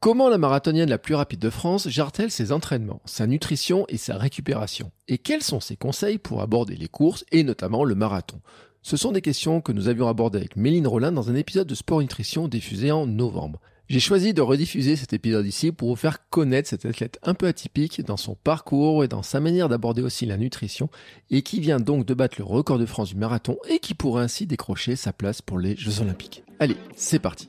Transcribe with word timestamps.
Comment 0.00 0.28
la 0.28 0.38
marathonienne 0.38 0.90
la 0.90 0.98
plus 0.98 1.16
rapide 1.16 1.40
de 1.40 1.50
France 1.50 1.88
gère-t-elle 1.88 2.30
ses 2.30 2.52
entraînements, 2.52 3.02
sa 3.04 3.26
nutrition 3.26 3.84
et 3.88 3.96
sa 3.96 4.16
récupération? 4.16 4.92
Et 5.08 5.18
quels 5.18 5.42
sont 5.42 5.58
ses 5.58 5.74
conseils 5.74 6.18
pour 6.18 6.40
aborder 6.40 6.76
les 6.76 6.86
courses 6.86 7.24
et 7.32 7.42
notamment 7.42 7.82
le 7.82 7.96
marathon? 7.96 8.40
Ce 8.80 8.96
sont 8.96 9.10
des 9.10 9.22
questions 9.22 9.60
que 9.60 9.72
nous 9.72 9.88
avions 9.88 10.06
abordées 10.06 10.38
avec 10.38 10.54
Méline 10.54 10.86
Rollin 10.86 11.10
dans 11.10 11.30
un 11.30 11.34
épisode 11.34 11.66
de 11.66 11.74
Sport 11.74 12.00
Nutrition 12.00 12.46
diffusé 12.46 12.92
en 12.92 13.08
novembre. 13.08 13.60
J'ai 13.88 13.98
choisi 13.98 14.34
de 14.34 14.40
rediffuser 14.40 14.94
cet 14.94 15.14
épisode 15.14 15.46
ici 15.46 15.72
pour 15.72 15.88
vous 15.88 15.96
faire 15.96 16.28
connaître 16.30 16.68
cet 16.68 16.86
athlète 16.86 17.18
un 17.24 17.34
peu 17.34 17.48
atypique 17.48 18.00
dans 18.04 18.16
son 18.16 18.36
parcours 18.36 19.02
et 19.02 19.08
dans 19.08 19.24
sa 19.24 19.40
manière 19.40 19.68
d'aborder 19.68 20.02
aussi 20.02 20.26
la 20.26 20.36
nutrition 20.36 20.90
et 21.30 21.42
qui 21.42 21.58
vient 21.58 21.80
donc 21.80 22.06
de 22.06 22.14
battre 22.14 22.36
le 22.38 22.44
record 22.44 22.78
de 22.78 22.86
France 22.86 23.08
du 23.08 23.16
marathon 23.16 23.58
et 23.68 23.80
qui 23.80 23.94
pourrait 23.94 24.22
ainsi 24.22 24.46
décrocher 24.46 24.94
sa 24.94 25.12
place 25.12 25.42
pour 25.42 25.58
les 25.58 25.74
Jeux 25.74 26.02
Olympiques. 26.02 26.44
Allez, 26.60 26.76
c'est 26.94 27.18
parti 27.18 27.48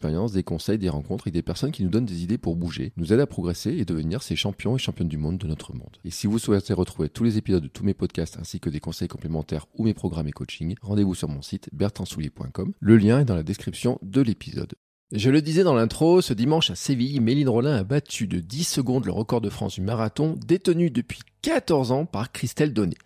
des 0.00 0.42
conseils, 0.42 0.78
des 0.78 0.88
rencontres 0.88 1.28
et 1.28 1.30
des 1.30 1.42
personnes 1.42 1.72
qui 1.72 1.84
nous 1.84 1.90
donnent 1.90 2.06
des 2.06 2.22
idées 2.22 2.38
pour 2.38 2.56
bouger, 2.56 2.92
nous 2.96 3.12
aident 3.12 3.20
à 3.20 3.26
progresser 3.26 3.70
et 3.70 3.84
devenir 3.84 4.22
ces 4.22 4.36
champions 4.36 4.76
et 4.76 4.78
championnes 4.78 5.08
du 5.08 5.18
monde 5.18 5.38
de 5.38 5.46
notre 5.46 5.74
monde. 5.74 5.98
Et 6.04 6.10
si 6.10 6.26
vous 6.26 6.38
souhaitez 6.38 6.72
retrouver 6.72 7.08
tous 7.08 7.24
les 7.24 7.38
épisodes 7.38 7.62
de 7.62 7.68
tous 7.68 7.84
mes 7.84 7.94
podcasts 7.94 8.38
ainsi 8.38 8.60
que 8.60 8.70
des 8.70 8.80
conseils 8.80 9.08
complémentaires 9.08 9.66
ou 9.76 9.84
mes 9.84 9.94
programmes 9.94 10.28
et 10.28 10.32
coaching, 10.32 10.74
rendez-vous 10.82 11.14
sur 11.14 11.28
mon 11.28 11.42
site 11.42 11.68
bertrandsoulier.com. 11.72 12.72
Le 12.80 12.96
lien 12.96 13.20
est 13.20 13.24
dans 13.24 13.34
la 13.34 13.42
description 13.42 13.98
de 14.02 14.20
l'épisode. 14.20 14.74
Je 15.12 15.30
le 15.30 15.42
disais 15.42 15.64
dans 15.64 15.74
l'intro, 15.74 16.20
ce 16.20 16.32
dimanche 16.32 16.70
à 16.70 16.76
Séville, 16.76 17.20
Méline 17.20 17.48
Rollin 17.48 17.76
a 17.76 17.82
battu 17.82 18.28
de 18.28 18.38
10 18.38 18.64
secondes 18.64 19.06
le 19.06 19.12
record 19.12 19.40
de 19.40 19.50
France 19.50 19.74
du 19.74 19.80
marathon 19.80 20.38
détenu 20.46 20.88
depuis 20.90 21.20
14 21.42 21.90
ans 21.90 22.06
par 22.06 22.30
Christelle 22.30 22.72
Donné. 22.72 22.96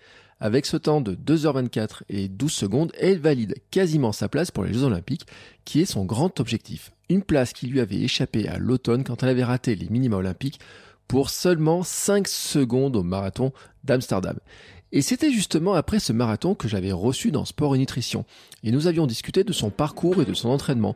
Avec 0.45 0.67
ce 0.67 0.77
temps 0.77 1.01
de 1.01 1.15
2h24 1.15 2.03
et 2.11 2.29
12 2.29 2.53
secondes, 2.53 2.93
elle 3.01 3.19
valide 3.19 3.55
quasiment 3.71 4.13
sa 4.13 4.29
place 4.29 4.51
pour 4.51 4.65
les 4.65 4.75
Jeux 4.75 4.83
Olympiques, 4.83 5.27
qui 5.65 5.81
est 5.81 5.87
son 5.87 6.05
grand 6.05 6.39
objectif. 6.39 6.93
Une 7.09 7.23
place 7.23 7.55
qui 7.55 7.67
lui 7.67 7.81
avait 7.81 8.03
échappé 8.03 8.47
à 8.47 8.59
l'automne 8.59 9.05
quand 9.05 9.23
elle 9.23 9.31
avait 9.31 9.43
raté 9.43 9.75
les 9.75 9.89
minima 9.89 10.19
olympiques 10.19 10.61
pour 11.09 11.31
seulement 11.31 11.83
5 11.83 12.29
secondes 12.29 12.95
au 12.95 13.03
marathon 13.03 13.53
d'Amsterdam. 13.85 14.39
Et 14.97 15.03
c'était 15.03 15.33
justement 15.33 15.75
après 15.75 15.99
ce 15.99 16.13
marathon 16.13 16.55
que 16.55 16.69
j'avais 16.69 16.93
reçu 16.93 17.33
dans 17.33 17.45
Sport 17.45 17.75
et 17.75 17.79
Nutrition. 17.79 18.25
Et 18.63 18.71
nous 18.71 18.87
avions 18.87 19.09
discuté 19.09 19.43
de 19.43 19.53
son 19.53 19.71
parcours 19.71 20.23
et 20.23 20.25
de 20.25 20.35
son 20.35 20.51
entraînement. 20.51 20.95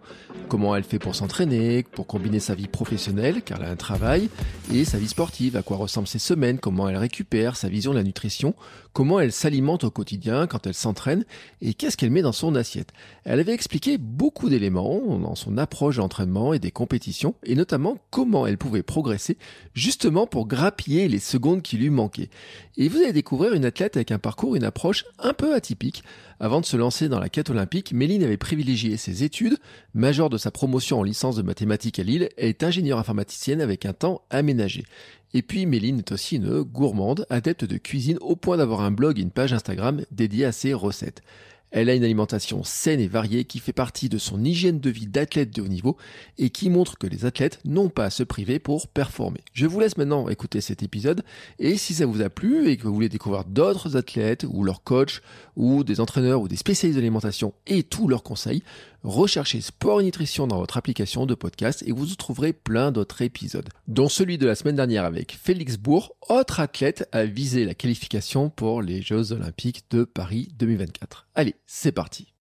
Comment 0.48 0.76
elle 0.76 0.84
fait 0.84 1.00
pour 1.00 1.16
s'entraîner, 1.16 1.82
pour 1.82 2.06
combiner 2.06 2.38
sa 2.38 2.54
vie 2.54 2.68
professionnelle, 2.68 3.42
car 3.42 3.58
elle 3.58 3.66
a 3.66 3.70
un 3.72 3.76
travail, 3.76 4.30
et 4.72 4.84
sa 4.84 4.98
vie 4.98 5.08
sportive, 5.08 5.56
à 5.56 5.62
quoi 5.62 5.78
ressemblent 5.78 6.06
ses 6.06 6.20
semaines, 6.20 6.60
comment 6.60 6.88
elle 6.88 6.96
récupère, 6.96 7.56
sa 7.56 7.68
vision 7.68 7.90
de 7.90 7.96
la 7.96 8.04
nutrition, 8.04 8.54
comment 8.98 9.20
elle 9.20 9.30
s'alimente 9.30 9.84
au 9.84 9.92
quotidien 9.92 10.48
quand 10.48 10.66
elle 10.66 10.74
s'entraîne, 10.74 11.24
et 11.62 11.72
qu'est-ce 11.74 11.96
qu'elle 11.96 12.10
met 12.10 12.20
dans 12.20 12.32
son 12.32 12.56
assiette. 12.56 12.90
Elle 13.22 13.38
avait 13.38 13.52
expliqué 13.52 13.96
beaucoup 13.96 14.48
d'éléments 14.48 15.18
dans 15.18 15.36
son 15.36 15.56
approche 15.56 15.98
d'entraînement 15.98 16.52
et 16.52 16.58
des 16.58 16.72
compétitions, 16.72 17.36
et 17.44 17.54
notamment 17.54 17.98
comment 18.10 18.44
elle 18.44 18.58
pouvait 18.58 18.82
progresser, 18.82 19.38
justement 19.72 20.26
pour 20.26 20.48
grappiller 20.48 21.06
les 21.06 21.20
secondes 21.20 21.62
qui 21.62 21.76
lui 21.76 21.90
manquaient. 21.90 22.28
Et 22.76 22.88
vous 22.88 22.98
allez 22.98 23.12
découvrir 23.12 23.52
une 23.52 23.64
athlète 23.64 23.94
avec 23.94 24.10
un 24.10 24.18
parcours, 24.18 24.56
une 24.56 24.64
approche 24.64 25.04
un 25.20 25.32
peu 25.32 25.54
atypique. 25.54 26.02
Avant 26.40 26.60
de 26.60 26.66
se 26.66 26.76
lancer 26.76 27.08
dans 27.08 27.20
la 27.20 27.28
quête 27.28 27.50
olympique, 27.50 27.92
Méline 27.92 28.24
avait 28.24 28.36
privilégié 28.36 28.96
ses 28.96 29.22
études. 29.22 29.58
Major 29.94 30.28
de 30.28 30.38
sa 30.38 30.50
promotion 30.50 30.98
en 30.98 31.02
licence 31.04 31.36
de 31.36 31.42
mathématiques 31.42 32.00
à 32.00 32.02
Lille, 32.02 32.30
elle 32.36 32.48
est 32.48 32.64
ingénieure 32.64 32.98
informaticienne 32.98 33.60
avec 33.60 33.86
un 33.86 33.92
temps 33.92 34.22
aménagé. 34.30 34.84
Et 35.34 35.42
puis 35.42 35.66
Méline 35.66 35.98
est 35.98 36.12
aussi 36.12 36.36
une 36.36 36.62
gourmande, 36.62 37.26
adepte 37.28 37.64
de 37.64 37.76
cuisine 37.76 38.18
au 38.20 38.36
point 38.36 38.56
d'avoir 38.56 38.80
un 38.80 38.90
blog 38.90 39.18
et 39.18 39.22
une 39.22 39.30
page 39.30 39.52
Instagram 39.52 40.02
dédiée 40.10 40.46
à 40.46 40.52
ses 40.52 40.72
recettes. 40.72 41.22
Elle 41.70 41.90
a 41.90 41.94
une 41.94 42.04
alimentation 42.04 42.64
saine 42.64 42.98
et 42.98 43.08
variée 43.08 43.44
qui 43.44 43.58
fait 43.58 43.74
partie 43.74 44.08
de 44.08 44.16
son 44.16 44.42
hygiène 44.42 44.80
de 44.80 44.88
vie 44.88 45.06
d'athlète 45.06 45.54
de 45.54 45.60
haut 45.60 45.68
niveau 45.68 45.98
et 46.38 46.48
qui 46.48 46.70
montre 46.70 46.96
que 46.96 47.06
les 47.06 47.26
athlètes 47.26 47.60
n'ont 47.66 47.90
pas 47.90 48.06
à 48.06 48.10
se 48.10 48.22
priver 48.22 48.58
pour 48.58 48.88
performer. 48.88 49.40
Je 49.52 49.66
vous 49.66 49.78
laisse 49.78 49.98
maintenant 49.98 50.30
écouter 50.30 50.62
cet 50.62 50.82
épisode 50.82 51.22
et 51.58 51.76
si 51.76 51.92
ça 51.92 52.06
vous 52.06 52.22
a 52.22 52.30
plu 52.30 52.68
et 52.68 52.78
que 52.78 52.84
vous 52.84 52.94
voulez 52.94 53.10
découvrir 53.10 53.44
d'autres 53.44 53.98
athlètes 53.98 54.46
ou 54.48 54.64
leurs 54.64 54.82
coachs 54.82 55.20
ou 55.56 55.84
des 55.84 56.00
entraîneurs 56.00 56.40
ou 56.40 56.48
des 56.48 56.56
spécialistes 56.56 56.98
d'alimentation 56.98 57.52
et 57.66 57.82
tous 57.82 58.08
leurs 58.08 58.22
conseils, 58.22 58.62
recherchez 59.02 59.60
Sport 59.60 60.00
et 60.00 60.04
Nutrition 60.04 60.46
dans 60.46 60.58
votre 60.58 60.76
application 60.76 61.26
de 61.26 61.34
podcast 61.34 61.82
et 61.86 61.92
vous 61.92 62.12
y 62.12 62.16
trouverez 62.16 62.52
plein 62.52 62.92
d'autres 62.92 63.22
épisodes, 63.22 63.68
dont 63.86 64.08
celui 64.08 64.38
de 64.38 64.46
la 64.46 64.54
semaine 64.54 64.76
dernière 64.76 65.04
avec 65.04 65.38
Félix 65.40 65.76
Bourg, 65.76 66.14
autre 66.28 66.60
athlète 66.60 67.08
à 67.12 67.24
viser 67.24 67.64
la 67.64 67.74
qualification 67.74 68.50
pour 68.50 68.82
les 68.82 69.02
Jeux 69.02 69.32
Olympiques 69.32 69.84
de 69.90 70.04
Paris 70.04 70.48
2024. 70.58 71.28
Allez, 71.34 71.54
c'est 71.66 71.92
parti. 71.92 72.32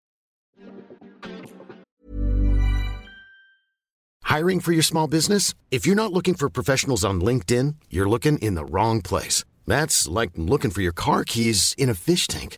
Hiring 4.29 4.59
for 4.59 4.73
your 4.73 4.83
small 4.83 5.07
business? 5.07 5.53
If 5.71 5.85
you're 5.85 5.95
not 5.95 6.11
looking 6.11 6.35
for 6.35 6.49
professionals 6.49 7.05
on 7.05 7.21
LinkedIn, 7.21 7.75
you're 7.89 8.09
looking 8.09 8.37
in 8.39 8.55
the 8.55 8.65
wrong 8.69 9.01
place. 9.01 9.45
That's 9.65 10.07
like 10.07 10.31
looking 10.35 10.69
for 10.69 10.81
your 10.81 10.93
car 10.93 11.23
keys 11.23 11.73
in 11.77 11.89
a 11.89 11.93
fish 11.93 12.27
tank. 12.27 12.57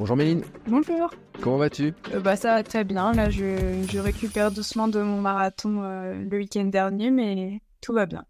Bonjour 0.00 0.16
Méline, 0.16 0.42
Bonjour. 0.66 1.10
comment 1.42 1.58
vas-tu? 1.58 1.92
Euh, 2.14 2.20
bah 2.20 2.34
ça 2.34 2.54
va 2.54 2.62
très 2.62 2.84
bien. 2.84 3.12
Là, 3.12 3.28
je, 3.28 3.84
je 3.86 3.98
récupère 3.98 4.50
doucement 4.50 4.88
de 4.88 5.02
mon 5.02 5.20
marathon 5.20 5.82
euh, 5.82 6.14
le 6.24 6.38
week-end 6.38 6.64
dernier, 6.64 7.10
mais 7.10 7.60
tout 7.82 7.92
va 7.92 8.06
bien. 8.06 8.24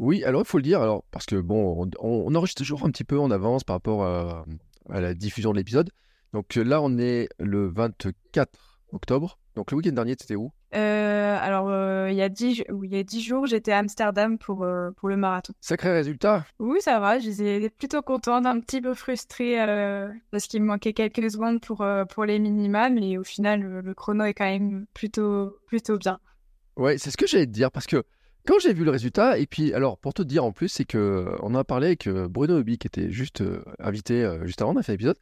Oui, 0.00 0.24
alors 0.24 0.42
il 0.42 0.48
faut 0.48 0.58
le 0.58 0.64
dire, 0.64 0.82
alors, 0.82 1.04
parce 1.12 1.24
que 1.26 1.36
bon, 1.36 1.88
on, 2.00 2.24
on 2.26 2.34
enregistre 2.34 2.62
toujours 2.62 2.84
un 2.84 2.90
petit 2.90 3.04
peu 3.04 3.16
en 3.20 3.30
avance 3.30 3.62
par 3.62 3.76
rapport 3.76 4.02
à, 4.02 4.44
à 4.90 5.00
la 5.00 5.14
diffusion 5.14 5.52
de 5.52 5.58
l'épisode. 5.58 5.88
Donc 6.32 6.56
là, 6.56 6.82
on 6.82 6.98
est 6.98 7.28
le 7.38 7.68
24 7.68 8.80
octobre. 8.90 9.38
Donc 9.54 9.70
le 9.70 9.76
week-end 9.76 9.92
dernier, 9.92 10.16
c'était 10.18 10.34
où? 10.34 10.50
Euh, 10.74 11.38
alors, 11.40 11.68
euh, 11.68 12.08
il 12.10 12.16
y 12.16 12.22
a 12.22 12.28
dix, 12.28 12.56
ju- 12.56 12.64
oui, 12.70 12.88
il 12.90 12.96
y 12.96 12.98
a 12.98 13.02
dix 13.04 13.20
jours, 13.22 13.46
j'étais 13.46 13.72
à 13.72 13.78
Amsterdam 13.78 14.38
pour, 14.38 14.64
euh, 14.64 14.90
pour 14.92 15.08
le 15.08 15.16
marathon. 15.16 15.52
Sacré 15.60 15.92
résultat 15.92 16.44
Oui, 16.58 16.78
ça 16.80 16.98
va. 16.98 17.18
J'étais 17.18 17.70
plutôt 17.70 18.02
contente, 18.02 18.44
un 18.46 18.58
petit 18.60 18.80
peu 18.80 18.94
frustrée 18.94 19.56
parce 20.30 20.46
qu'il 20.46 20.62
me 20.62 20.66
manquait 20.66 20.92
quelques 20.92 21.30
secondes 21.30 21.60
pour, 21.60 21.86
pour 22.10 22.24
les 22.24 22.38
minima, 22.38 22.90
mais 22.90 23.16
au 23.18 23.24
final, 23.24 23.60
le, 23.60 23.80
le 23.80 23.94
chrono 23.94 24.24
est 24.24 24.34
quand 24.34 24.44
même 24.44 24.86
plutôt, 24.94 25.56
plutôt 25.66 25.96
bien. 25.96 26.18
Ouais, 26.76 26.98
c'est 26.98 27.10
ce 27.10 27.16
que 27.16 27.26
j'allais 27.26 27.46
te 27.46 27.52
dire 27.52 27.70
parce 27.70 27.86
que 27.86 28.02
quand 28.46 28.58
j'ai 28.60 28.72
vu 28.74 28.84
le 28.84 28.90
résultat, 28.90 29.38
et 29.38 29.46
puis 29.46 29.72
alors 29.72 29.96
pour 29.96 30.12
te 30.12 30.22
dire 30.22 30.44
en 30.44 30.50
plus, 30.52 30.68
c'est 30.68 30.84
que 30.84 31.24
on 31.40 31.54
en 31.54 31.54
a 31.54 31.64
parlé 31.64 31.86
avec 31.86 32.08
Bruno 32.08 32.58
Hobby 32.58 32.78
qui 32.78 32.88
était 32.88 33.10
juste 33.10 33.42
invité 33.78 34.28
juste 34.42 34.60
avant, 34.60 34.72
on 34.74 34.76
a 34.76 34.82
fait 34.82 34.92
l'épisode, 34.92 35.16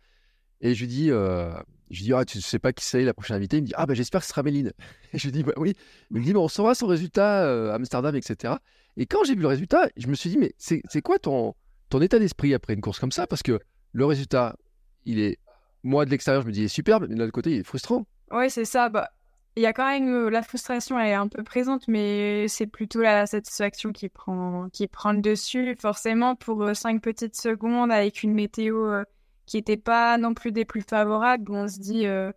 et 0.63 0.75
je 0.75 0.81
lui 0.81 0.89
dis, 0.89 1.11
euh, 1.11 1.53
je 1.91 2.03
dis 2.03 2.13
ah 2.15 2.25
tu 2.25 2.41
sais 2.41 2.59
pas 2.59 2.73
qui 2.73 2.85
c'est 2.85 3.05
la 3.05 3.13
prochaine 3.13 3.37
invitée, 3.37 3.59
il 3.59 3.63
me 3.63 3.67
dit 3.67 3.75
ah 3.77 3.85
bah 3.85 3.95
j'espère 3.95 4.21
que 4.21 4.27
ce 4.27 4.31
sera 4.31 4.43
Méline. 4.43 4.73
Et 5.13 5.19
je 5.19 5.25
lui 5.25 5.33
dis 5.33 5.43
bah 5.43 5.53
oui, 5.57 5.75
il 6.11 6.21
me 6.21 6.25
dit 6.25 6.33
bon 6.33 6.45
on 6.45 6.49
saura 6.49 6.75
son 6.75 6.87
résultat 6.87 7.45
euh, 7.45 7.75
Amsterdam 7.75 8.17
etc. 8.17 8.55
Et 8.97 9.07
quand 9.07 9.25
j'ai 9.25 9.35
vu 9.35 9.43
le 9.43 9.49
résultat, 9.49 9.89
je 9.97 10.07
me 10.07 10.15
suis 10.15 10.31
dit 10.31 10.39
mais 10.39 10.55
c'est 10.59 11.03
quoi 11.03 11.19
ton 11.19 11.55
ton 11.91 12.01
état 12.01 12.19
d'esprit 12.19 12.55
après 12.55 12.73
une 12.73 12.81
course 12.81 12.99
comme 12.99 13.13
ça? 13.13 13.27
Parce 13.27 13.43
que 13.43 13.61
le 13.93 14.07
résultat 14.07 14.57
il 15.05 15.19
est 15.19 15.39
moi 15.83 16.07
de 16.07 16.11
l'extérieur 16.11 16.43
je 16.43 16.47
me 16.47 16.53
dis 16.53 16.61
il 16.61 16.65
est 16.65 16.69
superbe, 16.69 17.07
mais 17.09 17.15
de 17.15 17.21
l'autre 17.21 17.33
côté 17.33 17.51
il 17.51 17.59
est 17.59 17.65
frustrant. 17.65 18.07
Ouais, 18.31 18.49
c'est 18.49 18.65
ça. 18.65 18.89
Bah, 18.89 19.11
il 19.57 19.63
y 19.63 19.67
a 19.67 19.73
quand 19.75 19.87
même 19.87 20.09
euh, 20.09 20.31
la 20.31 20.43
frustration, 20.43 20.99
elle 20.99 21.09
est 21.09 21.15
un 21.15 21.29
peu 21.29 21.43
présente, 21.43 21.87
mais 21.87 22.49
c'est 22.49 22.67
plutôt 22.67 23.03
la 23.03 23.27
satisfaction 23.27 23.93
qui 23.93 24.09
prend, 24.09 24.69
qui 24.73 24.87
prend 24.89 25.13
le 25.13 25.21
dessus. 25.21 25.77
Forcément, 25.79 26.35
pour 26.37 26.63
euh, 26.63 26.75
cinq 26.75 27.03
petites 27.03 27.37
secondes, 27.37 27.93
avec 27.93 28.23
une 28.23 28.33
météo 28.33 28.87
euh, 28.87 29.05
qui 29.53 29.59
n'était 29.59 29.77
pas 29.77 30.17
non 30.17 30.33
plus 30.33 30.51
des 30.51 30.65
plus 30.65 30.81
favorables, 30.81 31.53
on 31.53 31.69
se 31.69 31.79
dit, 31.79 32.07
euh, 32.07 32.33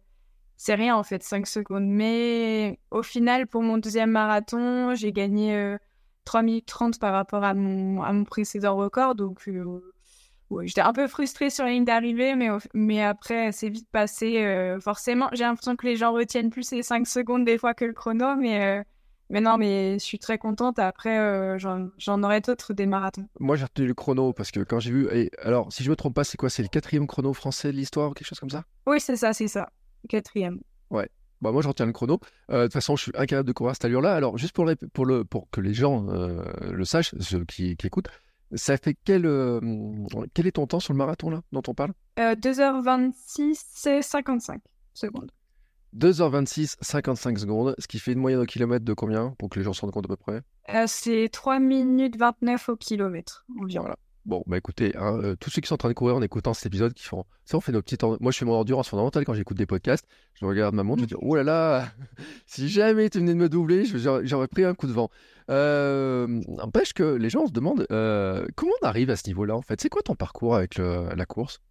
c'est 0.58 0.76
rien 0.76 0.98
en 0.98 1.04
fait, 1.04 1.24
5 1.24 1.48
secondes. 1.48 1.88
Mais 1.88 2.78
au 2.92 3.04
final, 3.04 3.48
pour 3.48 3.62
mon 3.62 3.78
deuxième 3.78 4.12
marathon, 4.12 4.94
j'ai 4.96 5.14
gagné 5.14 5.56
euh, 5.56 5.78
3 6.26 6.42
minutes 6.42 6.66
30 6.66 7.00
par 7.00 7.14
rapport 7.14 7.46
à 7.46 7.54
mon, 7.54 8.26
précédent 8.26 8.76
record. 8.76 9.16
Donc, 9.16 9.48
euh, 9.48 9.80
j'étais 10.64 10.82
un 10.82 10.92
peu 10.92 11.08
frustrée 11.08 11.50
sur 11.50 11.64
la 11.64 11.72
ligne 11.72 11.86
d'arrivée, 11.86 12.36
mais, 12.74 13.02
après, 13.02 13.54
c'est 13.54 13.70
vite 13.70 13.88
passé. 13.94 14.44
Euh, 14.44 14.82
forcément, 14.82 15.30
j'ai 15.32 15.46
l'impression 15.46 15.78
que 15.78 15.86
les 15.88 15.96
gens 15.96 16.12
retiennent 16.12 16.50
plus 16.50 16.70
les 16.72 16.84
5 16.84 17.08
secondes 17.08 17.46
des 17.46 17.58
fois 17.58 17.74
que 17.74 17.86
le 17.86 17.94
chrono, 17.94 18.36
mais, 18.36 18.62
euh, 18.62 18.84
mais 19.30 19.42
non, 19.42 19.58
mais 19.58 19.94
je 20.00 20.04
suis 20.04 20.20
très 20.20 20.38
contente. 20.38 20.80
Après, 20.80 21.18
euh, 21.18 21.58
j'en 21.58 22.24
aurai 22.24 22.42
d'autres 22.42 22.74
des 22.74 22.86
marathons. 22.86 23.28
Moi, 23.40 23.56
j'ai 23.56 23.64
retenu 23.66 23.88
le 23.88 23.94
chrono 23.94 24.34
parce 24.34 24.52
que 24.52 24.62
quand 24.62 24.80
j'ai 24.80 24.92
vu. 24.92 25.08
Et 25.12 25.32
alors, 25.42 25.72
si 25.72 25.84
je 25.84 25.90
me 25.90 25.96
trompe 25.96 26.16
pas, 26.16 26.24
c'est 26.24 26.38
quoi? 26.38 26.50
C'est 26.50 26.64
le 26.64 26.70
quatrième 26.70 27.08
chrono 27.08 27.34
français 27.34 27.72
de 27.72 27.78
l'histoire 27.78 28.12
ou 28.12 28.14
quelque 28.14 28.28
chose 28.28 28.40
comme 28.40 28.50
ça? 28.50 28.64
Oui, 28.86 29.00
c'est 29.00 29.16
ça, 29.16 29.34
c'est 29.34 29.48
ça. 29.48 29.70
Quatrième. 30.10 30.60
Ouais. 30.90 31.10
Bah, 31.42 31.52
moi, 31.52 31.62
je 31.62 31.68
retiens 31.68 31.86
le 31.86 31.92
chrono. 31.92 32.20
de 32.50 32.64
toute 32.64 32.74
façon, 32.74 32.96
je 32.96 33.04
suis 33.04 33.12
incapable 33.16 33.48
de 33.48 33.54
courir 33.54 33.72
à 33.72 33.74
cette 33.74 33.86
allure-là. 33.86 34.16
Alors, 34.16 34.38
juste 34.38 34.54
pour, 34.54 34.70
pour, 34.94 35.06
le, 35.06 35.26
pour 35.26 35.50
que 35.50 35.62
les 35.62 35.74
gens 35.74 36.06
le 36.06 36.86
sachent, 36.86 37.14
ceux 37.20 37.44
qui, 37.46 37.76
qui 37.76 37.88
écoutent, 37.88 38.10
ça 38.54 38.78
fait 38.78 38.96
quel, 39.04 39.26
euh, 39.26 39.60
quel 40.34 40.48
est 40.48 40.52
ton 40.52 40.68
temps 40.68 40.80
sur 40.80 40.94
le 40.94 40.98
marathon 40.98 41.30
là 41.30 41.42
dont 41.52 41.64
on 41.68 41.74
parle? 41.74 41.94
2h26 42.18 43.62
c'est 43.68 44.02
55 44.02 44.62
secondes. 44.94 45.32
2h26, 45.98 46.76
55 46.82 47.40
secondes, 47.40 47.76
ce 47.80 47.88
qui 47.88 48.00
fait 48.00 48.14
une 48.14 48.20
moyenne 48.20 48.42
au 48.42 48.46
kilomètre 48.46 48.84
de 48.84 48.94
combien 48.94 49.34
pour 49.38 49.50
que 49.50 49.60
les 49.60 49.66
gens 49.66 49.74
se 49.74 49.82
rendent 49.82 49.92
compte 49.92 50.06
à 50.06 50.10
peu 50.10 50.18
près? 50.18 50.42
Euh, 50.74 50.86
C'est 50.88 51.30
3 51.32 51.60
minutes 51.60 52.18
29 52.18 52.70
au 52.70 52.76
kilomètre 52.76 53.46
environ. 53.62 53.84
Voilà. 53.84 53.98
Bon, 54.26 54.44
bah 54.48 54.58
écoutez, 54.58 54.98
hein, 54.98 55.20
euh, 55.22 55.36
tous 55.36 55.52
ceux 55.52 55.62
qui 55.62 55.68
sont 55.68 55.76
en 55.76 55.78
train 55.78 55.90
de 55.90 55.94
courir 55.94 56.16
en 56.16 56.22
écoutant 56.24 56.56
cet 56.56 56.66
épisode, 56.66 56.96
qui 56.96 57.04
font. 57.04 57.26
Ça, 57.46 57.58
on 57.58 57.62
fait 57.62 57.72
nos 57.72 57.84
petites. 57.84 58.02
Moi, 58.02 58.32
je 58.32 58.38
fais 58.40 58.46
mon 58.46 58.56
endurance 58.56 58.90
fondamentale 58.90 59.24
quand 59.24 59.36
j'écoute 59.36 59.56
des 59.56 59.68
podcasts. 59.68 60.08
Je 60.34 60.46
regarde 60.48 60.74
ma 60.74 60.82
montre, 60.82 61.02
je 61.02 61.04
me 61.04 61.08
dis, 61.08 61.16
oh 61.22 61.36
là 61.36 61.44
là, 61.44 61.90
si 62.48 62.68
jamais 62.68 63.08
tu 63.12 63.20
venais 63.20 63.36
de 63.36 63.38
me 63.38 63.50
doubler, 63.50 63.86
j'aurais 63.86 64.48
pris 64.48 64.66
un 64.66 64.74
coup 64.74 64.88
de 64.88 64.94
vent. 64.94 65.12
Euh, 65.52 66.26
n'empêche 66.48 66.94
que 66.94 67.04
les 67.04 67.30
gens 67.30 67.46
se 67.46 67.52
demandent 67.52 67.86
euh, 67.92 68.48
comment 68.56 68.72
on 68.82 68.86
arrive 68.88 69.12
à 69.12 69.16
ce 69.16 69.28
niveau-là, 69.28 69.56
en 69.56 69.62
fait? 69.62 69.80
C'est 69.80 69.90
quoi 69.90 70.02
ton 70.02 70.16
parcours 70.16 70.56
avec 70.56 70.80
la 70.80 71.26
course? 71.28 71.62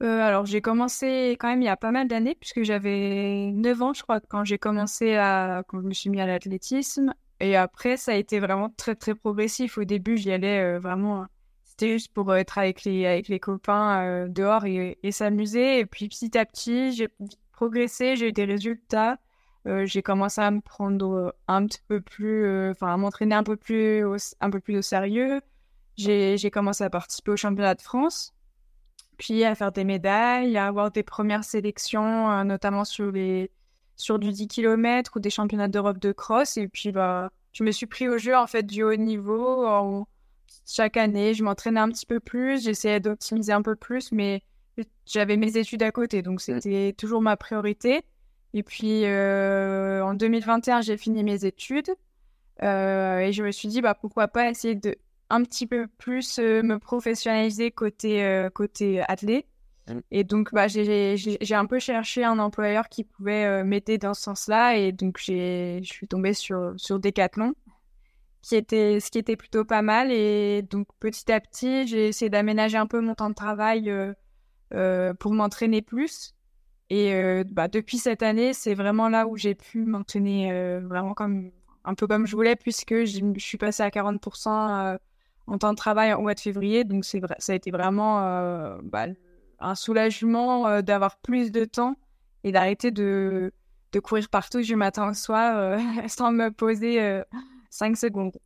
Alors, 0.00 0.46
j'ai 0.46 0.60
commencé 0.62 1.36
quand 1.38 1.48
même 1.48 1.62
il 1.62 1.66
y 1.66 1.68
a 1.68 1.76
pas 1.76 1.90
mal 1.90 2.08
d'années, 2.08 2.34
puisque 2.34 2.62
j'avais 2.62 3.50
9 3.52 3.82
ans, 3.82 3.92
je 3.92 4.02
crois, 4.02 4.20
quand 4.20 4.44
j'ai 4.44 4.58
commencé 4.58 5.16
à. 5.16 5.62
quand 5.68 5.80
je 5.80 5.86
me 5.86 5.92
suis 5.92 6.10
mis 6.10 6.20
à 6.20 6.26
l'athlétisme. 6.26 7.12
Et 7.40 7.56
après, 7.56 7.96
ça 7.96 8.12
a 8.12 8.14
été 8.14 8.38
vraiment 8.38 8.70
très, 8.76 8.94
très 8.94 9.14
progressif. 9.14 9.78
Au 9.78 9.84
début, 9.84 10.16
j'y 10.18 10.30
allais 10.30 10.60
euh, 10.60 10.78
vraiment. 10.78 11.26
C'était 11.64 11.88
juste 11.90 12.12
pour 12.12 12.34
être 12.34 12.58
avec 12.58 12.84
les, 12.84 13.06
avec 13.06 13.28
les 13.28 13.40
copains 13.40 14.02
euh, 14.04 14.28
dehors 14.28 14.66
et, 14.66 14.98
s'amuser. 15.10 15.80
Et 15.80 15.86
puis, 15.86 16.08
petit 16.08 16.36
à 16.36 16.44
petit, 16.44 16.92
j'ai 16.92 17.08
progressé, 17.52 18.16
j'ai 18.16 18.28
eu 18.28 18.32
des 18.32 18.44
résultats. 18.44 19.18
Euh, 19.66 19.86
j'ai 19.86 20.02
commencé 20.02 20.40
à 20.40 20.50
me 20.50 20.60
prendre 20.60 21.34
un 21.48 21.66
petit 21.66 21.80
peu 21.88 22.00
plus. 22.00 22.70
Enfin, 22.70 22.92
à 22.92 22.96
m'entraîner 22.96 23.34
un 23.34 23.42
peu 23.42 23.56
plus 23.56 24.04
un 24.40 24.50
peu 24.50 24.60
plus 24.60 24.78
au 24.78 24.82
sérieux. 24.82 25.40
J'ai 25.96 26.50
commencé 26.50 26.84
à 26.84 26.90
participer 26.90 27.32
au 27.32 27.36
championnat 27.36 27.74
de 27.74 27.82
France. 27.82 28.34
Puis 29.20 29.44
à 29.44 29.54
faire 29.54 29.70
des 29.70 29.84
médailles, 29.84 30.56
à 30.56 30.66
avoir 30.66 30.90
des 30.90 31.02
premières 31.02 31.44
sélections, 31.44 32.42
notamment 32.42 32.84
sur 32.84 33.12
les 33.12 33.50
sur 33.96 34.18
du 34.18 34.30
10 34.32 34.48
km 34.48 35.12
ou 35.16 35.20
des 35.20 35.28
championnats 35.28 35.68
d'Europe 35.68 35.98
de 35.98 36.10
cross. 36.10 36.56
Et 36.56 36.68
puis, 36.68 36.90
bah, 36.90 37.30
je 37.52 37.62
me 37.62 37.70
suis 37.70 37.84
pris 37.84 38.08
au 38.08 38.16
jeu, 38.16 38.34
en 38.34 38.46
fait, 38.46 38.62
du 38.62 38.82
haut 38.82 38.96
niveau. 38.96 40.06
Chaque 40.66 40.96
année, 40.96 41.34
je 41.34 41.44
m'entraînais 41.44 41.80
un 41.80 41.90
petit 41.90 42.06
peu 42.06 42.18
plus, 42.18 42.64
j'essayais 42.64 42.98
d'optimiser 42.98 43.52
un 43.52 43.60
peu 43.60 43.76
plus, 43.76 44.10
mais 44.10 44.42
j'avais 45.04 45.36
mes 45.36 45.58
études 45.58 45.82
à 45.82 45.92
côté, 45.92 46.22
donc 46.22 46.40
c'était 46.40 46.94
toujours 46.94 47.20
ma 47.20 47.36
priorité. 47.36 48.00
Et 48.54 48.62
puis, 48.62 49.04
euh, 49.04 50.02
en 50.02 50.14
2021, 50.14 50.80
j'ai 50.80 50.96
fini 50.96 51.22
mes 51.22 51.44
études. 51.44 51.90
Euh, 52.62 53.18
et 53.18 53.32
je 53.32 53.42
me 53.42 53.52
suis 53.52 53.68
dit, 53.68 53.82
bah, 53.82 53.94
pourquoi 53.94 54.28
pas 54.28 54.48
essayer 54.48 54.74
de 54.74 54.96
un 55.30 55.42
petit 55.44 55.66
peu 55.66 55.86
plus 55.98 56.38
euh, 56.38 56.62
me 56.62 56.78
professionnaliser 56.78 57.70
côté, 57.70 58.48
côté 58.54 59.00
athlète. 59.08 59.46
Mm. 59.90 60.00
Et 60.10 60.24
donc, 60.24 60.52
bah, 60.52 60.68
j'ai 60.68 61.54
un 61.54 61.66
peu 61.66 61.78
cherché 61.78 62.24
un 62.24 62.38
employeur 62.38 62.88
qui 62.88 63.04
pouvait 63.04 63.44
euh, 63.44 63.64
m'aider 63.64 63.98
dans 63.98 64.14
ce 64.14 64.22
sens-là. 64.22 64.76
Et 64.76 64.92
donc, 64.92 65.18
je 65.18 65.80
suis 65.82 66.08
tombée 66.08 66.34
sur, 66.34 66.74
sur 66.76 66.98
Decathlon, 67.00 67.54
qui 68.42 68.56
était, 68.56 69.00
ce 69.00 69.10
qui 69.10 69.18
était 69.18 69.36
plutôt 69.36 69.64
pas 69.64 69.82
mal. 69.82 70.10
Et 70.12 70.62
donc, 70.62 70.88
petit 71.00 71.30
à 71.32 71.40
petit, 71.40 71.86
j'ai 71.86 72.08
essayé 72.08 72.30
d'aménager 72.30 72.78
un 72.78 72.86
peu 72.86 73.00
mon 73.00 73.14
temps 73.14 73.30
de 73.30 73.34
travail 73.34 73.90
euh, 73.90 74.12
euh, 74.74 75.14
pour 75.14 75.32
m'entraîner 75.32 75.82
plus. 75.82 76.34
Et 76.92 77.44
bah, 77.52 77.68
depuis 77.68 77.98
cette 77.98 78.20
année, 78.20 78.52
c'est 78.52 78.74
vraiment 78.74 79.08
là 79.08 79.28
où 79.28 79.36
j'ai 79.36 79.54
pu 79.54 79.84
m'entraîner 79.84 80.80
vraiment 80.80 81.14
comme, 81.14 81.52
un 81.84 81.94
peu 81.94 82.08
comme 82.08 82.26
je 82.26 82.34
voulais, 82.34 82.56
puisque 82.56 83.04
je 83.04 83.32
suis 83.38 83.58
passée 83.58 83.84
à 83.84 83.90
40% 83.90 84.98
en 85.50 85.58
temps 85.58 85.72
de 85.72 85.76
travail 85.76 86.14
au 86.14 86.20
mois 86.22 86.34
de 86.34 86.40
février. 86.40 86.84
Donc, 86.84 87.04
ça 87.04 87.52
a 87.52 87.54
été 87.54 87.70
vraiment 87.70 88.20
bah, 88.82 89.06
un 89.60 89.74
soulagement 89.74 90.66
euh, 90.66 90.82
d'avoir 90.82 91.18
plus 91.18 91.52
de 91.52 91.64
temps 91.64 91.96
et 92.44 92.52
d'arrêter 92.52 92.90
de, 92.90 93.52
de 93.92 94.00
courir 94.00 94.28
partout 94.28 94.60
du 94.62 94.76
matin 94.76 95.10
au 95.10 95.14
soir 95.14 95.56
euh, 95.56 95.78
sans 96.08 96.32
me 96.32 96.50
poser 96.50 97.22
5 97.70 97.92
euh, 97.92 97.94
secondes. 97.94 98.36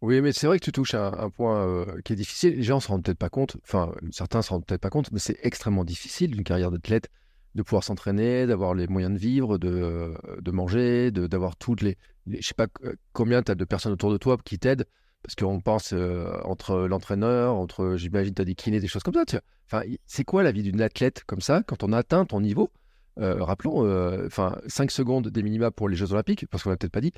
Oui, 0.00 0.20
mais 0.20 0.32
c'est 0.32 0.46
vrai 0.46 0.58
que 0.58 0.64
tu 0.64 0.72
touches 0.72 0.94
à 0.94 1.08
un, 1.18 1.30
point 1.30 1.86
qui 2.04 2.12
est 2.12 2.16
difficile. 2.16 2.56
Les 2.56 2.62
gens 2.62 2.76
ne 2.76 2.80
se 2.80 2.88
rendent 2.88 3.02
peut-être 3.02 3.18
pas 3.18 3.30
compte, 3.30 3.56
enfin, 3.62 3.94
certains 4.10 4.38
ne 4.38 4.42
se 4.42 4.50
rendent 4.50 4.66
peut-être 4.66 4.80
pas 4.80 4.90
compte, 4.90 5.10
mais 5.12 5.18
c'est 5.18 5.38
extrêmement 5.42 5.84
difficile 5.84 6.32
d'une 6.32 6.44
carrière 6.44 6.70
d'athlète 6.70 7.08
de 7.54 7.62
pouvoir 7.62 7.84
s'entraîner, 7.84 8.46
d'avoir 8.46 8.74
les 8.74 8.86
moyens 8.86 9.14
de 9.14 9.18
vivre, 9.18 9.56
de, 9.58 10.14
de 10.40 10.50
manger, 10.50 11.10
d'avoir 11.10 11.56
toutes 11.56 11.82
les, 11.82 11.96
les, 12.26 12.42
Je 12.42 12.48
sais 12.48 12.54
pas 12.54 12.66
combien 13.12 13.42
tu 13.42 13.52
as 13.52 13.54
de 13.54 13.64
personnes 13.64 13.92
autour 13.92 14.10
de 14.10 14.18
toi 14.18 14.36
qui 14.44 14.58
t'aident 14.58 14.86
parce 15.24 15.34
qu'on 15.36 15.60
pense 15.60 15.94
euh, 15.94 16.30
entre 16.44 16.80
l'entraîneur, 16.80 17.54
entre, 17.54 17.96
j'imagine, 17.96 18.34
tu 18.34 18.42
as 18.42 18.44
des 18.44 18.54
kinés, 18.54 18.78
des 18.78 18.88
choses 18.88 19.02
comme 19.02 19.14
ça. 19.14 19.24
Tu 19.24 19.36
enfin, 19.66 19.82
c'est 20.06 20.24
quoi 20.24 20.42
la 20.42 20.52
vie 20.52 20.62
d'une 20.62 20.82
athlète 20.82 21.24
comme 21.26 21.40
ça 21.40 21.62
quand 21.66 21.82
on 21.82 21.92
atteint 21.92 22.26
ton 22.26 22.42
niveau? 22.42 22.70
Euh, 23.18 23.42
Rappelons, 23.42 23.86
euh, 23.86 24.26
enfin, 24.26 24.58
5 24.66 24.90
secondes 24.90 25.28
des 25.28 25.42
minima 25.42 25.70
pour 25.70 25.88
les 25.88 25.96
Jeux 25.96 26.12
Olympiques, 26.12 26.46
parce 26.50 26.62
qu'on 26.62 26.70
l'a 26.70 26.76
peut-être 26.76 26.92
pas 26.92 27.00
dit. 27.00 27.12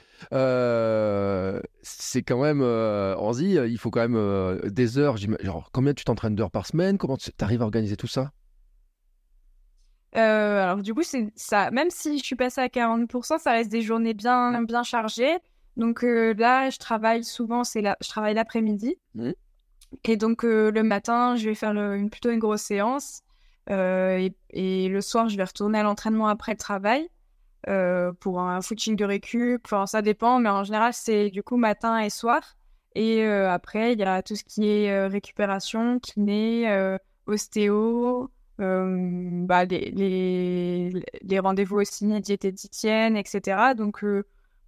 c'est 1.82 2.22
quand 2.22 2.40
même, 2.40 2.60
dit, 3.34 3.54
il 3.54 3.78
faut 3.78 3.90
quand 3.90 4.08
même 4.08 4.60
des 4.70 4.98
heures. 4.98 5.16
Genre, 5.16 5.70
combien 5.72 5.92
tu 5.92 6.04
t'entraînes 6.04 6.36
d'heures 6.36 6.52
par 6.52 6.66
semaine? 6.66 6.98
Comment 6.98 7.16
tu 7.16 7.32
arrives 7.40 7.62
à 7.62 7.64
organiser 7.64 7.96
tout 7.96 8.06
ça? 8.06 8.30
Alors 10.12 10.80
du 10.80 10.94
coup, 10.94 11.02
c'est 11.02 11.32
ça. 11.34 11.72
Même 11.72 11.90
si 11.90 12.18
je 12.18 12.24
suis 12.24 12.36
passée 12.36 12.60
à 12.60 12.68
40%, 12.68 13.38
ça 13.38 13.50
reste 13.50 13.70
des 13.70 13.82
journées 13.82 14.14
bien, 14.14 14.62
bien 14.62 14.84
chargées. 14.84 15.38
Donc 15.76 16.04
euh, 16.04 16.34
là, 16.34 16.70
je 16.70 16.78
travaille 16.78 17.22
souvent, 17.24 17.64
c'est 17.64 17.82
là, 17.82 17.96
je 18.00 18.08
travaille 18.08 18.34
l'après-midi. 18.34 18.96
Mmh. 19.14 19.32
Et 20.04 20.16
donc 20.16 20.44
euh, 20.44 20.70
le 20.70 20.82
matin, 20.82 21.36
je 21.36 21.48
vais 21.48 21.54
faire 21.54 21.70
une, 21.72 22.10
plutôt 22.10 22.30
une 22.30 22.38
grosse 22.38 22.62
séance. 22.62 23.22
Euh, 23.68 24.28
et, 24.50 24.88
le 24.88 25.00
soir, 25.00 25.28
je 25.28 25.36
vais 25.36 25.44
retourner 25.44 25.80
à 25.80 25.82
l'entraînement 25.82 26.28
après 26.28 26.52
le 26.52 26.58
travail 26.58 27.08
pour 28.20 28.40
un 28.40 28.60
footing 28.62 28.94
de 28.94 29.04
récup. 29.04 29.62
Enfin, 29.64 29.86
ça 29.86 30.00
dépend, 30.00 30.38
mais 30.38 30.48
en 30.48 30.62
général, 30.62 30.92
c'est 30.92 31.30
du 31.30 31.42
coup 31.42 31.56
matin 31.56 31.98
et 31.98 32.10
soir. 32.10 32.56
Et 32.94 33.24
après, 33.24 33.92
il 33.94 33.98
y 33.98 34.04
a 34.04 34.22
tout 34.22 34.36
ce 34.36 34.44
qui 34.44 34.68
est 34.68 35.06
récupération, 35.08 35.98
kiné, 35.98 36.96
ostéo, 37.26 38.30
bah, 38.58 39.64
les, 39.64 39.90
les, 39.90 41.04
les 41.22 41.38
rendez-vous 41.40 41.78
aussi 41.78 42.06
diététicienne, 42.20 43.16
etc. 43.16 43.74
Donc, 43.76 44.04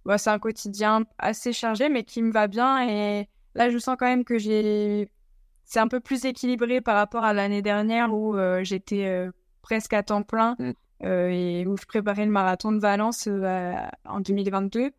bah, 0.05 0.17
c'est 0.17 0.29
un 0.29 0.39
quotidien 0.39 1.03
assez 1.17 1.53
chargé, 1.53 1.89
mais 1.89 2.03
qui 2.03 2.21
me 2.21 2.31
va 2.31 2.47
bien. 2.47 2.87
Et 2.87 3.27
là, 3.55 3.69
je 3.69 3.77
sens 3.77 3.95
quand 3.99 4.07
même 4.07 4.23
que 4.23 4.37
j'ai. 4.37 5.09
C'est 5.65 5.79
un 5.79 5.87
peu 5.87 5.99
plus 5.99 6.25
équilibré 6.25 6.81
par 6.81 6.95
rapport 6.95 7.23
à 7.23 7.33
l'année 7.33 7.61
dernière 7.61 8.13
où 8.13 8.35
euh, 8.35 8.63
j'étais 8.63 9.05
euh, 9.05 9.31
presque 9.61 9.93
à 9.93 10.01
temps 10.01 10.23
plein 10.23 10.55
mm. 10.57 10.71
euh, 11.03 11.29
et 11.29 11.67
où 11.67 11.77
je 11.77 11.85
préparais 11.85 12.25
le 12.25 12.31
marathon 12.31 12.71
de 12.71 12.79
Valence 12.79 13.27
en 14.05 14.19
2022. 14.19 14.91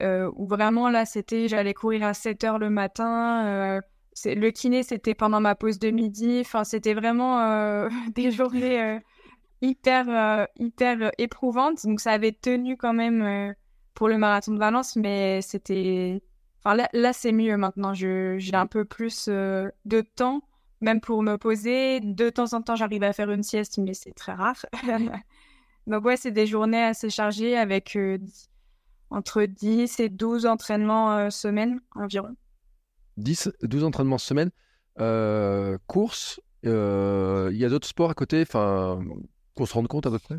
où 0.00 0.46
vraiment, 0.46 0.88
là, 0.88 1.04
c'était. 1.04 1.48
J'allais 1.48 1.74
courir 1.74 2.04
à 2.04 2.14
7 2.14 2.44
heures 2.44 2.58
le 2.58 2.70
matin. 2.70 3.80
le 4.24 4.50
kiné, 4.50 4.82
c'était 4.82 5.14
pendant 5.14 5.40
ma 5.40 5.54
pause 5.54 5.78
de 5.78 5.90
midi. 5.90 6.40
Enfin, 6.40 6.64
c'était 6.64 6.94
vraiment 6.94 7.88
des 8.14 8.30
journées 8.30 9.00
hyper, 9.60 10.46
hyper 10.56 11.10
éprouvantes. 11.18 11.84
Donc, 11.84 12.00
ça 12.00 12.12
avait 12.12 12.32
tenu 12.32 12.76
quand 12.76 12.94
même 12.94 13.54
pour 13.94 14.08
le 14.08 14.18
marathon 14.18 14.52
de 14.52 14.58
Valence, 14.58 14.96
mais 14.96 15.40
c'était. 15.42 16.22
Enfin, 16.58 16.76
là, 16.76 16.88
là 16.92 17.12
c'est 17.12 17.32
mieux 17.32 17.56
maintenant. 17.56 17.94
J'ai 17.94 18.38
un 18.52 18.66
peu 18.66 18.84
plus 18.84 19.26
euh, 19.28 19.68
de 19.84 20.00
temps, 20.00 20.42
même 20.80 21.00
pour 21.00 21.22
me 21.22 21.36
poser. 21.36 22.00
De 22.00 22.30
temps 22.30 22.52
en 22.52 22.62
temps, 22.62 22.76
j'arrive 22.76 23.02
à 23.02 23.12
faire 23.12 23.30
une 23.30 23.42
sieste, 23.42 23.78
mais 23.78 23.94
c'est 23.94 24.12
très 24.12 24.32
rare. 24.32 24.66
Donc, 25.86 26.04
ouais, 26.04 26.16
c'est 26.16 26.30
des 26.30 26.46
journées 26.46 26.82
assez 26.82 27.10
chargées 27.10 27.56
avec 27.56 27.94
euh, 27.96 28.18
entre 29.10 29.44
10 29.44 30.00
et 30.00 30.08
12 30.08 30.46
entraînements 30.46 31.16
euh, 31.16 31.30
semaine 31.30 31.80
environ. 31.94 32.34
10, 33.18 33.50
12 33.62 33.84
entraînements 33.84 34.18
semaine. 34.18 34.50
course, 35.86 36.40
il 36.62 36.70
y 36.70 37.64
a 37.64 37.68
d'autres 37.68 37.86
sports 37.86 38.10
à 38.10 38.14
côté, 38.14 38.42
enfin, 38.42 39.04
qu'on 39.54 39.66
se 39.66 39.74
rende 39.74 39.88
compte 39.88 40.06
à 40.06 40.10
peu 40.10 40.18
près? 40.18 40.36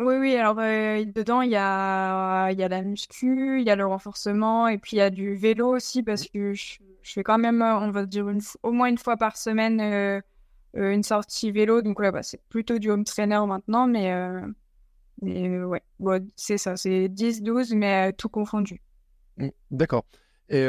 Oui, 0.00 0.16
oui, 0.18 0.34
alors 0.34 0.56
dedans, 0.56 1.42
il 1.42 1.50
y 1.50 1.56
a, 1.56 2.50
il 2.50 2.58
y 2.58 2.64
a 2.64 2.68
la 2.68 2.82
muscu, 2.82 3.60
il 3.60 3.66
y 3.66 3.70
a 3.70 3.76
le 3.76 3.86
renforcement, 3.86 4.66
et 4.66 4.76
puis 4.76 4.96
il 4.96 4.98
y 4.98 5.02
a 5.02 5.10
du 5.10 5.36
vélo 5.36 5.76
aussi, 5.76 6.02
parce 6.02 6.26
que 6.26 6.52
je, 6.52 6.78
fais 7.02 7.22
quand 7.22 7.38
même, 7.38 7.62
on 7.62 7.90
va 7.92 8.04
dire, 8.04 8.26
au 8.64 8.72
moins 8.72 8.88
une 8.88 8.98
fois 8.98 9.16
par 9.16 9.36
semaine 9.36 10.22
une 10.74 11.02
sortie 11.04 11.52
vélo. 11.52 11.80
Donc 11.80 12.00
là, 12.02 12.10
bah, 12.10 12.24
c'est 12.24 12.42
plutôt 12.48 12.78
du 12.80 12.90
home 12.90 13.04
trainer 13.04 13.40
maintenant, 13.46 13.86
mais, 13.86 14.12
mais 15.22 15.62
ouais, 15.62 16.22
c'est 16.34 16.58
ça, 16.58 16.76
c'est 16.76 17.06
10-12, 17.06 17.76
mais 17.76 18.12
tout 18.14 18.28
confondu. 18.28 18.82
Mmh, 19.36 19.48
d'accord. 19.70 20.06
Et 20.48 20.64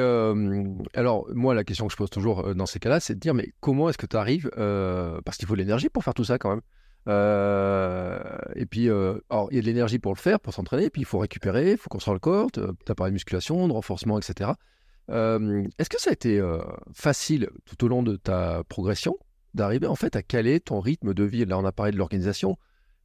alors, 0.93 1.27
moi, 1.33 1.55
la 1.55 1.63
question 1.63 1.87
que 1.87 1.91
je 1.91 1.97
pose 1.97 2.11
toujours 2.11 2.53
dans 2.53 2.67
ces 2.67 2.77
cas-là, 2.77 2.99
c'est 2.99 3.15
de 3.15 3.19
dire, 3.19 3.33
mais 3.33 3.53
comment 3.59 3.89
est-ce 3.89 3.97
que 3.97 4.05
tu 4.05 4.17
arrives 4.17 4.51
Parce 4.55 5.37
qu'il 5.37 5.47
faut 5.47 5.55
de 5.55 5.61
l'énergie 5.61 5.89
pour 5.89 6.03
faire 6.03 6.13
tout 6.13 6.25
ça 6.25 6.37
quand 6.37 6.51
même. 6.51 6.61
Et 7.07 8.65
puis, 8.65 8.89
alors, 8.89 9.47
il 9.51 9.55
y 9.55 9.59
a 9.59 9.61
de 9.61 9.65
l'énergie 9.65 9.99
pour 9.99 10.13
le 10.13 10.19
faire, 10.19 10.39
pour 10.39 10.53
s'entraîner, 10.53 10.89
puis 10.89 11.01
il 11.01 11.05
faut 11.05 11.19
récupérer, 11.19 11.71
il 11.71 11.77
faut 11.77 11.89
construire 11.89 12.13
le 12.13 12.19
corps, 12.19 12.51
tu 12.51 12.61
as 12.61 12.95
parlé 12.95 13.11
de 13.11 13.15
musculation, 13.15 13.67
de 13.67 13.73
renforcement, 13.73 14.17
etc. 14.17 14.51
est-ce 15.09 15.89
que 15.89 15.99
ça 15.99 16.09
a 16.09 16.13
été 16.13 16.41
facile 16.93 17.49
tout 17.65 17.83
au 17.85 17.87
long 17.87 18.03
de 18.03 18.15
ta 18.15 18.63
progression 18.69 19.17
d'arriver 19.53 19.87
en 19.87 19.95
fait 19.95 20.15
à 20.15 20.23
caler 20.23 20.59
ton 20.59 20.79
rythme 20.79 21.13
de 21.13 21.23
vie? 21.23 21.45
Là, 21.45 21.57
on 21.57 21.65
a 21.65 21.71
parlé 21.71 21.91
de 21.91 21.97
l'organisation, 21.97 22.57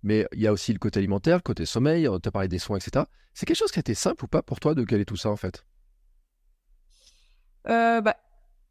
mais 0.02 0.26
il 0.33 0.40
y 0.40 0.47
a 0.47 0.52
aussi 0.52 0.73
le 0.73 0.78
côté 0.78 0.99
alimentaire, 0.99 1.37
le 1.37 1.42
côté 1.42 1.66
sommeil, 1.66 2.09
tu 2.23 2.28
as 2.28 2.33
parlé 2.33 2.49
des 2.49 2.59
soins, 2.59 2.78
etc. 2.78 3.04
C'est 3.35 3.47
quelque 3.47 3.57
chose 3.57 3.71
qui 3.71 3.78
a 3.78 3.80
été 3.80 3.95
simple 3.95 4.25
ou 4.25 4.28
pas 4.28 4.42
pour 4.42 4.61
toi 4.61 4.75
de 4.75 4.83
caler 4.85 5.04
tout 5.04 5.16
ça 5.16 5.30
en 5.30 5.37
fait? 5.37 5.64
Euh, 7.69 8.00
bah, 8.00 8.16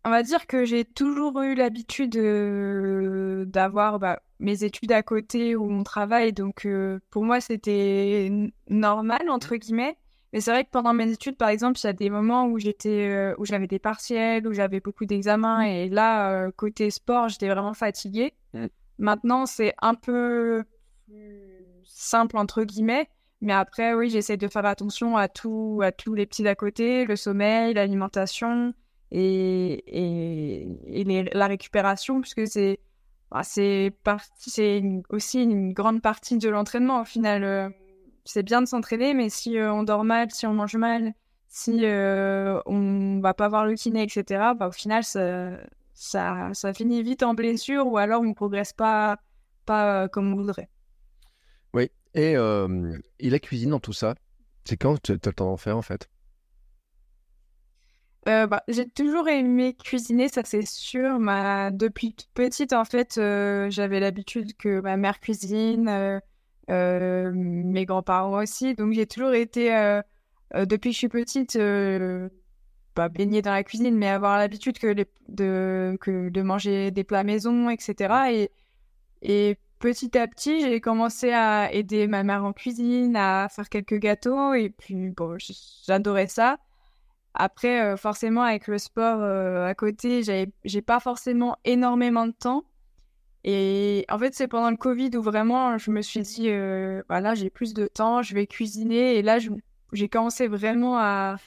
on 0.06 0.10
va 0.10 0.24
dire 0.24 0.48
que 0.48 0.66
j'ai 0.66 0.86
toujours 0.86 1.42
eu 1.42 1.56
l'habitude 1.56 2.16
euh, 2.16 3.46
d'avoir 3.46 4.00
bah, 4.00 4.22
mes 4.40 4.64
études 4.64 4.92
à 4.92 5.04
côté 5.04 5.56
ou 5.56 5.70
mon 5.70 5.84
travail, 5.84 6.34
donc 6.34 6.66
euh, 6.66 7.00
pour 7.10 7.24
moi 7.24 7.42
c'était 7.42 8.32
normal 8.70 9.30
entre 9.30 9.56
guillemets. 9.56 9.98
Mais 10.32 10.42
c'est 10.42 10.52
vrai 10.52 10.64
que 10.64 10.70
pendant 10.70 10.94
mes 10.94 11.12
études, 11.12 11.38
par 11.38 11.50
exemple, 11.50 11.80
il 11.80 11.88
y 11.88 11.90
a 11.90 11.94
des 11.94 12.12
moments 12.12 12.46
où 12.46 12.60
j'étais, 12.60 13.34
où 13.40 13.46
j'avais 13.46 13.66
des 13.66 13.80
partiels, 13.80 14.48
où 14.48 14.54
j'avais 14.54 14.80
beaucoup 14.80 15.06
d'examens, 15.08 15.62
et 15.62 15.90
là, 15.90 16.52
côté 16.52 16.92
sport, 16.92 17.30
j'étais 17.30 17.50
vraiment 17.50 17.74
fatiguée. 17.74 18.36
Mmh. 18.54 18.68
Maintenant, 19.00 19.48
c'est 19.48 19.74
un 19.82 19.96
peu 19.96 20.64
plus 21.08 21.66
simple 21.84 22.38
entre 22.38 22.64
guillemets, 22.64 23.10
mais 23.42 23.54
après, 23.54 23.96
oui, 23.96 24.12
j'essaie 24.12 24.38
de 24.38 24.48
faire 24.48 24.68
attention 24.68 25.18
à 25.18 25.28
tout, 25.28 25.80
à 25.84 25.92
tous 25.92 26.14
les 26.14 26.28
petits 26.28 26.44
d'à 26.44 26.54
côté, 26.54 27.06
le 27.06 27.16
sommeil, 27.16 27.74
l'alimentation 27.74 28.76
et, 29.12 30.64
et, 31.02 31.24
la 31.34 31.48
récupération, 31.48 32.22
puisque 32.22 32.48
c'est 32.48 32.80
bah, 33.32 33.42
c'est 33.44 33.94
aussi 35.10 35.44
une 35.44 35.74
grande 35.74 36.02
partie 36.02 36.38
de 36.38 36.50
l'entraînement 36.50 37.02
au 37.02 37.06
final. 37.06 37.44
Euh, 37.44 37.70
c'est 38.26 38.44
bien 38.44 38.62
de 38.62 38.68
s'entraîner, 38.68 39.14
mais 39.14 39.30
si 39.30 39.58
euh, 39.58 39.72
on 39.72 39.84
dort 39.84 40.04
mal, 40.04 40.32
si 40.32 40.46
on 40.48 40.54
mange 40.54 40.76
mal, 40.76 41.14
si 41.48 41.86
euh, 41.86 42.60
on 42.66 43.20
va 43.22 43.34
pas 43.34 43.48
voir 43.48 43.66
le 43.66 43.76
kiné, 43.76 44.04
etc., 44.04 44.54
bah, 44.58 44.68
au 44.68 44.72
final, 44.72 45.04
ça, 45.04 45.60
ça, 45.94 46.74
finit 46.74 47.04
vite 47.04 47.24
en 47.24 47.34
blessure 47.34 47.88
ou 47.88 47.98
alors 47.98 48.22
on 48.22 48.26
ne 48.26 48.34
progresse 48.34 48.74
pas, 48.74 49.18
pas 49.66 50.08
comme 50.10 50.34
on 50.34 50.36
voudrait. 50.36 50.70
Oui, 51.74 51.92
et, 52.14 52.34
la 52.36 53.40
cuisine 53.40 53.72
dans 53.72 53.80
tout 53.80 53.94
ça, 53.94 54.16
c'est 54.66 54.78
quand 54.78 55.02
tu 55.02 55.12
as 55.12 55.16
le 55.16 55.34
temps 55.34 55.46
d'en 55.46 55.58
faire 55.58 55.78
en 55.78 55.82
fait? 55.82 56.10
Euh, 58.28 58.48
bah, 58.48 58.64
j'ai 58.68 58.90
toujours 58.90 59.28
aimé 59.30 59.76
cuisiner, 59.76 60.28
ça 60.30 60.42
c'est 60.44 60.66
sûr. 60.68 61.20
Ma... 61.20 61.72
Depuis 61.72 62.14
toute 62.14 62.30
petite, 62.34 62.74
en 62.74 62.86
fait, 62.86 63.18
euh, 63.18 63.70
j'avais 63.70 64.00
l'habitude 64.00 64.56
que 64.58 64.82
ma 64.82 64.98
mère 64.98 65.20
cuisine, 65.20 66.20
euh, 66.70 67.32
mes 67.34 67.86
grands-parents 67.86 68.42
aussi. 68.42 68.76
Donc 68.76 68.94
j'ai 68.94 69.08
toujours 69.08 69.34
été, 69.34 69.70
depuis 70.54 70.90
que 70.90 70.94
je 70.94 70.98
suis 70.98 71.10
petite, 71.10 71.58
pas 72.94 73.10
baignée 73.10 73.42
dans 73.42 73.54
la 73.54 73.64
cuisine, 73.64 73.96
mais 73.98 74.10
avoir 74.10 74.38
l'habitude 74.38 74.78
que, 74.80 74.94
de... 75.30 75.98
que 76.02 76.30
de 76.30 76.42
manger 76.42 76.92
des 76.92 77.04
plats 77.04 77.24
maison, 77.24 77.70
etc. 77.70 78.32
Et, 78.34 78.52
et 79.22 79.58
petit 79.80 80.18
à 80.18 80.28
petit, 80.28 80.62
j'ai 80.62 80.82
commencé 80.82 81.32
à 81.32 81.72
aider 81.74 82.08
ma 82.08 82.24
mère 82.24 82.44
en 82.44 82.54
cuisine, 82.54 83.16
à 83.16 83.48
faire 83.50 83.70
quelques 83.70 83.98
gâteaux, 84.00 84.54
et 84.54 84.70
puis 84.70 85.10
bon, 85.12 85.38
j'adorais 85.88 86.28
ça. 86.28 86.60
Après, 87.42 87.82
euh, 87.82 87.96
forcément, 87.96 88.42
avec 88.44 88.68
le 88.68 88.78
sport 88.78 89.22
euh, 89.22 89.66
à 89.66 89.74
côté, 89.74 90.22
j'ai 90.66 90.82
pas 90.82 91.00
forcément 91.00 91.56
énormément 91.64 92.28
de 92.28 92.34
temps. 92.34 92.66
Et 93.46 94.06
en 94.10 94.20
fait, 94.20 94.36
c'est 94.36 94.50
pendant 94.50 94.70
le 94.70 94.76
Covid 94.76 95.12
où 95.16 95.22
vraiment 95.22 95.78
je 95.78 95.90
me 95.90 96.02
suis 96.02 96.20
dit, 96.20 96.50
euh, 96.50 97.02
voilà, 97.08 97.36
j'ai 97.36 97.50
plus 97.50 97.74
de 97.74 97.88
temps, 97.88 98.22
je 98.22 98.36
vais 98.36 98.46
cuisiner. 98.46 99.16
Et 99.16 99.22
là, 99.22 99.38
j'ai 99.94 100.10
commencé 100.10 100.48
vraiment 100.48 101.00
à, 101.00 101.38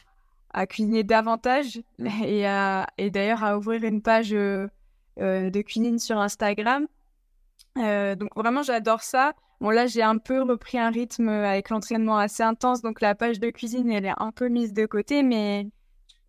cuisiner 0.67 1.05
davantage 1.05 1.83
et, 2.25 2.47
et 2.97 3.11
d'ailleurs 3.11 3.45
à 3.45 3.59
ouvrir 3.59 3.85
une 3.85 4.01
page 4.01 4.31
de 4.31 5.61
cuisine 5.61 5.99
sur 5.99 6.17
Instagram. 6.17 6.87
Donc 7.77 8.31
vraiment, 8.35 8.63
j'adore 8.63 9.03
ça. 9.03 9.35
Bon, 9.61 9.69
là, 9.69 9.87
j'ai 9.87 10.03
un 10.03 10.17
peu 10.17 10.41
repris 10.41 10.79
un 10.79 10.91
rythme 10.91 11.29
avec 11.29 11.69
l'entraînement 11.69 12.17
assez 12.17 12.43
intense, 12.43 12.81
donc 12.81 13.03
la 13.03 13.15
page 13.15 13.41
de 13.41 13.51
cuisine, 13.51 13.93
elle 13.93 14.07
est 14.07 14.15
un 14.17 14.33
peu 14.33 14.49
mise 14.49 14.73
de 14.73 14.87
côté, 14.87 15.23
mais 15.23 15.69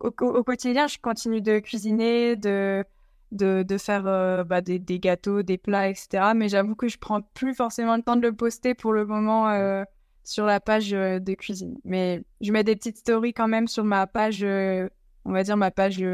au, 0.04 0.44
quotidien, 0.44 0.88
je 0.88 0.98
continue 1.00 1.42
de 1.42 1.60
cuisiner, 1.60 2.36
de, 2.36 2.84
de, 3.32 3.78
faire 3.78 4.06
euh, 4.06 4.44
bah, 4.44 4.62
des, 4.62 4.80
gâteaux, 5.00 5.42
des 5.42 5.58
plats, 5.58 5.90
etc. 5.90 6.34
Mais 6.36 6.50
j'avoue 6.50 6.76
que 6.76 6.88
je 6.88 6.98
prends 6.98 7.22
plus 7.22 7.54
forcément 7.54 7.96
le 7.96 8.04
temps 8.04 8.16
de 8.16 8.22
le 8.22 8.34
poster 8.34 8.76
pour 8.76 8.94
le 8.94 9.06
moment 9.06 9.50
euh, 9.50 9.84
sur 10.24 10.46
la 10.46 10.60
page 10.60 10.92
de 10.92 11.34
cuisine. 11.34 11.78
Mais 11.84 12.24
je 12.42 12.52
mets 12.52 12.64
des 12.64 12.76
petites 12.76 12.98
stories 12.98 13.34
quand 13.34 13.48
même 13.48 13.68
sur 13.68 13.84
ma 13.84 14.06
page, 14.08 14.44
on 14.44 15.32
va 15.32 15.44
dire 15.44 15.58
ma 15.58 15.72
page 15.72 16.06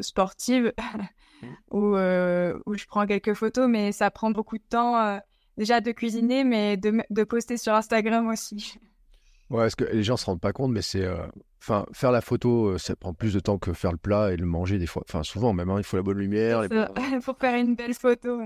sportive. 0.00 0.72
Où, 1.70 1.96
euh, 1.96 2.58
où, 2.66 2.74
je 2.74 2.86
prends 2.86 3.06
quelques 3.06 3.34
photos, 3.34 3.68
mais 3.68 3.92
ça 3.92 4.10
prend 4.10 4.30
beaucoup 4.30 4.58
de 4.58 4.64
temps 4.68 4.98
euh, 4.98 5.18
déjà 5.56 5.80
de 5.80 5.92
cuisiner, 5.92 6.44
mais 6.44 6.76
de, 6.76 7.02
de, 7.08 7.24
poster 7.24 7.56
sur 7.56 7.74
Instagram 7.74 8.28
aussi. 8.28 8.78
Ouais, 9.50 9.66
est-ce 9.66 9.76
que 9.76 9.84
les 9.84 10.02
gens 10.02 10.16
se 10.16 10.26
rendent 10.26 10.40
pas 10.40 10.52
compte, 10.52 10.72
mais 10.72 10.82
c'est. 10.82 11.04
Euh, 11.04 11.26
enfin, 11.60 11.84
faire 11.92 12.12
la 12.12 12.20
photo, 12.20 12.78
ça 12.78 12.96
prend 12.96 13.12
plus 13.12 13.34
de 13.34 13.40
temps 13.40 13.58
que 13.58 13.72
faire 13.72 13.92
le 13.92 13.98
plat 13.98 14.32
et 14.32 14.36
le 14.36 14.46
manger 14.46 14.78
des 14.78 14.86
fois. 14.86 15.02
Enfin, 15.08 15.22
souvent 15.22 15.52
même, 15.52 15.68
hein, 15.70 15.78
il 15.78 15.84
faut 15.84 15.96
la 15.96 16.02
bonne 16.02 16.18
lumière. 16.18 16.62
Pour 17.24 17.36
faire 17.36 17.56
une 17.56 17.74
belle 17.74 17.94
photo. 17.94 18.40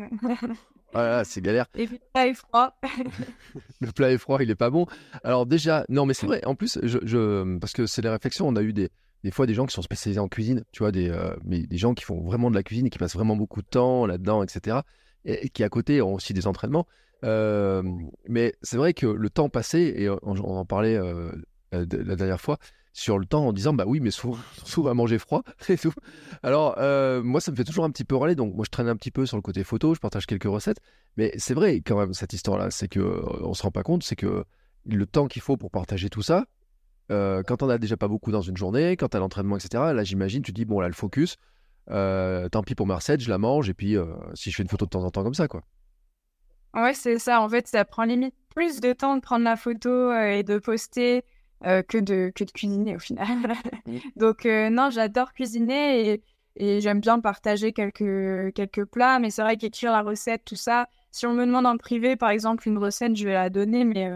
Voilà, 0.94 1.24
c'est 1.24 1.40
galère. 1.40 1.66
Et 1.74 1.86
puis 1.86 1.96
le 1.96 2.08
plat 2.12 2.28
est 2.28 2.34
froid. 2.34 2.78
le 3.80 3.90
plat 3.90 4.12
est 4.12 4.18
froid, 4.18 4.38
il 4.40 4.48
est 4.48 4.54
pas 4.54 4.70
bon. 4.70 4.86
Alors 5.24 5.44
déjà, 5.44 5.84
non, 5.88 6.06
mais 6.06 6.14
c'est 6.14 6.26
vrai. 6.26 6.44
En 6.44 6.54
plus, 6.54 6.78
je, 6.82 6.98
je... 7.02 7.58
parce 7.58 7.72
que 7.72 7.86
c'est 7.86 8.00
des 8.00 8.08
réflexions. 8.08 8.46
On 8.46 8.54
a 8.54 8.62
eu 8.62 8.72
des, 8.72 8.90
des 9.24 9.32
fois 9.32 9.46
des 9.46 9.54
gens 9.54 9.66
qui 9.66 9.74
sont 9.74 9.82
spécialisés 9.82 10.20
en 10.20 10.28
cuisine, 10.28 10.64
tu 10.70 10.84
vois, 10.84 10.92
des, 10.92 11.10
euh, 11.10 11.34
mais 11.44 11.66
des 11.66 11.78
gens 11.78 11.94
qui 11.94 12.04
font 12.04 12.20
vraiment 12.22 12.48
de 12.48 12.54
la 12.54 12.62
cuisine 12.62 12.86
et 12.86 12.90
qui 12.90 12.98
passent 12.98 13.14
vraiment 13.14 13.34
beaucoup 13.34 13.60
de 13.60 13.66
temps 13.66 14.06
là-dedans, 14.06 14.44
etc. 14.44 14.78
Et, 15.24 15.48
qui 15.48 15.64
à 15.64 15.68
côté 15.68 16.00
ont 16.00 16.14
aussi 16.14 16.32
des 16.32 16.46
entraînements. 16.46 16.86
Euh, 17.24 17.82
mais 18.28 18.54
c'est 18.62 18.76
vrai 18.76 18.94
que 18.94 19.06
le 19.06 19.30
temps 19.30 19.48
passé, 19.48 19.94
et 19.96 20.08
on, 20.08 20.18
en 20.22 20.64
parlait 20.64 20.96
euh, 20.96 21.32
la 21.72 22.16
dernière 22.16 22.40
fois, 22.40 22.58
sur 22.92 23.18
le 23.18 23.26
temps 23.26 23.46
en 23.48 23.52
disant 23.52 23.72
bah 23.72 23.84
oui 23.88 23.98
mais 23.98 24.12
souvent, 24.12 24.38
souvent 24.62 24.90
à 24.90 24.94
manger 24.94 25.18
froid 25.18 25.42
et 25.68 25.76
tout. 25.76 25.92
Alors 26.44 26.76
moi 27.24 27.40
ça 27.40 27.50
me 27.50 27.56
fait 27.56 27.64
toujours 27.64 27.84
un 27.84 27.90
petit 27.90 28.04
peu 28.04 28.14
râler 28.14 28.36
donc 28.36 28.54
moi 28.54 28.64
je 28.64 28.70
traîne 28.70 28.86
un 28.86 28.94
petit 28.94 29.10
peu 29.10 29.26
sur 29.26 29.36
le 29.36 29.42
côté 29.42 29.64
photo, 29.64 29.96
je 29.96 30.00
partage 30.00 30.26
quelques 30.26 30.44
recettes 30.44 30.78
mais 31.16 31.32
c'est 31.36 31.54
vrai 31.54 31.80
quand 31.80 31.98
même 31.98 32.14
cette 32.14 32.34
histoire 32.34 32.56
là 32.56 32.70
c'est 32.70 32.86
que 32.86 33.00
on 33.42 33.52
se 33.52 33.64
rend 33.64 33.72
pas 33.72 33.82
compte 33.82 34.04
c'est 34.04 34.14
que 34.14 34.44
le 34.86 35.06
temps 35.06 35.26
qu'il 35.26 35.42
faut 35.42 35.56
pour 35.56 35.72
partager 35.72 36.08
tout 36.08 36.22
ça 36.22 36.44
euh, 37.10 37.42
quand 37.42 37.62
on 37.62 37.68
a 37.68 37.78
déjà 37.78 37.96
pas 37.96 38.08
beaucoup 38.08 38.30
dans 38.30 38.40
une 38.40 38.56
journée, 38.56 38.96
quand 38.96 39.08
tu 39.08 39.16
as 39.16 39.20
l'entraînement, 39.20 39.56
etc., 39.56 39.92
là 39.94 40.04
j'imagine, 40.04 40.42
tu 40.42 40.52
dis, 40.52 40.64
bon 40.64 40.80
là 40.80 40.88
le 40.88 40.94
focus, 40.94 41.36
euh, 41.90 42.48
tant 42.48 42.62
pis 42.62 42.74
pour 42.74 42.86
ma 42.86 42.96
recette, 42.96 43.20
je 43.20 43.28
la 43.28 43.38
mange, 43.38 43.68
et 43.68 43.74
puis 43.74 43.96
euh, 43.96 44.06
si 44.34 44.50
je 44.50 44.56
fais 44.56 44.62
une 44.62 44.68
photo 44.68 44.86
de 44.86 44.90
temps 44.90 45.04
en 45.04 45.10
temps 45.10 45.22
comme 45.22 45.34
ça, 45.34 45.48
quoi. 45.48 45.62
Ouais, 46.74 46.94
c'est 46.94 47.18
ça, 47.18 47.40
en 47.40 47.48
fait, 47.48 47.66
ça 47.68 47.84
prend 47.84 48.04
limite 48.04 48.34
plus 48.54 48.80
de 48.80 48.92
temps 48.92 49.16
de 49.16 49.20
prendre 49.20 49.44
la 49.44 49.56
photo 49.56 50.12
et 50.12 50.42
de 50.42 50.58
poster 50.58 51.24
que, 51.62 51.98
de, 51.98 52.30
que 52.34 52.44
de 52.44 52.50
cuisiner 52.50 52.96
au 52.96 52.98
final. 52.98 53.26
Mmh. 53.86 53.98
Donc 54.16 54.44
non, 54.46 54.88
j'adore 54.90 55.34
cuisiner 55.34 56.08
et, 56.08 56.22
et 56.56 56.80
j'aime 56.80 57.00
bien 57.00 57.20
partager 57.20 57.72
quelques, 57.72 58.54
quelques 58.54 58.84
plats, 58.86 59.18
mais 59.18 59.28
c'est 59.28 59.42
vrai 59.42 59.58
qu'écrire 59.58 59.92
la 59.92 60.00
recette, 60.00 60.42
tout 60.46 60.56
ça, 60.56 60.88
si 61.10 61.26
on 61.26 61.34
me 61.34 61.44
demande 61.44 61.66
en 61.66 61.76
privé, 61.76 62.16
par 62.16 62.30
exemple, 62.30 62.66
une 62.66 62.78
recette, 62.78 63.14
je 63.14 63.24
vais 63.24 63.34
la 63.34 63.50
donner, 63.50 63.84
mais 63.84 64.10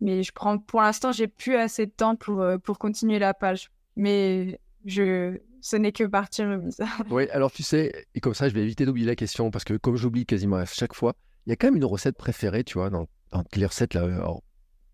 mais 0.00 0.22
je 0.22 0.32
prends, 0.32 0.58
pour 0.58 0.82
l'instant, 0.82 1.12
j'ai 1.12 1.26
plus 1.26 1.56
assez 1.56 1.86
de 1.86 1.90
temps 1.90 2.16
pour, 2.16 2.40
euh, 2.40 2.58
pour 2.58 2.78
continuer 2.78 3.18
la 3.18 3.34
page. 3.34 3.70
Mais 3.96 4.60
je, 4.84 5.38
ce 5.60 5.76
n'est 5.76 5.92
que 5.92 6.04
partir 6.04 6.48
remise. 6.48 6.78
oui, 7.10 7.28
alors 7.30 7.50
tu 7.50 7.62
sais, 7.62 8.06
et 8.14 8.20
comme 8.20 8.34
ça, 8.34 8.48
je 8.48 8.54
vais 8.54 8.62
éviter 8.62 8.84
d'oublier 8.84 9.06
la 9.06 9.16
question 9.16 9.50
parce 9.50 9.64
que 9.64 9.74
comme 9.74 9.96
j'oublie 9.96 10.26
quasiment 10.26 10.56
à 10.56 10.66
chaque 10.66 10.94
fois, 10.94 11.14
il 11.46 11.50
y 11.50 11.52
a 11.52 11.56
quand 11.56 11.68
même 11.68 11.76
une 11.76 11.84
recette 11.84 12.16
préférée, 12.16 12.64
tu 12.64 12.78
vois, 12.78 12.90
dans, 12.90 13.06
dans 13.30 13.44
les 13.54 13.66
recettes 13.66 13.94
là, 13.94 14.06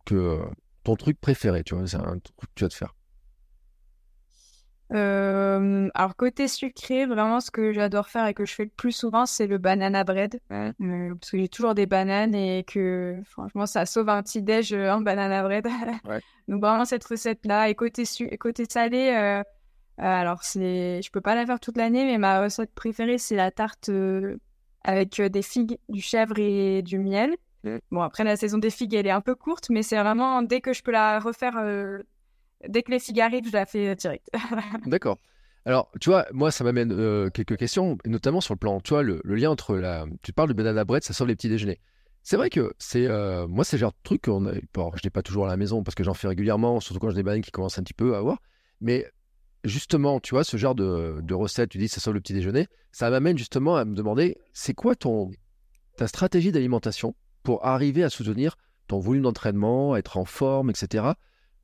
que 0.05 0.15
euh, 0.15 0.45
ton 0.85 0.97
truc 0.97 1.21
préféré, 1.21 1.63
tu 1.65 1.75
vois, 1.75 1.87
c'est 1.87 1.97
un 1.97 2.19
truc 2.19 2.37
que 2.37 2.47
tu 2.55 2.65
vas 2.65 2.69
te 2.69 2.75
faire. 2.75 2.95
Euh, 4.93 5.89
alors 5.95 6.17
côté 6.17 6.49
sucré, 6.49 7.07
vraiment 7.07 7.41
ce 7.41 7.51
que 7.51 7.73
j'adore 7.73 8.09
faire 8.09 8.27
et 8.27 8.35
que 8.35 8.45
je 8.45 8.55
fais 8.55 8.65
le 8.65 8.71
plus 8.71 8.93
souvent, 8.93 9.25
c'est 9.25 9.47
le 9.47 9.57
banana 9.57 10.05
bread. 10.05 10.39
Euh, 10.51 10.73
parce 11.15 11.31
que 11.31 11.39
j'ai 11.39 11.49
toujours 11.49 11.75
des 11.75 11.87
bananes 11.87 12.35
et 12.35 12.63
que 12.65 13.17
franchement 13.25 13.65
ça 13.65 13.87
sauve 13.87 14.11
un 14.11 14.23
petit 14.23 14.43
déj 14.43 14.75
en 14.75 15.01
banana 15.01 15.43
bread. 15.43 15.67
Donc 16.49 16.61
vraiment 16.61 16.85
cette 16.85 17.05
recette 17.05 17.47
là. 17.47 17.71
Et 17.71 17.75
côté 17.75 18.05
côté 18.39 18.67
salé, 18.69 19.15
euh, 19.17 19.43
alors 19.97 20.43
c'est, 20.43 21.01
je 21.01 21.11
peux 21.11 21.23
pas 21.23 21.35
la 21.35 21.47
faire 21.47 21.61
toute 21.61 21.79
l'année, 21.79 22.05
mais 22.05 22.19
ma 22.19 22.43
recette 22.43 22.75
préférée 22.75 23.17
c'est 23.17 23.37
la 23.37 23.51
tarte 23.51 23.91
avec 24.85 25.21
des 25.21 25.43
figues, 25.43 25.79
du 25.89 26.01
chèvre 26.01 26.39
et 26.39 26.83
du 26.83 26.99
miel. 26.99 27.37
Bon 27.93 28.01
après 28.01 28.25
la 28.25 28.37
saison 28.37 28.59
des 28.59 28.71
figues 28.71 28.95
elle 28.95 29.07
est 29.07 29.11
un 29.11 29.21
peu 29.21 29.37
courte, 29.37 29.71
mais 29.71 29.83
c'est 29.83 29.97
vraiment 29.97 30.43
dès 30.43 30.61
que 30.61 30.73
je 30.73 30.83
peux 30.83 30.91
la 30.91 31.21
refaire 31.21 31.55
dès 32.69 32.83
que 32.83 32.91
les 32.91 32.99
figues 32.99 33.21
arrivent, 33.21 33.47
je 33.47 33.53
la 33.53 33.67
fais 33.67 33.95
direct. 33.95 34.29
D'accord. 34.87 35.19
Alors, 35.65 35.91
tu 36.01 36.11
vois, 36.11 36.27
moi, 36.33 36.51
ça 36.51 36.65
m'amène 36.65 36.93
euh, 36.93 37.31
quelques 37.31 37.57
questions, 37.57 37.97
notamment 38.05 38.41
sur 38.41 38.55
le 38.55 38.59
plan, 38.59 38.81
tu 38.81 38.95
vois, 38.95 39.03
le, 39.03 39.21
lien 39.25 39.51
entre 39.51 39.77
la. 39.77 40.07
Tu 40.23 40.33
parles 40.33 40.49
de 40.49 40.55
banana 40.55 40.85
bread, 40.85 41.05
ça 41.05 41.13
sauve 41.13 41.29
les 41.29 41.37
petits 41.37 41.49
déjeuners. 41.49 41.81
C'est 42.25 42.37
vrai 42.37 42.51
que 42.51 42.73
c'est. 42.79 43.07
Euh, 43.07 43.47
moi, 43.47 43.65
c'est 43.65 43.77
le 43.77 43.81
genre 43.81 43.93
de 43.93 44.03
truc 44.03 44.23
qu'on 44.23 44.47
a. 44.47 44.53
Bon, 44.75 44.91
je 44.95 45.01
n'ai 45.05 45.11
pas 45.11 45.23
toujours 45.23 45.47
à 45.47 45.49
la 45.49 45.57
maison 45.57 45.83
parce 45.83 45.95
que 45.95 46.03
j'en 46.03 46.15
fais 46.15 46.29
régulièrement, 46.29 46.81
surtout 46.81 46.99
quand 46.99 47.11
j'ai 47.11 47.17
des 47.17 47.23
bananes 47.23 47.43
qui 47.43 47.53
commencent 47.53 47.79
un 47.79 47.83
petit 47.83 47.95
peu 47.95 48.15
à 48.15 48.19
avoir. 48.19 48.39
Mais 48.81 49.07
justement, 49.65 50.21
tu 50.21 50.35
vois, 50.35 50.45
ce 50.45 50.57
genre 50.57 50.75
de, 50.75 51.21
de 51.23 51.35
recette, 51.35 51.71
tu 51.71 51.79
dis 51.79 51.89
ça 51.89 52.01
sauve 52.01 52.15
le 52.15 52.21
petit 52.21 52.35
déjeuner, 52.35 52.69
ça 52.91 53.11
m'amène 53.11 53.39
justement 53.39 53.77
à 53.77 53.85
me 53.85 53.95
demander 53.95 54.37
c'est 54.53 54.75
quoi 54.75 54.95
ton 54.95 55.31
ta 55.97 56.07
stratégie 56.07 56.53
d'alimentation 56.53 57.15
pour 57.43 57.65
arriver 57.67 58.03
à 58.03 58.11
soutenir 58.11 58.57
ton 58.89 58.99
volume 58.99 59.23
d'entraînement, 59.23 59.97
être 59.97 60.17
en 60.17 60.25
forme, 60.25 60.71
etc. 60.71 61.13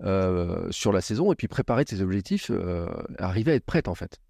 Euh, 0.05 0.71
sur 0.71 0.93
la 0.93 1.01
saison 1.01 1.33
et 1.33 1.35
puis 1.35 1.49
préparer 1.49 1.85
tes 1.85 2.01
objectifs, 2.01 2.53
euh, 2.53 2.87
arriver 3.19 3.51
à 3.53 3.55
être 3.57 3.65
prête 3.65 3.89
en 3.89 3.97
fait? 3.97 4.21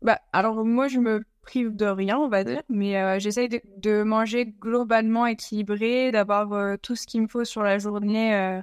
Bah, 0.00 0.18
Alors 0.32 0.64
moi 0.64 0.88
je 0.88 0.98
me 0.98 1.22
prive 1.42 1.76
de 1.76 1.84
rien 1.84 2.16
on 2.16 2.28
va 2.28 2.42
dire, 2.42 2.62
mais 2.70 2.96
euh, 2.96 3.18
j'essaye 3.18 3.50
de, 3.50 4.02
manger 4.02 4.46
globalement 4.46 5.26
équilibré, 5.26 6.10
d'avoir 6.10 6.78
tout 6.78 6.96
ce 6.96 7.06
qu'il 7.06 7.20
me 7.20 7.28
faut 7.28 7.44
sur 7.44 7.62
la 7.62 7.78
journée 7.78 8.62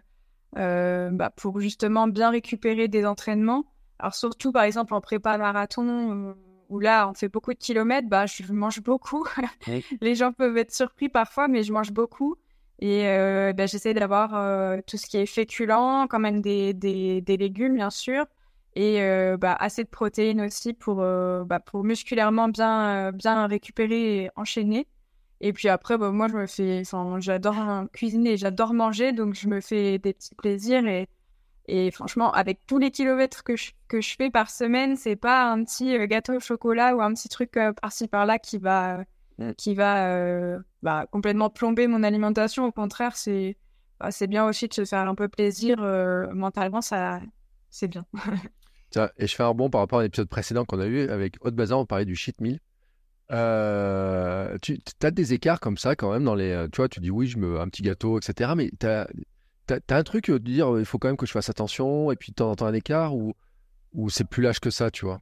bah, 0.58 1.32
pour 1.36 1.60
justement 1.60 2.08
bien 2.08 2.32
récupérer 2.32 2.88
des 2.88 3.06
entraînements. 3.06 3.66
Alors 4.00 4.16
surtout 4.16 4.52
par 4.52 4.64
exemple 4.64 4.94
en 4.94 5.02
prépa 5.02 5.38
marathon 5.38 6.36
où 6.70 6.80
là 6.80 7.10
on 7.10 7.14
fait 7.14 7.30
beaucoup 7.30 7.54
de 7.54 7.60
kilomètres, 7.60 8.08
bah, 8.08 8.26
je 8.26 8.52
mange 8.52 8.82
beaucoup. 8.82 9.26
Les 10.02 10.16
gens 10.16 10.32
peuvent 10.34 10.58
être 10.58 10.74
surpris 10.74 11.10
parfois, 11.10 11.48
mais 11.48 11.64
je 11.64 11.72
mange 11.72 11.92
beaucoup. 11.92 12.38
Et 12.80 13.08
euh, 13.08 13.54
ben, 13.54 13.68
j'essaie 13.68 13.94
d'avoir 13.94 14.36
euh, 14.36 14.80
tout 14.86 14.98
ce 14.98 15.08
qui 15.08 15.18
est 15.18 15.26
féculent, 15.26 16.08
quand 16.10 16.20
même 16.20 16.42
des, 16.42 16.74
des, 16.74 17.22
des 17.22 17.38
légumes, 17.38 17.76
bien 17.76 17.90
sûr. 17.90 18.26
Et 18.76 19.02
euh, 19.02 19.38
bah, 19.38 19.56
assez 19.60 19.84
de 19.84 19.90
protéines 19.90 20.42
aussi 20.42 20.74
pour, 20.74 20.98
bah, 20.98 21.60
pour 21.60 21.84
musculairement 21.84 22.50
bien, 22.50 23.12
bien 23.12 23.48
récupérer 23.48 24.24
et 24.24 24.30
enchaîner. 24.36 24.88
Et 25.41 25.53
puis 25.53 25.70
après, 25.70 25.98
bah, 25.98 26.12
moi, 26.12 26.27
je 26.27 26.36
me 26.36 26.48
fais, 26.48 26.84
j'adore 27.20 27.56
cuisiner, 27.94 28.38
j'adore 28.38 28.74
manger, 28.74 29.12
donc 29.12 29.36
je 29.36 29.48
me 29.48 29.62
fais 29.62 30.00
des 30.00 30.13
petits 30.13 30.36
plaisirs. 30.36 30.88
Et, 30.88 31.08
et 31.67 31.91
franchement, 31.91 32.32
avec 32.32 32.60
tous 32.65 32.79
les 32.79 32.91
kilomètres 32.91 33.44
que 33.44 33.56
je, 33.56 33.72
que 33.88 34.01
je 34.01 34.15
fais 34.15 34.29
par 34.29 34.50
semaine, 34.50 34.96
c'est 34.96 35.15
pas 35.15 35.51
un 35.51 35.63
petit 35.63 35.98
gâteau 36.08 36.36
au 36.36 36.39
chocolat 36.39 36.96
ou 36.96 37.01
un 37.01 37.13
petit 37.13 37.29
truc 37.29 37.51
par-ci 37.82 38.08
par-là 38.08 38.39
qui 38.39 38.58
va, 38.58 39.03
Mm. 39.38 39.51
qui 39.53 39.75
va 39.75 40.10
euh, 40.10 40.60
bah, 40.82 41.06
complètement 41.12 41.50
plomber 41.50 41.88
mon 41.88 42.03
alimentation. 42.03 42.65
Au 42.65 42.72
contraire, 42.72 43.15
c'est 43.15 43.58
bah, 44.00 44.12
c'est 44.12 44.27
bien 44.27 44.46
aussi 44.46 44.67
de 44.67 44.74
se 44.74 44.86
faire 44.86 45.08
un 45.08 45.15
peu 45.15 45.27
plaisir 45.27 45.77
euh, 45.82 46.27
mentalement, 46.34 46.82
ça 46.82 47.20
c'est 47.70 47.88
bien. 47.88 48.06
et 49.17 49.27
je 49.27 49.36
fais 49.36 49.44
un 49.44 49.48
rebond 49.48 49.70
par 49.70 49.82
rapport 49.82 50.00
à 50.00 50.03
l'épisode 50.03 50.29
précédent 50.29 50.65
qu'on 50.65 50.79
a 50.79 50.88
eu 50.88 51.10
avec 51.10 51.36
Haute 51.41 51.56
Bazar, 51.56 51.79
on 51.79 51.86
parlait 51.86 52.06
du 52.06 52.15
cheat 52.15 52.39
meal. 52.41 52.60
Euh, 53.31 54.57
tu 54.62 54.79
as 55.03 55.12
des 55.12 55.34
écarts 55.34 55.60
comme 55.60 55.77
ça 55.77 55.96
quand 55.96 56.12
même 56.12 56.24
dans 56.24 56.36
les. 56.36 56.67
Tu 56.72 56.77
vois, 56.77 56.89
tu 56.89 57.00
dis 57.00 57.12
oui, 57.12 57.27
je 57.27 57.38
me 57.38 57.60
un 57.60 57.67
petit 57.67 57.81
gâteau, 57.81 58.17
etc. 58.17 58.51
Mais 58.55 58.72
tu 58.79 58.88
as, 58.88 59.07
un 59.89 60.03
truc 60.03 60.29
de 60.29 60.38
dire 60.38 60.79
il 60.79 60.86
faut 60.86 60.98
quand 60.98 61.10
même 61.10 61.17
que 61.17 61.25
je 61.25 61.31
fasse 61.31 61.50
attention 61.50 62.12
et 62.12 62.15
puis 62.15 62.31
de 62.31 62.36
temps 62.36 62.51
en 62.51 62.55
temps 62.55 62.67
un 62.67 62.74
écart 62.74 63.15
ou, 63.15 63.34
ou 63.93 64.10
c'est 64.10 64.24
plus 64.24 64.43
lâche 64.43 64.60
que 64.60 64.69
ça, 64.69 64.91
tu 64.91 65.05
vois? 65.05 65.19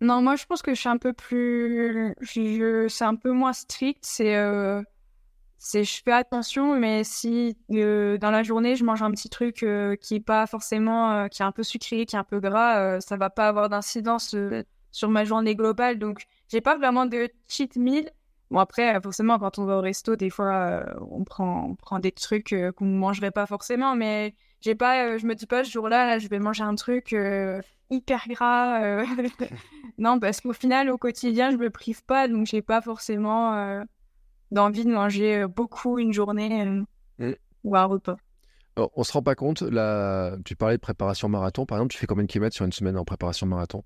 Non, 0.00 0.20
moi 0.20 0.34
je 0.36 0.44
pense 0.46 0.62
que 0.62 0.74
je 0.74 0.80
suis 0.80 0.88
un 0.88 0.98
peu 0.98 1.12
plus. 1.12 2.14
C'est 2.88 3.04
un 3.04 3.14
peu 3.14 3.30
moins 3.30 3.52
strict. 3.52 4.04
C'est. 4.04 4.36
Euh... 4.36 4.82
Je 5.72 6.00
fais 6.04 6.12
attention, 6.12 6.76
mais 6.76 7.04
si 7.04 7.56
euh, 7.70 8.18
dans 8.18 8.32
la 8.32 8.42
journée 8.42 8.74
je 8.74 8.82
mange 8.84 9.00
un 9.00 9.12
petit 9.12 9.28
truc 9.28 9.62
euh, 9.62 9.94
qui 9.94 10.16
est 10.16 10.20
pas 10.20 10.48
forcément, 10.48 11.12
euh, 11.12 11.28
qui 11.28 11.42
est 11.42 11.44
un 11.44 11.52
peu 11.52 11.62
sucré, 11.62 12.04
qui 12.04 12.16
est 12.16 12.18
un 12.18 12.24
peu 12.24 12.40
gras, 12.40 13.00
ça 13.00 13.16
va 13.16 13.30
pas 13.30 13.46
avoir 13.46 13.68
d'incidence 13.68 14.34
sur 14.92 15.08
ma 15.08 15.24
journée 15.24 15.56
globale. 15.56 15.98
Donc, 15.98 16.26
j'ai 16.48 16.60
pas 16.60 16.76
vraiment 16.76 17.06
de 17.06 17.28
cheat 17.48 17.76
meal. 17.76 18.10
Bon 18.50 18.60
après, 18.60 19.00
forcément, 19.00 19.38
quand 19.38 19.58
on 19.58 19.64
va 19.64 19.78
au 19.78 19.80
resto, 19.80 20.14
des 20.14 20.30
fois, 20.30 20.84
on 21.10 21.24
prend, 21.24 21.70
on 21.70 21.74
prend 21.74 21.98
des 21.98 22.12
trucs 22.12 22.54
qu'on 22.76 22.84
ne 22.84 22.98
mangerait 22.98 23.30
pas 23.30 23.46
forcément, 23.46 23.96
mais 23.96 24.34
j'ai 24.60 24.74
pas, 24.74 25.16
je 25.16 25.26
me 25.26 25.34
dis 25.34 25.46
pas 25.46 25.64
ce 25.64 25.70
jour-là, 25.70 26.06
là, 26.06 26.18
je 26.18 26.28
vais 26.28 26.38
manger 26.38 26.62
un 26.62 26.74
truc 26.74 27.14
hyper 27.92 28.26
gras. 28.28 28.82
Euh. 28.82 29.04
non, 29.98 30.18
parce 30.18 30.40
qu'au 30.40 30.52
final, 30.52 30.90
au 30.90 30.98
quotidien, 30.98 31.50
je 31.50 31.56
me 31.56 31.70
prive 31.70 32.04
pas, 32.04 32.26
donc 32.26 32.46
j'ai 32.46 32.62
pas 32.62 32.80
forcément 32.80 33.54
euh, 33.54 33.82
d'envie 34.50 34.84
de 34.84 34.90
manger 34.90 35.42
euh, 35.42 35.48
beaucoup 35.48 35.98
une 35.98 36.12
journée 36.12 36.64
mmh. 36.64 37.32
ou 37.64 37.76
un 37.76 37.84
repas. 37.84 38.16
On 38.76 38.88
on 38.96 39.04
se 39.04 39.12
rend 39.12 39.22
pas 39.22 39.34
compte, 39.34 39.62
là, 39.62 40.36
tu 40.44 40.56
parlais 40.56 40.76
de 40.76 40.80
préparation 40.80 41.28
marathon, 41.28 41.66
par 41.66 41.78
exemple, 41.78 41.92
tu 41.92 41.98
fais 41.98 42.06
combien 42.06 42.24
de 42.24 42.28
kilomètres 42.28 42.56
sur 42.56 42.64
une 42.64 42.72
semaine 42.72 42.96
en 42.96 43.04
préparation 43.04 43.46
marathon? 43.46 43.84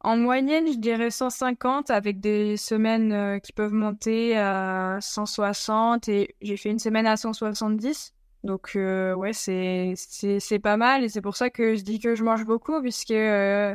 En 0.00 0.16
moyenne, 0.16 0.72
je 0.72 0.78
dirais 0.78 1.10
150 1.10 1.90
avec 1.90 2.20
des 2.20 2.56
semaines 2.56 3.40
qui 3.40 3.52
peuvent 3.52 3.72
monter 3.72 4.36
à 4.36 4.98
160 5.00 6.08
et 6.08 6.36
j'ai 6.40 6.56
fait 6.56 6.70
une 6.70 6.78
semaine 6.78 7.06
à 7.06 7.16
170. 7.16 8.14
Donc 8.44 8.72
euh, 8.76 9.14
ouais, 9.14 9.32
c'est 9.32 9.94
c'est 9.96 10.58
pas 10.58 10.76
mal 10.76 11.04
et 11.04 11.08
c'est 11.08 11.20
pour 11.20 11.36
ça 11.36 11.50
que 11.50 11.74
je 11.74 11.82
dis 11.82 11.98
que 11.98 12.14
je 12.14 12.22
mange 12.22 12.44
beaucoup 12.44 12.80
puisque 12.80 13.10
euh, 13.10 13.74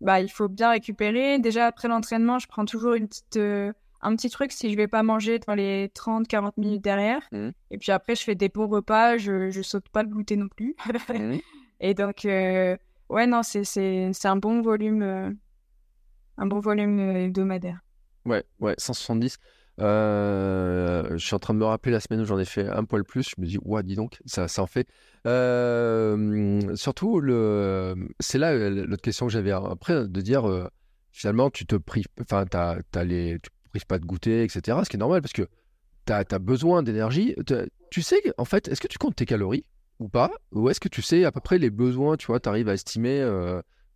bah 0.00 0.20
il 0.20 0.30
faut 0.30 0.48
bien 0.48 0.70
récupérer. 0.70 1.38
Déjà 1.38 1.66
après 1.66 1.88
l'entraînement, 1.88 2.38
je 2.38 2.48
prends 2.48 2.64
toujours 2.64 2.94
une 2.94 3.06
petite 3.06 3.36
euh, 3.36 3.72
un 4.02 4.16
petit 4.16 4.30
truc 4.30 4.50
si 4.50 4.70
je 4.70 4.76
vais 4.76 4.88
pas 4.88 5.02
manger 5.02 5.38
dans 5.38 5.54
les 5.54 5.90
30 5.94 6.26
40 6.26 6.56
minutes 6.56 6.82
derrière. 6.82 7.22
Mmh. 7.30 7.50
Et 7.70 7.78
puis 7.78 7.92
après 7.92 8.16
je 8.16 8.24
fais 8.24 8.34
des 8.34 8.48
bons 8.48 8.66
repas, 8.66 9.16
je 9.16 9.50
je 9.50 9.62
saute 9.62 9.88
pas 9.90 10.02
le 10.02 10.08
goûter 10.08 10.36
non 10.36 10.48
plus. 10.48 10.74
Mmh. 11.08 11.36
et 11.80 11.94
donc 11.94 12.22
ouais 12.24 13.26
non, 13.28 13.44
c'est 13.44 13.62
c'est 13.62 14.10
c'est 14.12 14.28
un 14.28 14.36
bon 14.36 14.60
volume 14.60 15.36
un 16.40 16.46
bon 16.46 16.58
volume 16.58 16.98
hebdomadaire. 16.98 17.80
Ouais, 18.24 18.44
ouais, 18.60 18.74
170. 18.78 19.38
Euh, 19.78 21.04
je 21.12 21.24
suis 21.24 21.34
en 21.34 21.38
train 21.38 21.54
de 21.54 21.58
me 21.58 21.64
rappeler 21.64 21.92
la 21.92 22.00
semaine 22.00 22.20
où 22.20 22.24
j'en 22.24 22.38
ai 22.38 22.44
fait 22.44 22.66
un 22.66 22.84
poil 22.84 23.04
plus. 23.04 23.30
Je 23.36 23.40
me 23.40 23.46
dis, 23.46 23.58
ouais, 23.62 23.82
dis 23.82 23.94
donc, 23.94 24.20
ça, 24.24 24.48
ça 24.48 24.62
en 24.62 24.66
fait. 24.66 24.88
Euh, 25.26 26.74
surtout, 26.76 27.20
le, 27.20 27.94
c'est 28.18 28.38
là 28.38 28.52
euh, 28.52 28.86
l'autre 28.86 29.02
question 29.02 29.26
que 29.26 29.32
j'avais 29.32 29.52
après, 29.52 30.08
de 30.08 30.20
dire, 30.20 30.68
finalement, 31.12 31.50
tu 31.50 31.66
te 31.66 31.76
prives, 31.76 32.06
enfin, 32.20 32.46
t'as, 32.46 32.78
t'as 32.90 33.04
les, 33.04 33.38
tu 33.42 33.50
prives 33.70 33.86
pas 33.86 33.98
de 33.98 34.06
goûter, 34.06 34.42
etc. 34.42 34.78
Ce 34.84 34.88
qui 34.88 34.96
est 34.96 35.00
normal 35.00 35.20
parce 35.20 35.34
que 35.34 35.46
tu 36.06 36.12
as, 36.12 36.38
besoin 36.38 36.82
d'énergie. 36.82 37.36
Tu 37.90 38.02
sais, 38.02 38.20
en 38.38 38.44
fait, 38.46 38.68
est-ce 38.68 38.80
que 38.80 38.88
tu 38.88 38.98
comptes 38.98 39.16
tes 39.16 39.26
calories 39.26 39.64
ou 39.98 40.08
pas? 40.08 40.30
Ou 40.52 40.70
est-ce 40.70 40.80
que 40.80 40.88
tu 40.88 41.02
sais 41.02 41.24
à 41.24 41.32
peu 41.32 41.40
près 41.40 41.58
les 41.58 41.70
besoins, 41.70 42.16
tu 42.16 42.26
vois, 42.26 42.40
tu 42.40 42.48
arrives 42.48 42.68
à 42.68 42.74
estimer, 42.74 43.20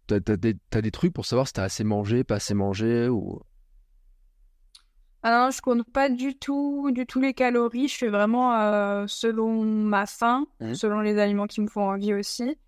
tu 0.07 0.15
as, 0.15 0.37
des, 0.37 0.55
des 0.71 0.91
trucs 0.91 1.13
pour 1.13 1.27
savoir 1.27 1.47
si 1.47 1.55
tu 1.55 1.61
as 1.61 1.65
assez 1.65 1.85
mangé, 1.85 2.25
pas 2.25 2.37
assez 2.37 2.55
mangé 2.55 3.09
ou... 3.09 3.41
Alors, 5.25 5.51
je 5.51 5.63
compte 5.63 5.91
pas 5.91 6.11
du 6.11 6.37
tout, 6.37 6.91
du 6.93 7.07
tout 7.07 7.19
les 7.19 7.33
calories. 7.33 7.89
Je 7.89 7.97
fais 7.97 8.09
vraiment 8.11 8.55
euh, 8.61 9.07
selon 9.09 9.63
ma 9.63 10.05
faim, 10.05 10.47
mmh. 10.61 10.75
selon 10.75 11.01
les 11.01 11.19
aliments 11.19 11.47
qui 11.47 11.63
me 11.63 11.67
font 11.67 11.89
envie 11.89 12.13
aussi. 12.13 12.59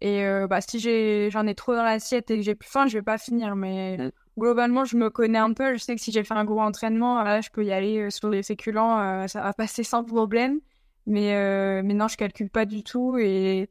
Et 0.00 0.24
euh, 0.24 0.46
bah, 0.46 0.60
si 0.60 0.78
j'en 0.78 1.44
ai, 1.48 1.54
trop 1.56 1.74
dans 1.74 1.82
l'assiette 1.82 2.30
et 2.30 2.36
que 2.36 2.42
j'ai 2.42 2.54
plus 2.54 2.68
faim, 2.68 2.86
je 2.86 2.98
vais 2.98 3.02
pas 3.02 3.18
finir. 3.18 3.56
Mais 3.56 3.96
mmh. 3.98 4.10
globalement, 4.38 4.84
je 4.84 4.96
me 4.96 5.10
connais 5.10 5.38
un 5.40 5.52
peu. 5.52 5.74
Je 5.74 5.78
sais 5.78 5.96
que 5.96 6.00
si 6.00 6.12
j'ai 6.12 6.22
fait 6.22 6.34
un 6.34 6.44
gros 6.44 6.60
entraînement, 6.60 7.20
là, 7.20 7.40
je 7.40 7.50
peux 7.50 7.64
y 7.64 7.72
aller 7.72 7.98
euh, 7.98 8.10
sur 8.10 8.30
les 8.30 8.44
féculents, 8.44 9.26
ça 9.26 9.40
va 9.40 9.52
passer 9.52 9.82
sans 9.82 10.04
problème. 10.04 10.60
Mais, 11.06 11.82
mais 11.82 11.94
non, 11.94 12.06
je 12.06 12.16
calcule 12.16 12.48
pas 12.48 12.64
du 12.64 12.84
tout 12.84 13.18
et, 13.18 13.68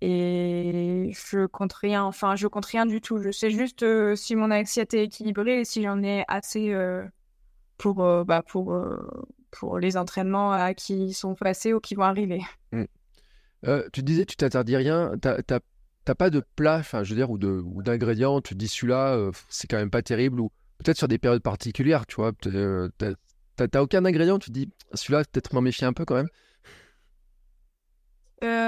et 0.00 1.10
je 1.12 1.46
compte 1.46 1.72
rien. 1.72 2.04
Enfin, 2.04 2.36
je 2.36 2.46
compte 2.46 2.66
rien 2.66 2.86
du 2.86 3.00
tout. 3.00 3.18
Je 3.18 3.30
sais 3.30 3.50
juste 3.50 3.84
si 4.16 4.36
mon 4.36 4.50
assiette 4.50 4.94
est 4.94 5.04
équilibrée 5.04 5.60
et 5.60 5.64
si 5.64 5.82
j'en 5.82 6.02
ai 6.02 6.24
assez 6.28 6.72
pour, 7.78 8.04
euh, 8.04 8.24
bah, 8.24 8.42
pour, 8.42 8.74
euh, 8.74 8.98
pour 9.50 9.78
les 9.78 9.96
entraînements 9.96 10.74
qui 10.74 11.14
sont 11.14 11.34
passés 11.34 11.72
ou 11.72 11.80
qui 11.80 11.94
vont 11.94 12.02
arriver. 12.02 12.42
Mmh. 12.72 12.84
Euh, 13.66 13.88
tu 13.92 14.02
disais, 14.02 14.26
tu 14.26 14.36
t'interdis 14.36 14.76
rien. 14.76 15.12
T'as 15.20 16.14
pas 16.14 16.30
de 16.30 16.42
plat, 16.56 16.82
je 16.82 16.98
veux 16.98 17.16
dire, 17.16 17.30
ou 17.30 17.38
d'ingrédients. 17.82 18.40
Tu 18.40 18.54
te 18.54 18.58
dis 18.58 18.68
celui-là, 18.68 19.30
c'est 19.48 19.68
quand 19.68 19.78
même 19.78 19.90
pas 19.90 20.02
terrible, 20.02 20.40
ou 20.40 20.50
peut-être 20.78 20.98
sur 20.98 21.08
des 21.08 21.18
périodes 21.18 21.42
particulières, 21.42 22.06
tu 22.06 22.16
vois. 22.16 22.32
T'as 23.56 23.80
aucun 23.80 24.04
ingrédient, 24.04 24.38
tu 24.38 24.50
dis 24.50 24.70
celui-là, 24.94 25.24
peut-être 25.24 25.52
m'en 25.54 25.60
méfier 25.60 25.86
un 25.86 25.92
peu 25.92 26.04
quand 26.04 26.14
même. 26.14 26.28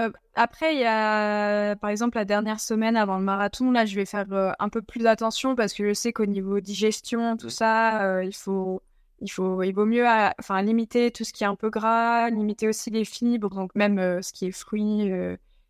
Euh, 0.00 0.10
après, 0.34 0.74
il 0.74 0.80
y 0.80 0.84
a, 0.84 1.76
par 1.76 1.90
exemple, 1.90 2.16
la 2.16 2.24
dernière 2.24 2.60
semaine 2.60 2.96
avant 2.96 3.18
le 3.18 3.24
marathon, 3.24 3.70
là, 3.70 3.84
je 3.84 3.94
vais 3.96 4.06
faire 4.06 4.26
euh, 4.32 4.52
un 4.58 4.68
peu 4.68 4.82
plus 4.82 5.06
attention 5.06 5.54
parce 5.54 5.72
que 5.74 5.86
je 5.88 5.94
sais 5.94 6.12
qu'au 6.12 6.26
niveau 6.26 6.60
digestion, 6.60 7.36
tout 7.36 7.50
ça, 7.50 8.02
euh, 8.04 8.24
il 8.24 8.34
faut, 8.34 8.82
il 9.20 9.28
faut, 9.30 9.62
il 9.62 9.72
vaut 9.72 9.86
mieux, 9.86 10.06
enfin, 10.38 10.62
limiter 10.62 11.10
tout 11.10 11.24
ce 11.24 11.32
qui 11.32 11.44
est 11.44 11.46
un 11.46 11.56
peu 11.56 11.70
gras, 11.70 12.30
limiter 12.30 12.68
aussi 12.68 12.90
les 12.90 13.04
fibres, 13.04 13.50
donc 13.50 13.74
même 13.74 14.22
ce 14.22 14.32
qui 14.32 14.46
est 14.46 14.52
fruits 14.52 15.10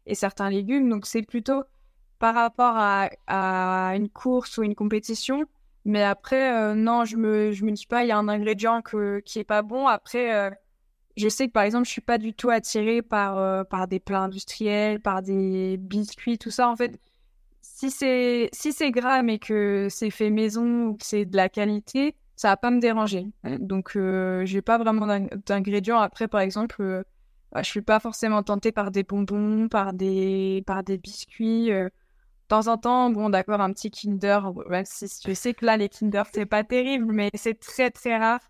et 0.06 0.14
certains 0.14 0.50
légumes. 0.50 0.88
Donc, 0.88 1.06
c'est 1.06 1.22
plutôt 1.22 1.64
par 2.18 2.34
rapport 2.34 2.74
à, 2.76 3.08
une 3.96 4.08
course 4.08 4.58
ou 4.58 4.62
une 4.62 4.74
compétition. 4.74 5.44
Mais 5.84 6.02
après, 6.04 6.74
non, 6.74 7.04
je 7.04 7.16
me, 7.16 7.52
je 7.52 7.64
me 7.64 7.72
dis 7.72 7.86
pas, 7.86 8.04
il 8.04 8.08
y 8.08 8.12
a 8.12 8.18
un 8.18 8.28
ingrédient 8.28 8.82
qui 9.24 9.38
est 9.38 9.44
pas 9.44 9.62
bon. 9.62 9.86
Après, 9.88 10.50
je 11.16 11.28
sais 11.28 11.48
que 11.48 11.52
par 11.52 11.64
exemple, 11.64 11.86
je 11.86 11.90
suis 11.90 12.00
pas 12.00 12.18
du 12.18 12.34
tout 12.34 12.50
attirée 12.50 13.02
par, 13.02 13.38
euh, 13.38 13.64
par 13.64 13.88
des 13.88 14.00
plats 14.00 14.22
industriels, 14.22 15.00
par 15.00 15.22
des 15.22 15.76
biscuits, 15.76 16.38
tout 16.38 16.50
ça. 16.50 16.68
En 16.68 16.76
fait, 16.76 16.98
si 17.62 17.90
c'est 17.90 18.48
si 18.52 18.72
c'est 18.72 18.90
gras 18.90 19.22
mais 19.22 19.38
que 19.38 19.88
c'est 19.90 20.10
fait 20.10 20.30
maison 20.30 20.86
ou 20.88 20.96
que 20.96 21.04
c'est 21.04 21.24
de 21.24 21.36
la 21.36 21.48
qualité, 21.48 22.16
ça 22.36 22.48
va 22.48 22.56
pas 22.56 22.70
me 22.70 22.80
déranger. 22.80 23.26
Donc, 23.58 23.96
euh, 23.96 24.44
j'ai 24.46 24.62
pas 24.62 24.78
vraiment 24.78 25.06
d'ingrédients. 25.46 25.98
Après, 26.00 26.28
par 26.28 26.40
exemple, 26.40 26.76
euh, 26.80 27.02
bah, 27.52 27.62
je 27.62 27.68
suis 27.70 27.82
pas 27.82 28.00
forcément 28.00 28.42
tentée 28.42 28.72
par 28.72 28.90
des 28.90 29.02
bonbons, 29.02 29.68
par 29.68 29.92
des 29.92 30.62
par 30.66 30.82
des 30.84 30.98
biscuits. 30.98 31.72
Euh. 31.72 31.84
de 31.86 31.90
temps 32.48 32.66
en 32.68 32.78
temps, 32.78 33.10
bon, 33.10 33.30
d'accord, 33.30 33.60
un 33.60 33.72
petit 33.72 33.90
Kinder. 33.90 34.40
je 34.70 35.34
sais 35.34 35.54
que 35.54 35.66
là, 35.66 35.76
les 35.76 35.88
Kinder, 35.88 36.24
c'est 36.32 36.46
pas 36.46 36.64
terrible, 36.64 37.12
mais 37.12 37.30
c'est 37.34 37.58
très 37.60 37.90
très 37.90 38.18
rare. 38.18 38.40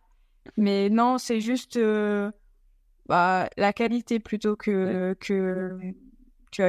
Mais 0.57 0.89
non, 0.91 1.19
c'est 1.19 1.41
juste 1.41 1.79
bah, 3.11 3.51
la 3.57 3.73
qualité 3.73 4.21
plutôt 4.21 4.55
que, 4.55 5.15
que, 5.19 5.81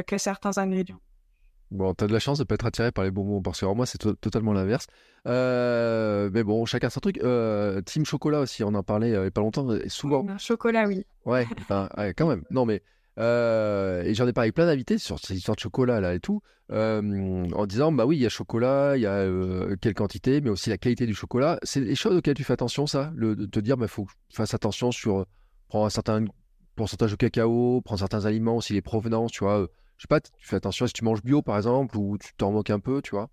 que, 0.02 0.18
certains 0.18 0.58
ingrédients. 0.58 1.00
Bon, 1.70 1.94
t'as 1.94 2.08
de 2.08 2.14
la 2.14 2.20
chance 2.20 2.40
de 2.40 2.44
pas 2.44 2.56
être 2.56 2.66
attiré 2.66 2.92
par 2.92 3.04
les 3.04 3.12
bonbons, 3.12 3.44
parce 3.44 3.62
que 3.62 3.66
moi, 3.68 3.86
c'est 3.86 4.00
totalement 4.00 4.52
l'inverse. 4.52 4.88
Euh, 5.28 6.32
mais 6.34 6.44
bon, 6.44 6.66
chacun 6.66 6.90
son 6.90 7.00
truc. 7.00 7.20
Euh, 7.20 7.82
team 7.84 8.06
chocolat 8.06 8.40
aussi, 8.40 8.64
on 8.64 8.74
en 8.74 8.82
parlait 8.82 9.14
euh, 9.14 9.22
il 9.22 9.26
y 9.26 9.28
a 9.28 9.32
pas 9.32 9.42
longtemps. 9.42 9.68
souvent. 9.88 10.26
chocolat, 10.40 10.88
oui. 10.88 11.06
Ouais, 11.26 11.48
quand 11.70 12.28
même. 12.28 12.44
Non, 12.50 12.66
mais. 12.66 12.82
et 13.18 14.14
j'en 14.16 14.28
ai 14.28 14.34
parlé 14.34 14.48
avec 14.48 14.56
plein 14.56 14.66
d'invités 14.66 14.98
sur 14.98 15.20
ces 15.20 15.36
histoires 15.36 15.56
de 15.56 15.62
chocolat 15.62 16.02
là 16.02 16.16
et 16.16 16.20
tout, 16.20 16.42
en 16.72 17.66
disant 17.68 17.92
bah 17.92 18.08
oui, 18.08 18.18
il 18.18 18.24
y 18.24 18.26
a 18.26 18.30
chocolat, 18.30 18.98
il 18.98 19.04
y 19.04 19.06
a 19.06 19.28
quelle 19.80 19.94
quantité, 19.94 20.42
mais 20.42 20.50
aussi 20.50 20.72
la 20.72 20.80
qualité 20.80 21.06
du 21.06 21.14
chocolat. 21.14 21.60
C'est 21.62 21.82
des 21.82 21.94
choses 21.94 22.18
auxquelles 22.18 22.34
tu 22.34 22.44
fais 22.44 22.54
attention, 22.54 22.88
ça 22.88 23.14
le, 23.16 23.36
De 23.36 23.46
te 23.46 23.60
dire, 23.60 23.76
il 23.78 23.82
bah, 23.82 23.88
faut 23.88 24.06
que 24.06 24.12
je 24.32 24.38
fasse 24.38 24.56
attention 24.56 24.92
sur 24.92 25.28
prends 25.72 25.86
un 25.86 25.90
certain 25.90 26.26
pourcentage 26.76 27.12
de 27.12 27.16
cacao, 27.16 27.80
prends 27.80 27.96
certains 27.96 28.26
aliments, 28.26 28.58
aussi 28.58 28.74
les 28.74 28.82
provenances, 28.82 29.32
tu 29.32 29.46
vois. 29.46 29.62
Euh, 29.62 29.68
je 29.96 30.02
sais 30.02 30.08
pas, 30.10 30.20
tu 30.20 30.30
fais 30.42 30.58
attention 30.58 30.86
si 30.86 30.92
tu 30.92 31.06
manges 31.06 31.24
bio 31.24 31.42
par 31.42 31.56
exemple 31.56 31.96
ou 31.98 32.18
tu 32.18 32.34
t'en 32.36 32.52
moques 32.52 32.72
un 32.72 32.80
peu, 32.80 33.02
tu 33.02 33.12
vois. 33.12 33.30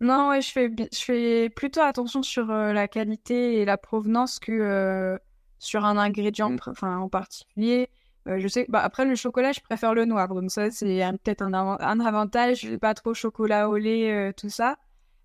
Non, 0.00 0.30
ouais, 0.30 0.40
je 0.40 0.50
fais, 0.50 0.70
je 0.78 0.98
fais 0.98 1.50
plutôt 1.50 1.82
attention 1.82 2.22
sur 2.22 2.50
euh, 2.50 2.72
la 2.72 2.88
qualité 2.88 3.60
et 3.60 3.66
la 3.66 3.76
provenance 3.76 4.38
que 4.38 4.50
euh, 4.50 5.18
sur 5.58 5.84
un 5.84 5.98
ingrédient 5.98 6.56
enfin, 6.66 6.96
en 6.96 7.10
particulier. 7.10 7.90
je 8.24 8.48
sais, 8.48 8.64
bah, 8.70 8.80
après 8.80 9.04
le 9.04 9.14
chocolat, 9.14 9.52
je 9.52 9.60
préfère 9.60 9.92
le 9.92 10.06
noir, 10.06 10.28
donc 10.28 10.50
ça 10.50 10.70
c'est 10.70 11.02
peut-être 11.22 11.42
un, 11.42 11.52
un, 11.52 12.00
avantage. 12.00 12.60
Je 12.62 12.76
pas 12.76 12.94
trop 12.94 13.12
chocolat 13.12 13.68
au 13.68 13.76
lait, 13.76 14.32
tout 14.38 14.48
ça. 14.48 14.78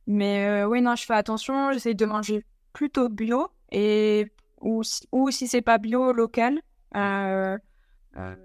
Mais 0.07 0.65
oui, 0.65 0.81
non, 0.81 0.97
je 0.97 1.05
fais 1.05 1.13
attention. 1.13 1.71
J'essaie 1.71 1.93
de 1.93 2.05
manger 2.05 2.43
plutôt 2.73 3.07
bio 3.07 3.47
et 3.71 4.27
ou, 4.65 4.81
ou 5.11 5.31
si 5.31 5.47
c'est 5.47 5.61
pas 5.61 5.77
bio, 5.77 6.11
local. 6.11 6.59
Euh, 6.97 7.57
euh, 8.17 8.35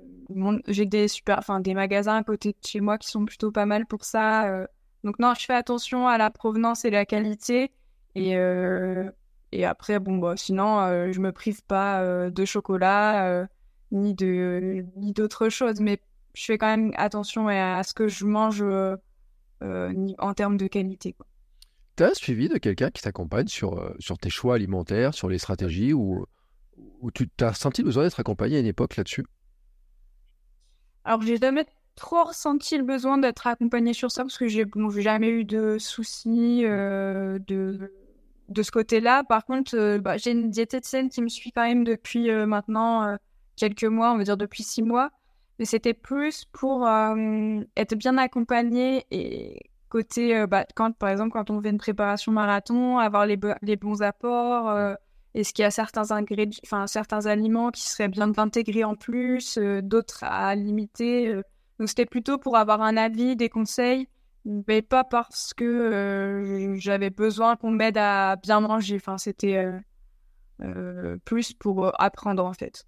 j'ai 0.68 0.86
des 0.86 1.08
super, 1.08 1.38
enfin 1.38 1.60
des 1.60 1.74
magasins 1.74 2.16
à 2.16 2.22
côté 2.22 2.50
de 2.50 2.66
chez 2.66 2.80
moi 2.80 2.98
qui 2.98 3.08
sont 3.08 3.24
plutôt 3.24 3.50
pas 3.50 3.66
mal 3.66 3.86
pour 3.86 4.04
ça. 4.04 4.46
Euh. 4.48 4.66
Donc 5.02 5.18
non, 5.18 5.32
je 5.34 5.46
fais 5.46 5.54
attention 5.54 6.06
à 6.06 6.18
la 6.18 6.30
provenance 6.30 6.84
et 6.84 6.90
la 6.90 7.06
qualité. 7.06 7.72
Et, 8.14 8.34
et 9.52 9.64
après, 9.64 9.98
bon, 10.00 10.18
bah, 10.18 10.34
sinon, 10.36 11.10
je 11.10 11.20
me 11.20 11.32
prive 11.32 11.62
pas 11.64 12.28
de 12.28 12.44
chocolat 12.44 13.46
ni 13.92 14.14
de 14.14 14.84
ni 14.96 15.12
d'autres 15.12 15.48
choses. 15.48 15.80
Mais 15.80 16.00
je 16.34 16.44
fais 16.44 16.58
quand 16.58 16.66
même 16.66 16.92
attention 16.96 17.48
à, 17.48 17.82
ce 17.82 17.94
que 17.94 18.08
je 18.08 18.26
mange 18.26 18.62
en 19.62 20.34
termes 20.34 20.58
de 20.58 20.66
qualité. 20.66 21.14
Quoi. 21.14 21.26
As 22.00 22.14
suivi 22.14 22.48
de 22.48 22.58
quelqu'un 22.58 22.90
qui 22.90 23.02
t'accompagne 23.02 23.48
sur, 23.48 23.94
sur 23.98 24.18
tes 24.18 24.30
choix 24.30 24.54
alimentaires, 24.54 25.14
sur 25.14 25.28
les 25.28 25.38
stratégies 25.38 25.92
ou 25.92 26.24
ou 27.00 27.10
tu 27.10 27.28
t'as 27.28 27.52
senti 27.52 27.82
besoin 27.82 28.04
d'être 28.04 28.20
accompagné 28.20 28.56
à 28.56 28.60
une 28.60 28.66
époque 28.66 28.96
là-dessus? 28.96 29.24
Alors, 31.04 31.22
j'ai 31.22 31.36
jamais 31.36 31.66
trop 31.96 32.24
ressenti 32.24 32.76
le 32.76 32.84
besoin 32.84 33.18
d'être 33.18 33.46
accompagné 33.46 33.92
sur 33.92 34.10
ça 34.10 34.22
parce 34.22 34.38
que 34.38 34.48
j'ai 34.48 34.64
bon, 34.64 34.90
jamais 34.90 35.28
eu 35.28 35.44
de 35.44 35.78
soucis 35.78 36.62
euh, 36.64 37.38
de, 37.46 37.92
de 38.48 38.62
ce 38.62 38.70
côté-là. 38.70 39.24
Par 39.24 39.44
contre, 39.44 39.76
euh, 39.76 39.98
bah, 39.98 40.16
j'ai 40.16 40.32
une 40.32 40.50
diététicienne 40.50 41.08
qui 41.08 41.22
me 41.22 41.28
suit 41.28 41.52
quand 41.52 41.66
même 41.66 41.84
depuis 41.84 42.30
euh, 42.30 42.46
maintenant 42.46 43.16
quelques 43.56 43.84
mois, 43.84 44.12
on 44.12 44.18
va 44.18 44.24
dire 44.24 44.36
depuis 44.36 44.62
six 44.62 44.82
mois. 44.82 45.10
Mais 45.58 45.66
c'était 45.66 45.92
plus 45.92 46.46
pour 46.52 46.88
être 46.88 47.94
bien 47.94 48.16
accompagné 48.16 49.04
et 49.10 49.60
côté, 49.90 50.46
bah, 50.46 50.64
quand, 50.74 50.96
par 50.96 51.10
exemple, 51.10 51.32
quand 51.32 51.50
on 51.50 51.60
fait 51.60 51.70
une 51.70 51.78
préparation 51.78 52.32
marathon, 52.32 52.98
avoir 52.98 53.26
les, 53.26 53.36
bons 53.36 54.02
apports 54.02 54.96
est-ce 55.34 55.52
qu'il 55.52 55.62
y 55.62 55.66
a 55.66 55.70
certains 55.70 56.10
ingrédients, 56.10 56.60
enfin 56.64 56.86
certains 56.86 57.26
aliments 57.26 57.70
qui 57.70 57.82
seraient 57.82 58.08
bien 58.08 58.28
d'intégrer 58.28 58.84
en 58.84 58.96
plus, 58.96 59.58
euh, 59.58 59.80
d'autres 59.80 60.24
à 60.24 60.54
limiter. 60.54 61.28
Euh? 61.28 61.42
Donc 61.78 61.88
c'était 61.88 62.06
plutôt 62.06 62.38
pour 62.38 62.56
avoir 62.56 62.82
un 62.82 62.96
avis, 62.96 63.36
des 63.36 63.48
conseils, 63.48 64.08
mais 64.44 64.82
pas 64.82 65.04
parce 65.04 65.54
que 65.54 65.64
euh, 65.64 66.74
j'avais 66.76 67.10
besoin 67.10 67.56
qu'on 67.56 67.70
m'aide 67.70 67.96
à 67.96 68.36
bien 68.36 68.60
manger. 68.60 68.96
Enfin 68.96 69.18
c'était 69.18 69.64
plus 71.24 71.54
pour 71.54 71.90
apprendre 72.00 72.44
en 72.44 72.52
fait. 72.52 72.84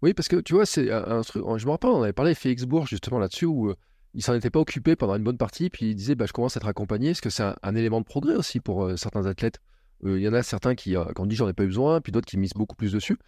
Oui, 0.00 0.14
parce 0.14 0.28
que 0.28 0.36
tu 0.36 0.54
vois, 0.54 0.66
c'est 0.66 0.92
un, 0.92 1.22
truc. 1.22 1.42
Je 1.56 1.66
me 1.66 1.70
rappelle, 1.72 1.90
on 1.90 2.02
avait 2.02 2.12
parlé 2.12 2.30
avec 2.30 2.38
Félix 2.38 2.64
Bourg 2.64 2.86
justement 2.86 3.18
là-dessus 3.18 3.46
où 3.46 3.72
il 4.14 4.22
s'en 4.22 4.34
était 4.34 4.50
pas 4.50 4.60
occupé 4.60 4.96
pendant 4.96 5.16
une 5.16 5.24
bonne 5.24 5.38
partie, 5.38 5.70
puis 5.70 5.90
il 5.90 5.94
disait 5.94 6.14
bah, 6.14 6.26
je 6.26 6.32
commence 6.32 6.56
à 6.56 6.60
être 6.60 6.68
accompagné, 6.68 7.10
est-ce 7.10 7.22
que 7.22 7.30
c'est 7.30 7.44
un, 7.62 7.74
élément 7.74 8.00
de 8.00 8.06
progrès 8.06 8.34
aussi 8.34 8.60
pour 8.60 8.98
certains 8.98 9.26
athlètes? 9.26 9.60
Il 10.04 10.18
y 10.18 10.28
en 10.28 10.32
a 10.32 10.42
certains 10.42 10.74
qui, 10.74 10.96
euh, 10.96 11.04
quand 11.14 11.24
on 11.24 11.26
dit 11.26 11.36
j'en 11.36 11.48
ai 11.48 11.52
pas 11.52 11.64
eu 11.64 11.68
besoin, 11.68 12.00
puis 12.00 12.12
d'autres 12.12 12.26
qui 12.26 12.36
misent 12.38 12.54
beaucoup 12.54 12.76
plus 12.76 12.92
dessus. 12.92 13.18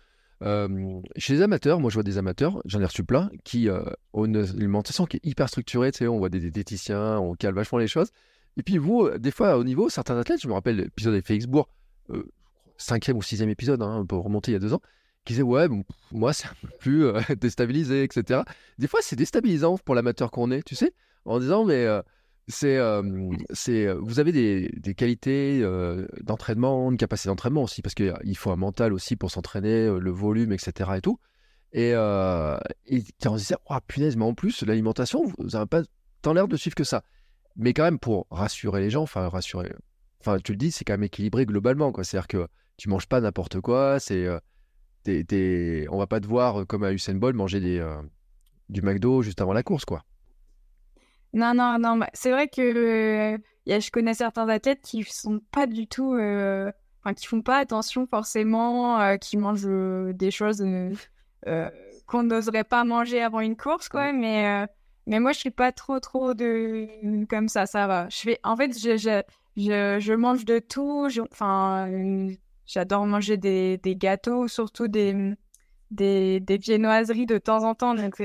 chez 1.16 1.34
les 1.34 1.42
amateurs, 1.42 1.80
moi 1.80 1.90
je 1.90 1.94
vois 1.94 2.02
des 2.02 2.18
amateurs, 2.18 2.62
j'en 2.64 2.80
ai 2.80 2.84
reçu 2.84 3.04
plein, 3.04 3.30
qui 3.44 3.68
euh, 3.68 3.82
ont 4.12 4.24
une 4.24 4.36
alimentation 4.36 5.06
qui 5.06 5.16
est 5.16 5.26
hyper 5.26 5.48
structurée, 5.48 5.90
on 6.02 6.18
voit 6.18 6.28
des 6.28 6.40
diététiciens, 6.40 7.18
on 7.18 7.34
cale 7.34 7.54
vachement 7.54 7.78
les 7.78 7.88
choses. 7.88 8.10
Et 8.56 8.62
puis 8.62 8.78
vous, 8.78 9.06
euh, 9.06 9.18
des 9.18 9.30
fois 9.30 9.56
au 9.58 9.64
niveau, 9.64 9.88
certains 9.88 10.16
athlètes, 10.16 10.40
je 10.42 10.48
me 10.48 10.52
rappelle 10.52 10.76
l'épisode 10.76 11.14
avec 11.14 11.26
Félixbourg, 11.26 11.68
cinquième 12.76 13.16
ou 13.16 13.22
sixième 13.22 13.50
épisode, 13.50 13.82
hein, 13.82 14.04
pour 14.06 14.24
remonter 14.24 14.52
il 14.52 14.54
y 14.54 14.56
a 14.56 14.60
deux 14.60 14.72
ans, 14.72 14.80
qui 15.24 15.34
disait 15.34 15.42
ouais, 15.42 15.68
moi 16.12 16.32
c'est 16.32 16.48
un 16.48 16.54
peu 16.62 16.68
plus 16.78 17.12
déstabilisé, 17.40 18.02
etc. 18.02 18.40
Des 18.78 18.86
fois 18.86 19.00
c'est 19.02 19.16
déstabilisant 19.16 19.78
pour 19.78 19.94
l'amateur 19.94 20.30
qu'on 20.30 20.50
est, 20.50 20.62
tu 20.62 20.74
sais, 20.74 20.92
en 21.24 21.38
disant 21.38 21.64
mais 21.64 21.86
c'est, 22.48 22.78
c'est, 23.52 23.92
vous 23.94 24.18
avez 24.18 24.32
des, 24.32 24.70
des 24.76 24.94
qualités 24.94 25.62
d'entraînement, 26.22 26.90
une 26.90 26.96
capacité 26.96 27.28
d'entraînement 27.28 27.62
aussi, 27.62 27.82
parce 27.82 27.94
qu'il 27.94 28.36
faut 28.36 28.50
un 28.50 28.56
mental 28.56 28.92
aussi 28.92 29.16
pour 29.16 29.30
s'entraîner, 29.30 29.86
le 29.86 30.10
volume, 30.10 30.52
etc. 30.52 30.90
et 30.96 31.00
tout. 31.00 31.18
Et, 31.72 31.90
et 31.90 31.94
on 31.94 33.36
se 33.36 33.42
disait, 33.42 33.56
oh, 33.68 33.76
punaise, 33.86 34.16
mais 34.16 34.24
en 34.24 34.34
plus, 34.34 34.62
l'alimentation, 34.62 35.24
vous 35.24 35.48
n'avez 35.52 35.66
pas 35.66 35.82
tant 36.22 36.32
l'air 36.32 36.48
de 36.48 36.56
suivre 36.56 36.74
que 36.74 36.84
ça. 36.84 37.02
Mais 37.56 37.72
quand 37.72 37.84
même, 37.84 37.98
pour 37.98 38.26
rassurer 38.30 38.80
les 38.80 38.90
gens, 38.90 39.02
enfin, 39.02 39.28
rassurer, 39.28 39.72
enfin, 40.20 40.38
tu 40.38 40.52
le 40.52 40.58
dis, 40.58 40.72
c'est 40.72 40.84
quand 40.84 40.94
même 40.94 41.04
équilibré 41.04 41.46
globalement, 41.46 41.92
quoi. 41.92 42.04
C'est-à-dire 42.04 42.28
que 42.28 42.48
tu 42.76 42.88
manges 42.88 43.06
pas 43.06 43.20
n'importe 43.20 43.60
quoi, 43.60 44.00
c'est, 44.00 44.26
t'es, 45.02 45.24
t'es, 45.24 45.86
on 45.90 45.98
va 45.98 46.06
pas 46.06 46.20
te 46.20 46.26
voir 46.26 46.66
comme 46.66 46.84
à 46.84 46.92
Usain 46.92 47.14
Bolt 47.14 47.36
manger 47.36 47.60
des, 47.60 47.84
du 48.68 48.82
McDo 48.82 49.22
juste 49.22 49.40
avant 49.40 49.52
la 49.52 49.62
course, 49.62 49.84
quoi. 49.84 50.02
Non, 51.32 51.54
non, 51.54 51.78
non. 51.78 51.96
Bah, 51.96 52.08
c'est 52.12 52.30
vrai 52.30 52.48
que 52.48 52.60
euh, 52.60 53.38
y 53.66 53.72
a, 53.72 53.80
je 53.80 53.90
connais 53.90 54.14
certains 54.14 54.48
athlètes 54.48 54.80
qui 54.82 55.04
sont 55.04 55.40
pas 55.52 55.66
du 55.66 55.86
tout, 55.86 56.14
euh, 56.14 56.70
enfin, 57.02 57.14
qui 57.14 57.26
font 57.26 57.42
pas 57.42 57.58
attention 57.58 58.06
forcément, 58.06 59.00
euh, 59.00 59.16
qui 59.16 59.36
mangent 59.36 59.68
des 60.14 60.30
choses 60.30 60.64
qu'on 62.06 62.22
n'oserait 62.24 62.64
pas 62.64 62.84
manger 62.84 63.22
avant 63.22 63.40
une 63.40 63.56
course, 63.56 63.88
quoi. 63.88 64.12
Mais, 64.12 64.66
mais 65.06 65.20
moi, 65.20 65.32
je 65.32 65.38
suis 65.38 65.50
pas 65.50 65.72
trop, 65.72 66.00
trop 66.00 66.34
de 66.34 67.24
comme 67.26 67.48
ça. 67.48 67.66
Ça 67.66 67.86
va. 67.86 68.08
Je 68.08 68.18
fais, 68.18 68.40
en 68.42 68.56
fait, 68.56 68.76
je, 68.76 68.96
je, 68.96 69.22
je, 69.56 69.98
je 70.00 70.12
mange 70.12 70.44
de 70.44 70.58
tout. 70.58 71.08
Enfin, 71.30 71.88
j'adore 72.70 73.04
manger 73.06 73.36
des, 73.36 73.78
des 73.78 73.96
gâteaux, 73.96 74.46
surtout 74.48 74.86
des, 74.86 75.34
des, 75.90 76.40
des 76.40 76.56
viennoiseries 76.56 77.26
de 77.26 77.38
temps 77.38 77.64
en 77.64 77.74
temps. 77.74 77.94
Donc 77.94 78.22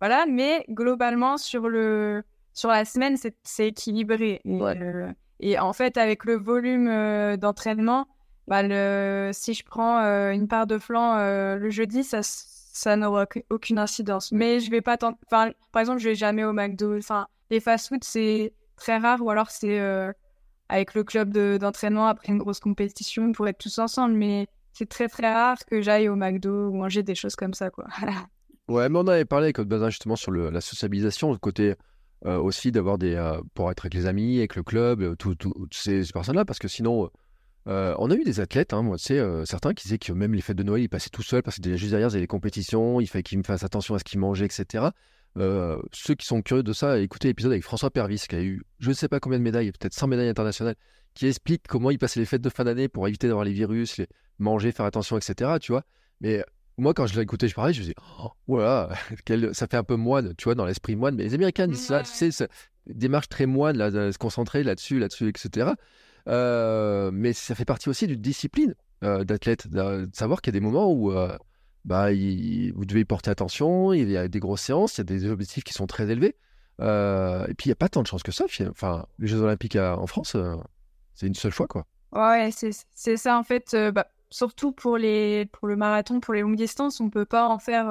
voilà, 0.00 0.26
mais 0.28 0.64
globalement, 0.68 1.38
sur, 1.38 1.68
le, 1.68 2.22
sur 2.52 2.68
la 2.68 2.84
semaine, 2.84 3.16
c'est 3.16 3.68
équilibré. 3.68 4.40
Euh, 4.46 5.12
et, 5.40 5.58
en 5.58 5.72
fait, 5.72 5.96
avec 5.96 6.24
le 6.24 6.34
volume 6.34 6.88
euh, 6.88 7.36
d'entraînement, 7.36 8.06
bah, 8.48 8.62
si 9.32 9.54
je 9.54 9.64
prends 9.64 10.00
euh, 10.00 10.32
une 10.32 10.48
part 10.48 10.66
de 10.66 10.78
flan 10.78 11.16
le 11.56 11.70
jeudi, 11.70 12.02
ça, 12.02 12.20
ça 12.22 12.96
n'aura 12.96 13.26
aucune 13.50 13.78
incidence. 13.78 14.32
Mais 14.32 14.60
je 14.60 14.70
vais 14.70 14.80
pas. 14.80 14.96
Enfin, 15.26 15.52
par 15.70 15.80
exemple, 15.80 16.00
je 16.00 16.08
vais 16.08 16.14
jamais 16.14 16.44
au 16.44 16.52
McDo. 16.52 16.98
Enfin, 16.98 17.28
les 17.50 17.60
fast-food, 17.60 18.02
c'est 18.02 18.52
très 18.76 18.98
rare, 18.98 19.22
ou 19.22 19.30
alors 19.30 19.50
c'est 19.50 19.78
euh, 19.78 20.12
avec 20.68 20.94
le 20.94 21.04
club 21.04 21.32
d'entraînement 21.58 22.06
après 22.06 22.32
une 22.32 22.38
grosse 22.38 22.60
compétition 22.60 23.32
pour 23.32 23.48
être 23.48 23.58
tous 23.58 23.78
ensemble. 23.78 24.14
Mais 24.14 24.46
c'est 24.72 24.88
très 24.88 25.08
très 25.08 25.32
rare 25.32 25.58
que 25.66 25.82
j'aille 25.82 26.08
au 26.08 26.16
McDo 26.16 26.68
ou 26.68 26.74
manger 26.74 27.02
des 27.02 27.14
choses 27.14 27.36
comme 27.36 27.54
ça, 27.54 27.70
quoi. 27.70 27.86
ouais, 28.68 28.88
mais 28.88 28.98
on 28.98 29.06
avait 29.06 29.24
parlé 29.24 29.46
avec 29.46 29.60
Benjamin 29.60 29.90
justement 29.90 30.16
sur 30.16 30.30
la 30.32 30.60
sociabilisation, 30.60 31.32
le 31.32 31.38
côté 31.38 31.74
euh, 32.24 32.38
aussi 32.38 32.72
d'avoir 32.72 32.98
des. 32.98 33.14
Euh, 33.14 33.40
pour 33.54 33.70
être 33.70 33.84
avec 33.84 33.94
les 33.94 34.06
amis, 34.06 34.38
avec 34.38 34.56
le 34.56 34.62
club, 34.62 35.16
toutes 35.16 35.44
ces, 35.72 36.02
personnes-là, 36.12 36.44
parce 36.44 36.58
que 36.58 36.68
sinon 36.68 37.10
euh, 37.68 37.94
on 37.98 38.10
a 38.10 38.14
eu 38.14 38.24
des 38.24 38.40
athlètes, 38.40 38.72
hein, 38.72 38.82
moi, 38.82 38.96
tu 38.96 39.04
sais, 39.04 39.18
euh, 39.18 39.44
certains 39.44 39.72
qui 39.72 39.84
disaient 39.84 39.98
que 39.98 40.12
même 40.12 40.34
les 40.34 40.40
fêtes 40.40 40.56
de 40.56 40.62
Noël, 40.64 40.82
ils 40.82 40.88
passaient 40.88 41.10
tout 41.10 41.22
seuls 41.22 41.42
parce 41.42 41.58
que 41.58 41.76
juste 41.76 41.90
derrière, 41.90 42.08
il 42.08 42.12
y 42.12 42.14
avait 42.14 42.20
les 42.20 42.26
compétitions, 42.26 43.00
il 43.00 43.06
fallait 43.06 43.22
qu'ils 43.22 43.38
me 43.38 43.44
fassent 43.44 43.62
attention 43.62 43.94
à 43.94 43.98
ce 43.98 44.04
qu'ils 44.04 44.18
mangeaient, 44.18 44.46
etc. 44.46 44.86
Euh, 45.38 45.80
ceux 45.92 46.14
qui 46.14 46.26
sont 46.26 46.42
curieux 46.42 46.62
de 46.62 46.72
ça, 46.72 46.98
écoutez 46.98 47.28
l'épisode 47.28 47.52
avec 47.52 47.64
François 47.64 47.90
Pervis, 47.90 48.24
qui 48.28 48.36
a 48.36 48.42
eu 48.42 48.62
je 48.78 48.90
ne 48.90 48.94
sais 48.94 49.08
pas 49.08 49.20
combien 49.20 49.38
de 49.38 49.44
médailles, 49.44 49.72
peut-être 49.72 49.94
100 49.94 50.08
médailles 50.08 50.28
internationales, 50.28 50.76
qui 51.14 51.26
explique 51.26 51.62
comment 51.66 51.90
il 51.90 51.98
passait 51.98 52.20
les 52.20 52.26
fêtes 52.26 52.42
de 52.42 52.50
fin 52.50 52.64
d'année 52.64 52.88
pour 52.88 53.08
éviter 53.08 53.28
d'avoir 53.28 53.44
les 53.44 53.52
virus, 53.52 53.96
les 53.96 54.08
manger, 54.38 54.72
faire 54.72 54.86
attention, 54.86 55.16
etc. 55.16 55.58
Tu 55.60 55.72
vois 55.72 55.84
Mais 56.20 56.44
moi, 56.78 56.94
quand 56.94 57.06
je 57.06 57.14
l'ai 57.14 57.22
écouté, 57.22 57.48
je 57.48 57.54
parlais, 57.54 57.72
je 57.72 57.80
me 57.80 57.84
disais, 57.84 57.94
oh, 58.20 58.30
voilà, 58.46 58.90
ça 59.52 59.66
fait 59.66 59.76
un 59.76 59.84
peu 59.84 59.96
moine, 59.96 60.34
tu 60.36 60.44
vois, 60.44 60.54
dans 60.54 60.66
l'esprit 60.66 60.96
moine. 60.96 61.14
Mais 61.16 61.24
les 61.24 61.34
Américains 61.34 61.68
disent 61.68 61.86
ça, 61.86 62.02
tu 62.02 62.30
sais, 62.30 62.48
démarche 62.86 63.28
très 63.28 63.46
moine, 63.46 63.76
là, 63.76 63.90
de 63.90 64.10
se 64.10 64.18
concentrer 64.18 64.62
là-dessus, 64.62 64.98
là-dessus, 64.98 65.28
etc. 65.28 65.70
Euh, 66.28 67.10
mais 67.12 67.32
ça 67.32 67.54
fait 67.54 67.64
partie 67.64 67.88
aussi 67.88 68.06
d'une 68.06 68.20
discipline 68.20 68.74
euh, 69.02 69.24
d'athlète, 69.24 69.68
de 69.68 70.08
savoir 70.12 70.40
qu'il 70.40 70.54
y 70.54 70.56
a 70.56 70.58
des 70.60 70.64
moments 70.64 70.92
où 70.92 71.12
euh, 71.90 72.10
bah, 72.10 72.10
vous 72.74 72.84
devez 72.84 73.00
y 73.00 73.04
porter 73.04 73.30
attention, 73.30 73.92
il 73.92 74.10
y 74.10 74.16
a 74.16 74.28
des 74.28 74.40
grosses 74.40 74.62
séances, 74.62 74.96
il 74.96 74.98
y 74.98 75.02
a 75.02 75.04
des 75.04 75.30
objectifs 75.30 75.64
qui 75.64 75.72
sont 75.72 75.86
très 75.86 76.10
élevés. 76.10 76.36
et 76.80 77.54
puis 77.54 77.66
il 77.66 77.68
n'y 77.68 77.72
a 77.72 77.76
pas 77.76 77.88
tant 77.88 78.02
de 78.02 78.06
chance 78.06 78.22
que 78.22 78.32
ça. 78.32 78.44
Enfin, 78.68 79.06
les 79.18 79.28
Jeux 79.28 79.40
Olympiques 79.40 79.76
en 79.76 80.06
France, 80.06 80.36
c'est 81.14 81.26
une 81.26 81.34
seule 81.34 81.52
fois. 81.52 81.66
quoi. 81.66 81.86
Ouais, 82.12 82.50
c'est 82.52 83.16
ça 83.16 83.38
en 83.38 83.42
fait. 83.42 83.76
Bah, 83.92 84.06
surtout 84.30 84.72
pour, 84.72 84.96
les, 84.96 85.46
pour 85.46 85.68
le 85.68 85.76
marathon, 85.76 86.20
pour 86.20 86.34
les 86.34 86.40
longues 86.40 86.56
distances, 86.56 87.00
on 87.00 87.04
ne 87.04 87.10
peut 87.10 87.26
pas 87.26 87.48
en 87.48 87.58
faire 87.58 87.86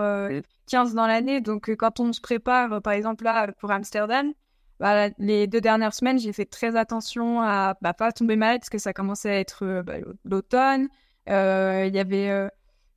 15 0.67 0.93
dans 0.93 1.07
l'année. 1.07 1.41
Donc 1.41 1.73
quand 1.75 1.99
on 1.99 2.13
se 2.13 2.21
prépare, 2.21 2.81
par 2.81 2.93
exemple 2.93 3.23
là, 3.23 3.51
pour 3.59 3.71
Amsterdam, 3.71 4.33
bah, 4.81 5.09
les 5.19 5.45
deux 5.45 5.61
dernières 5.61 5.93
semaines, 5.93 6.17
j'ai 6.17 6.33
fait 6.33 6.45
très 6.45 6.75
attention 6.75 7.39
à 7.39 7.77
bah, 7.83 7.93
pas 7.93 8.11
tomber 8.11 8.35
malade 8.35 8.61
parce 8.61 8.71
que 8.71 8.79
ça 8.79 8.93
commençait 8.93 9.29
à 9.29 9.39
être 9.39 9.63
euh, 9.63 9.83
l'automne. 10.25 10.89
Euh, 11.29 11.85
il 11.87 11.93
y 11.93 11.99
avait 11.99 12.31
euh, 12.31 12.49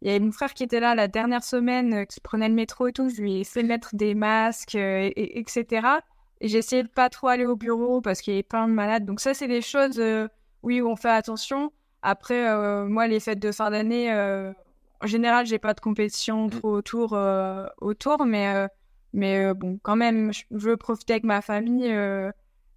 il 0.04 0.08
y 0.08 0.10
avait 0.10 0.20
mon 0.20 0.30
frère 0.30 0.54
qui 0.54 0.62
était 0.62 0.80
là 0.80 0.94
la 0.94 1.08
dernière 1.08 1.42
semaine, 1.42 2.06
qui 2.06 2.20
prenait 2.20 2.48
le 2.48 2.54
métro 2.54 2.86
et 2.86 2.92
tout. 2.92 3.08
Je 3.08 3.20
lui 3.20 3.40
ai 3.40 3.44
fait 3.44 3.62
mettre 3.62 3.96
des 3.96 4.14
masques, 4.14 4.76
et, 4.76 5.38
etc. 5.38 5.86
Et 6.40 6.48
j'ai 6.48 6.58
essayé 6.58 6.82
de 6.82 6.88
pas 6.88 7.08
trop 7.08 7.28
aller 7.28 7.46
au 7.46 7.56
bureau 7.56 8.00
parce 8.00 8.20
qu'il 8.20 8.34
y 8.34 8.36
avait 8.36 8.42
plein 8.42 8.68
de 8.68 8.72
malades. 8.72 9.06
Donc 9.06 9.20
ça, 9.20 9.34
c'est 9.34 9.48
des 9.48 9.62
choses, 9.62 10.00
oui, 10.62 10.80
où 10.80 10.88
on 10.88 10.96
fait 10.96 11.08
attention. 11.08 11.72
Après, 12.02 12.86
moi, 12.86 13.08
les 13.08 13.18
fêtes 13.18 13.40
de 13.40 13.50
fin 13.50 13.70
d'année, 13.70 14.12
en 14.12 15.06
général, 15.06 15.46
j'ai 15.46 15.58
pas 15.58 15.74
de 15.74 15.80
compétition 15.80 16.46
mmh. 16.46 16.50
trop 16.50 16.70
autour, 16.70 17.18
autour 17.80 18.26
mais 18.26 18.68
mais 19.14 19.44
euh, 19.44 19.54
bon, 19.54 19.78
quand 19.82 19.96
même, 19.96 20.32
je 20.32 20.42
veux 20.50 20.76
profiter 20.76 21.14
avec 21.14 21.24
ma 21.24 21.40
famille. 21.40 21.88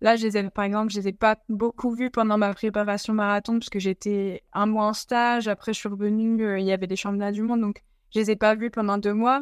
Euh, 0.01 0.05
là, 0.05 0.15
je 0.15 0.25
les 0.25 0.37
ai, 0.37 0.49
par 0.49 0.65
exemple, 0.65 0.91
je 0.91 0.99
les 0.99 1.09
ai 1.09 1.13
pas 1.13 1.37
beaucoup 1.49 1.93
vus 1.93 2.09
pendant 2.09 2.37
ma 2.37 2.53
préparation 2.53 3.13
marathon 3.13 3.59
parce 3.59 3.69
que 3.69 3.79
j'étais 3.79 4.43
un 4.53 4.65
mois 4.65 4.85
en 4.85 4.93
stage. 4.93 5.47
Après, 5.47 5.73
je 5.73 5.79
suis 5.79 5.89
revenue, 5.89 6.43
euh, 6.43 6.59
il 6.59 6.65
y 6.65 6.71
avait 6.71 6.87
des 6.87 6.95
championnats 6.95 7.31
du 7.31 7.41
monde, 7.41 7.61
donc 7.61 7.81
je 8.13 8.19
les 8.19 8.31
ai 8.31 8.35
pas 8.35 8.55
vus 8.55 8.71
pendant 8.71 8.97
deux 8.97 9.13
mois. 9.13 9.41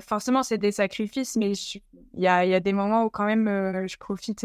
forcément, 0.00 0.42
c'est 0.42 0.58
des 0.58 0.72
sacrifices, 0.72 1.36
mais 1.36 1.52
il 2.14 2.22
y 2.22 2.26
a, 2.28 2.60
des 2.60 2.72
moments 2.72 3.04
où 3.04 3.10
quand 3.10 3.26
même 3.26 3.46
je 3.86 3.96
profite 3.96 4.44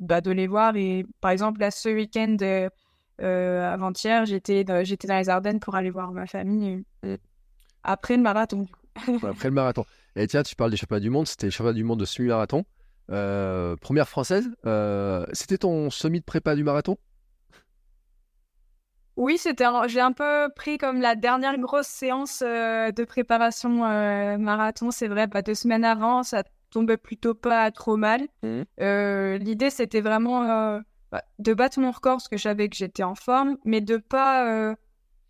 bah, 0.00 0.20
de 0.20 0.30
les 0.30 0.46
voir. 0.46 0.76
Et 0.76 1.06
par 1.20 1.30
exemple, 1.30 1.60
là, 1.60 1.70
ce 1.70 1.88
week-end, 1.88 2.36
avant-hier, 3.18 4.26
j'étais 4.26 4.64
j'étais 4.84 5.08
dans 5.08 5.18
les 5.18 5.28
Ardennes 5.28 5.60
pour 5.60 5.74
aller 5.74 5.90
voir 5.90 6.12
ma 6.12 6.26
famille 6.26 6.84
après 7.84 8.16
le 8.16 8.22
marathon. 8.22 8.66
après 9.22 9.48
le 9.48 9.54
marathon. 9.54 9.84
Et 10.16 10.26
tiens, 10.26 10.42
tu 10.42 10.56
parles 10.56 10.70
des 10.70 10.76
championnats 10.76 11.00
du 11.00 11.10
monde, 11.10 11.26
c'était 11.26 11.46
les 11.46 11.50
championnats 11.50 11.74
du 11.74 11.84
monde 11.84 12.00
de 12.00 12.04
semi-marathon. 12.04 12.64
Euh, 13.10 13.76
première 13.76 14.08
française, 14.08 14.50
euh, 14.66 15.26
c'était 15.32 15.58
ton 15.58 15.90
semi 15.90 16.20
de 16.20 16.24
prépa 16.24 16.54
du 16.54 16.64
marathon? 16.64 16.96
Oui, 19.16 19.38
c'était. 19.38 19.66
J'ai 19.86 20.00
un 20.00 20.12
peu 20.12 20.48
pris 20.56 20.76
comme 20.78 21.00
la 21.00 21.14
dernière 21.14 21.58
grosse 21.58 21.86
séance 21.86 22.42
euh, 22.44 22.90
de 22.90 23.04
préparation 23.04 23.70
marathon. 24.38 24.90
C'est 24.90 25.08
vrai, 25.08 25.28
pas 25.28 25.38
bah, 25.38 25.42
deux 25.42 25.54
semaines 25.54 25.84
avant, 25.84 26.22
ça 26.22 26.42
tombait 26.70 26.96
plutôt 26.96 27.34
pas 27.34 27.70
trop 27.70 27.96
mal. 27.96 28.22
Mmh. 28.42 28.62
L'idée, 29.36 29.70
c'était 29.70 30.00
vraiment 30.00 30.80
bah, 31.12 31.22
de 31.38 31.54
battre 31.54 31.78
mon 31.78 31.92
record 31.92 32.14
parce 32.14 32.28
que 32.28 32.36
je 32.36 32.42
savais 32.42 32.68
que 32.68 32.76
j'étais 32.76 33.04
en 33.04 33.14
forme, 33.14 33.56
mais 33.64 33.80
de 33.80 33.98
pas 33.98 34.74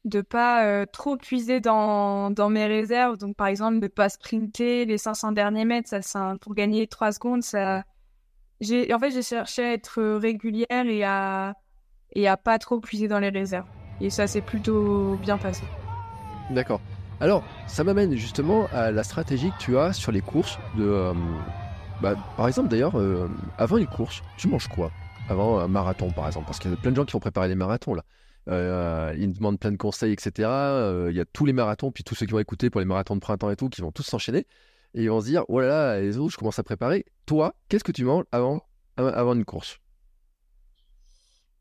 de 0.04 0.20
pas 0.20 0.64
euh, 0.66 0.86
trop 0.90 1.16
puiser 1.16 1.60
dans, 1.60 2.30
dans, 2.30 2.50
mes 2.50 2.66
réserves. 2.66 3.16
Donc, 3.16 3.36
par 3.36 3.46
exemple, 3.46 3.80
de 3.80 3.88
pas 3.88 4.08
sprinter 4.08 4.84
les 4.84 4.98
500 4.98 5.32
derniers 5.32 5.64
mètres, 5.64 5.88
ça, 6.02 6.36
pour 6.40 6.54
gagner 6.54 6.86
3 6.86 7.12
secondes, 7.12 7.42
ça. 7.42 7.84
En 8.62 8.98
fait, 8.98 9.10
j'ai 9.10 9.22
cherché 9.22 9.64
à 9.64 9.72
être 9.72 10.02
régulière 10.18 10.86
et 10.86 11.04
à, 11.04 11.54
et 12.12 12.28
à 12.28 12.36
pas 12.36 12.58
trop 12.58 12.80
puiser 12.80 13.08
dans 13.08 13.18
les 13.18 13.30
réserves. 13.30 13.66
Et 14.00 14.10
ça 14.10 14.26
s'est 14.26 14.40
plutôt 14.40 15.16
bien 15.16 15.38
passé. 15.38 15.64
D'accord. 16.50 16.80
Alors, 17.20 17.44
ça 17.66 17.84
m'amène 17.84 18.14
justement 18.16 18.66
à 18.72 18.90
la 18.90 19.02
stratégie 19.02 19.50
que 19.50 19.58
tu 19.58 19.78
as 19.78 19.92
sur 19.92 20.12
les 20.12 20.20
courses. 20.20 20.58
De, 20.76 20.84
euh, 20.84 21.14
bah, 22.02 22.14
par 22.36 22.48
exemple, 22.48 22.68
d'ailleurs, 22.68 22.98
euh, 22.98 23.28
avant 23.58 23.76
une 23.76 23.86
course, 23.86 24.22
tu 24.36 24.48
manges 24.48 24.68
quoi? 24.68 24.90
Avant 25.28 25.58
un 25.58 25.68
marathon, 25.68 26.10
par 26.10 26.26
exemple 26.26 26.46
Parce 26.46 26.58
qu'il 26.58 26.70
y 26.70 26.74
a 26.74 26.76
plein 26.76 26.90
de 26.90 26.96
gens 26.96 27.04
qui 27.04 27.12
vont 27.12 27.20
préparer 27.20 27.48
des 27.48 27.54
marathons, 27.54 27.94
là. 27.94 28.02
Euh, 28.48 29.14
ils 29.16 29.28
me 29.28 29.34
demandent 29.34 29.58
plein 29.58 29.72
de 29.72 29.76
conseils, 29.76 30.12
etc. 30.12 30.48
Euh, 30.48 31.08
il 31.10 31.16
y 31.16 31.20
a 31.20 31.24
tous 31.24 31.46
les 31.46 31.52
marathons, 31.52 31.90
puis 31.90 32.04
tous 32.04 32.14
ceux 32.14 32.26
qui 32.26 32.32
vont 32.32 32.38
écouter 32.38 32.70
pour 32.70 32.80
les 32.80 32.86
marathons 32.86 33.14
de 33.14 33.20
printemps 33.20 33.50
et 33.50 33.56
tout, 33.56 33.68
qui 33.68 33.80
vont 33.80 33.92
tous 33.92 34.02
s'enchaîner. 34.02 34.46
Et 34.94 35.04
ils 35.04 35.10
vont 35.10 35.20
se 35.20 35.26
dire, 35.26 35.44
oh 35.48 35.60
là 35.60 35.66
là, 35.66 36.00
les 36.00 36.18
autres, 36.18 36.32
je 36.32 36.38
commence 36.38 36.58
à 36.58 36.62
préparer. 36.62 37.04
Toi, 37.26 37.54
qu'est-ce 37.68 37.84
que 37.84 37.92
tu 37.92 38.04
manges 38.04 38.24
avant, 38.32 38.62
avant 38.96 39.34
une 39.34 39.44
course? 39.44 39.78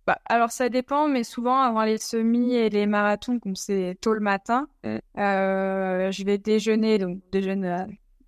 Bah, 0.05 0.19
alors 0.25 0.51
ça 0.51 0.67
dépend, 0.67 1.07
mais 1.07 1.23
souvent 1.23 1.61
avant 1.61 1.83
les 1.83 1.97
semis 1.97 2.55
et 2.55 2.69
les 2.69 2.85
marathons, 2.85 3.39
comme 3.39 3.55
c'est 3.55 3.97
tôt 4.01 4.13
le 4.13 4.19
matin, 4.19 4.67
euh, 4.85 6.11
je 6.11 6.25
vais 6.25 6.37
déjeuner, 6.37 6.97
donc 6.97 7.19
déjeuner 7.31 7.69
à, 7.69 7.87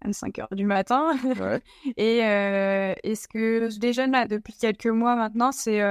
5 0.09 0.39
heures 0.39 0.55
du 0.55 0.65
matin. 0.65 1.11
et, 1.97 2.21
ce 2.21 3.27
que 3.27 3.69
je 3.69 3.77
déjeune 3.77 4.11
là, 4.11 4.25
depuis 4.25 4.53
quelques 4.53 4.87
mois 4.87 5.17
maintenant, 5.17 5.51
c'est 5.51 5.81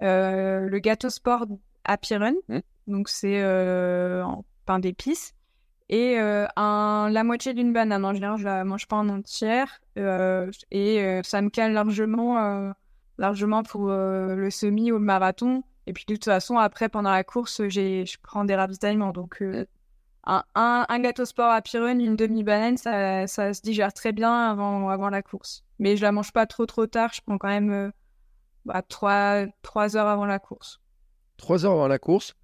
le 0.00 0.78
gâteau 0.78 1.10
sport 1.10 1.46
à 1.86 1.96
Piron. 1.96 2.34
Mmh. 2.48 2.58
Donc, 2.86 3.08
c'est 3.08 3.40
euh, 3.42 4.22
en 4.22 4.44
pain 4.66 4.78
d'épices. 4.78 5.34
Et 5.88 6.18
euh, 6.18 6.46
un, 6.56 7.08
la 7.10 7.24
moitié 7.24 7.54
d'une 7.54 7.72
banane. 7.72 8.04
En 8.04 8.12
général, 8.12 8.38
je 8.38 8.44
la 8.44 8.64
mange 8.64 8.86
pas 8.88 8.96
en 8.96 9.08
entière. 9.08 9.80
Euh, 9.98 10.50
et 10.70 11.20
ça 11.24 11.40
me 11.40 11.48
cale 11.48 11.72
largement, 11.72 12.74
largement 13.18 13.62
pour 13.62 13.88
le 13.88 14.48
semi 14.50 14.92
ou 14.92 14.98
le 14.98 15.04
marathon. 15.04 15.62
Et 15.86 15.92
puis, 15.92 16.04
de 16.06 16.14
toute 16.14 16.24
façon, 16.24 16.58
après, 16.58 16.88
pendant 16.88 17.12
la 17.12 17.24
course, 17.24 17.68
je 17.68 18.16
prends 18.22 18.44
des 18.44 18.56
ravitaillements. 18.56 19.12
Donc, 19.12 19.40
mmh. 19.40 19.64
un, 20.24 20.42
un, 20.88 20.98
gâteau 20.98 21.24
sport 21.24 21.52
à 21.52 21.62
Piron, 21.62 21.98
une 21.98 22.16
demi-banane, 22.16 22.76
ça, 22.76 23.28
ça, 23.28 23.54
se 23.54 23.62
digère 23.62 23.92
très 23.92 24.10
bien 24.10 24.50
avant, 24.50 24.88
avant 24.88 25.08
la 25.08 25.22
course. 25.22 25.64
Mais 25.78 25.96
je 25.96 26.02
la 26.02 26.10
mange 26.10 26.32
pas 26.32 26.46
trop, 26.46 26.66
trop 26.66 26.86
tard. 26.86 27.12
Je 27.14 27.20
prends 27.24 27.38
quand 27.38 27.48
même 27.48 27.92
bah, 28.66 28.82
trois, 28.82 29.46
trois 29.62 29.96
heures 29.96 30.08
avant 30.08 30.26
la 30.26 30.38
course. 30.38 30.80
Trois 31.36 31.64
heures 31.64 31.72
avant 31.72 31.88
la 31.88 31.98
course. 31.98 32.34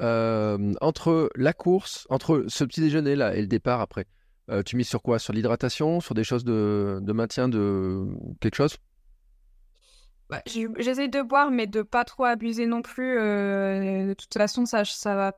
Euh, 0.00 0.74
entre 0.80 1.30
la 1.36 1.52
course, 1.52 2.06
entre 2.10 2.44
ce 2.48 2.64
petit 2.64 2.80
déjeuner 2.80 3.16
là 3.16 3.34
et 3.34 3.40
le 3.40 3.46
départ 3.46 3.80
après, 3.80 4.06
euh, 4.50 4.62
tu 4.62 4.76
mises 4.76 4.88
sur 4.88 5.02
quoi? 5.02 5.18
Sur 5.18 5.32
l'hydratation? 5.32 6.00
Sur 6.00 6.14
des 6.14 6.24
choses 6.24 6.44
de, 6.44 6.98
de, 7.00 7.12
maintien 7.12 7.48
de 7.48 8.06
quelque 8.40 8.56
chose? 8.56 8.76
Bah, 10.28 10.42
J'essaie 10.46 11.08
de 11.08 11.22
boire, 11.22 11.50
mais 11.50 11.66
de 11.66 11.82
pas 11.82 12.04
trop 12.04 12.24
abuser 12.24 12.66
non 12.66 12.82
plus. 12.82 13.18
Euh, 13.18 14.08
de 14.08 14.14
toute 14.14 14.32
façon, 14.34 14.66
ça, 14.66 14.84
ça 14.84 15.14
va 15.14 15.32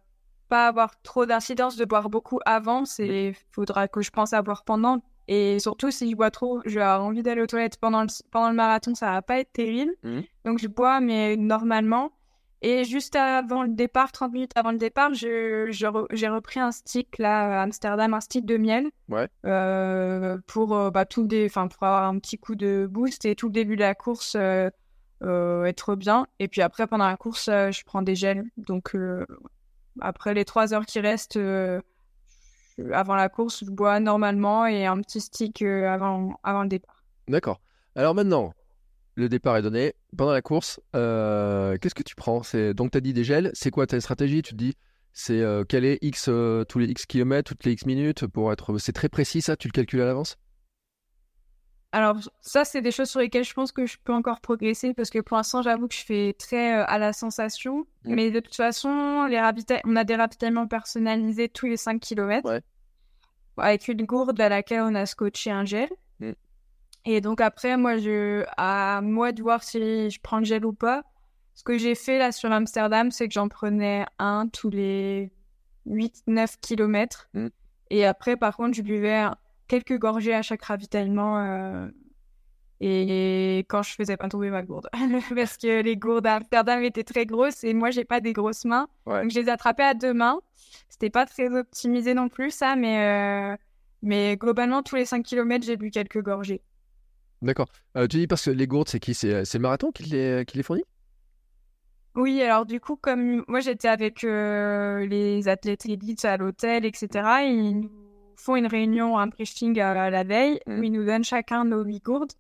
pas 0.49 0.67
avoir 0.67 1.01
trop 1.03 1.27
d'incidence 1.27 1.77
de 1.77 1.85
boire 1.85 2.09
beaucoup 2.09 2.41
avant. 2.47 2.85
Il 2.99 3.35
faudra 3.51 3.87
que 3.87 4.01
je 4.01 4.11
pense 4.11 4.33
à 4.33 4.43
boire 4.43 4.65
pendant. 4.65 5.03
Et 5.29 5.59
surtout, 5.59 5.91
si 5.91 6.11
je 6.11 6.17
bois 6.17 6.31
trop, 6.31 6.61
je 6.65 6.81
avoir 6.81 7.05
envie 7.05 7.23
d'aller 7.23 7.43
aux 7.43 7.47
toilettes 7.47 7.77
pendant 7.77 8.03
le, 8.03 8.09
pendant 8.31 8.49
le 8.49 8.57
marathon, 8.57 8.95
ça 8.95 9.13
va 9.13 9.23
pas 9.23 9.39
être 9.39 9.53
terrible. 9.53 9.93
Mmh. 10.03 10.21
Donc, 10.47 10.59
je 10.59 10.69
bois, 10.69 11.01
mais 11.01 11.37
normalement. 11.37 12.13
Et 12.61 12.85
juste 12.85 13.15
avant 13.15 13.63
le 13.63 13.69
départ, 13.69 14.11
30 14.11 14.33
minutes 14.33 14.53
avant 14.57 14.73
le 14.73 14.79
départ, 14.79 15.15
j'ai 15.15 15.67
je, 15.71 16.27
repris 16.27 16.59
un 16.59 16.73
stick 16.73 17.19
là 17.19 17.61
à 17.61 17.63
Amsterdam, 17.63 18.15
un 18.15 18.21
stick 18.21 18.45
de 18.45 18.57
miel. 18.57 18.89
Ouais. 19.09 19.29
Euh, 19.47 20.39
pour, 20.47 20.75
euh, 20.75 20.91
bah, 20.91 21.05
tout 21.05 21.27
des, 21.27 21.49
pour 21.49 21.63
avoir 21.83 22.05
un 22.05 22.19
petit 22.19 22.39
coup 22.39 22.57
de 22.57 22.89
boost 22.91 23.25
et 23.27 23.37
tout 23.37 23.47
le 23.47 23.53
début 23.53 23.77
de 23.77 23.83
la 23.83 23.95
course 23.95 24.37
euh, 24.37 24.71
être 25.65 25.95
bien. 25.95 26.27
Et 26.41 26.49
puis 26.49 26.63
après, 26.63 26.89
pendant 26.89 27.07
la 27.07 27.17
course, 27.17 27.47
je 27.47 27.85
prends 27.85 28.03
des 28.03 28.17
gels. 28.17 28.45
Donc 28.57 28.97
après 30.01 30.35
les 30.35 30.45
3 30.45 30.75
heures 30.75 30.87
qui 30.87 30.99
restent, 30.99 31.39
avant 32.93 33.15
la 33.15 33.29
course, 33.29 33.65
je 33.65 33.71
bois 33.71 34.01
normalement 34.01 34.67
et 34.67 34.87
un 34.87 35.01
petit 35.01 35.21
stick 35.21 35.63
avant, 35.63 36.39
avant 36.43 36.63
le 36.63 36.69
départ. 36.69 37.05
D'accord. 37.29 37.61
Alors 37.95 38.15
maintenant, 38.15 38.53
le 39.15 39.29
départ 39.29 39.57
est 39.57 39.63
donné. 39.63 39.95
Pendant 40.17 40.33
la 40.33 40.43
course, 40.43 40.81
qu'est-ce 40.93 41.95
que 41.95 42.03
tu 42.03 42.15
prends? 42.15 42.43
Donc, 42.75 42.93
tu 42.93 42.99
as 42.99 43.01
dit 43.01 43.13
des 43.13 43.25
gels. 43.25 43.51
C'est 43.55 43.71
quoi 43.71 43.87
ta 43.87 44.01
stratégie? 44.01 44.43
Tu 44.43 44.53
te 44.53 44.57
dis, 44.57 44.75
c'est 45.13 45.43
quel 45.69 45.85
est 45.85 45.99
X 46.03 46.31
tous 46.69 46.79
les 46.79 46.87
X 46.87 47.07
kilomètres, 47.07 47.51
toutes 47.51 47.65
les 47.65 47.73
X 47.73 47.87
minutes 47.87 48.27
pour 48.27 48.53
être. 48.53 48.79
C'est 48.79 48.93
très 48.93 49.09
précis 49.09 49.43
ça? 49.43 49.57
Tu 49.57 49.69
le 49.69 49.73
calcules 49.73 50.01
à 50.01 50.07
l'avance? 50.07 50.37
Alors, 51.91 52.19
ça, 52.43 52.67
c'est 52.67 52.83
des 52.83 52.91
choses 52.91 53.09
sur 53.09 53.21
lesquelles 53.21 53.45
je 53.45 53.55
pense 53.55 53.73
que 53.73 53.87
je 53.87 53.97
peux 54.03 54.13
encore 54.13 54.41
progresser 54.41 54.93
parce 54.93 55.09
que 55.09 55.21
pour 55.21 55.39
l'instant, 55.39 55.63
j'avoue 55.63 55.89
que 55.89 55.95
je 55.95 56.05
fais 56.05 56.35
très 56.39 56.77
euh, 56.77 56.85
à 56.87 56.99
la 56.99 57.15
sensation. 57.15 57.87
Mmh. 58.05 58.15
Mais 58.15 58.31
de 58.31 58.41
toute 58.41 58.55
façon, 58.55 59.25
les 59.25 59.41
on 59.87 59.97
a 59.97 60.05
des 60.05 60.17
ravitaillements 60.17 60.67
personnalisés 60.67 61.49
tous 61.49 61.67
les 61.67 61.79
5 61.79 61.99
km. 61.99 62.61
Avec 63.57 63.89
une 63.89 64.05
gourde 64.05 64.39
à 64.41 64.49
laquelle 64.51 64.83
on 64.83 64.95
a 64.95 65.07
scotché 65.07 65.51
un 65.51 65.65
gel. 65.65 65.89
Mmh. 66.21 66.33
Et 67.07 67.23
donc, 67.23 67.41
après, 67.41 67.79
moi, 67.79 67.97
je... 67.97 68.45
à 68.59 69.01
moi 69.03 69.33
de 69.33 69.43
voir 69.43 69.63
si 69.63 70.11
je 70.11 70.21
prends 70.21 70.39
le 70.39 70.45
gel 70.45 70.67
ou 70.67 70.75
pas. 70.75 71.05
Ce 71.55 71.65
que 71.65 71.79
j'ai 71.79 71.95
fait 71.95 72.19
là 72.19 72.33
sur 72.33 72.53
Amsterdam, 72.53 73.11
c'est 73.11 73.27
que 73.29 73.35
j'en 73.35 73.49
prenais 73.49 74.05
un 74.19 74.47
tous 74.47 74.69
les 74.69 75.33
8-9 75.87 76.57
km. 76.61 77.31
Mmh. 77.33 77.49
Et 77.89 78.05
après, 78.05 78.37
par 78.37 78.59
contre, 78.59 78.75
je 78.75 78.83
buvais 78.83 79.27
quelques 79.69 79.99
gorgées 79.99 80.35
à 80.35 80.43
chaque 80.43 80.63
ravitaillement. 80.63 81.39
Euh, 81.39 81.89
et 82.81 83.65
quand 83.69 83.83
je 83.83 83.95
faisais 83.95 84.17
pas 84.17 84.29
tomber 84.29 84.51
ma 84.51 84.63
gourde. 84.63 84.89
Parce 85.35 85.57
que 85.57 85.83
les 85.83 85.97
gourdes 85.97 86.27
à 86.27 86.37
Amsterdam 86.37 86.83
étaient 86.83 87.05
très 87.05 87.27
grosses 87.27 87.65
et 87.65 87.75
moi, 87.75 87.91
j'ai 87.91 88.05
pas 88.05 88.21
des 88.21 88.33
grosses 88.33 88.65
mains. 88.65 88.89
Donc, 89.07 89.31
je 89.31 89.41
les 89.41 89.49
attrapais 89.49 89.85
à 89.85 89.95
deux 89.95 90.15
mains. 90.15 90.41
C'était 90.89 91.11
pas 91.11 91.27
très 91.27 91.55
optimisé 91.57 92.15
non 92.15 92.29
plus, 92.29 92.51
ça, 92.51 92.77
mais, 92.77 93.53
euh, 93.53 93.57
mais 94.03 94.37
globalement, 94.37 94.83
tous 94.83 94.97
les 94.97 95.05
5 95.05 95.25
km, 95.25 95.65
j'ai 95.65 95.77
bu 95.77 95.91
quelques 95.91 96.23
gorgées. 96.23 96.63
D'accord. 97.43 97.69
Euh, 97.97 98.07
tu 98.07 98.19
dis 98.19 98.27
parce 98.27 98.45
que 98.45 98.51
les 98.51 98.67
gourdes, 98.67 98.89
c'est 98.89 99.01
qui? 99.01 99.15
C'est 99.15 99.55
le 99.55 99.59
marathon 99.59 99.93
qui 99.93 100.05
les, 100.05 100.45
qui 100.47 100.57
les 100.57 100.63
fournit? 100.63 100.85
Oui, 102.15 102.43
alors 102.43 102.67
du 102.67 102.81
coup, 102.81 102.97
comme 102.97 103.45
moi 103.47 103.61
j'étais 103.61 103.87
avec 103.87 104.23
les 104.23 105.47
athlètes 105.47 105.87
élites 105.87 106.25
à 106.25 106.37
l'hôtel, 106.37 106.85
etc., 106.85 107.09
ils 107.45 107.89
font 108.39 108.57
une 108.57 108.67
réunion, 108.67 109.19
un 109.19 109.27
briefing 109.27 109.79
à 109.81 110.11
la 110.11 110.25
veille, 110.25 110.61
où 110.67 110.73
mm. 110.73 110.85
ils 110.85 110.93
nous 110.93 111.05
donnent 111.05 111.25
chacun 111.25 111.65
nos 111.65 111.83
huit 111.83 112.03
gourdes. 112.03 112.33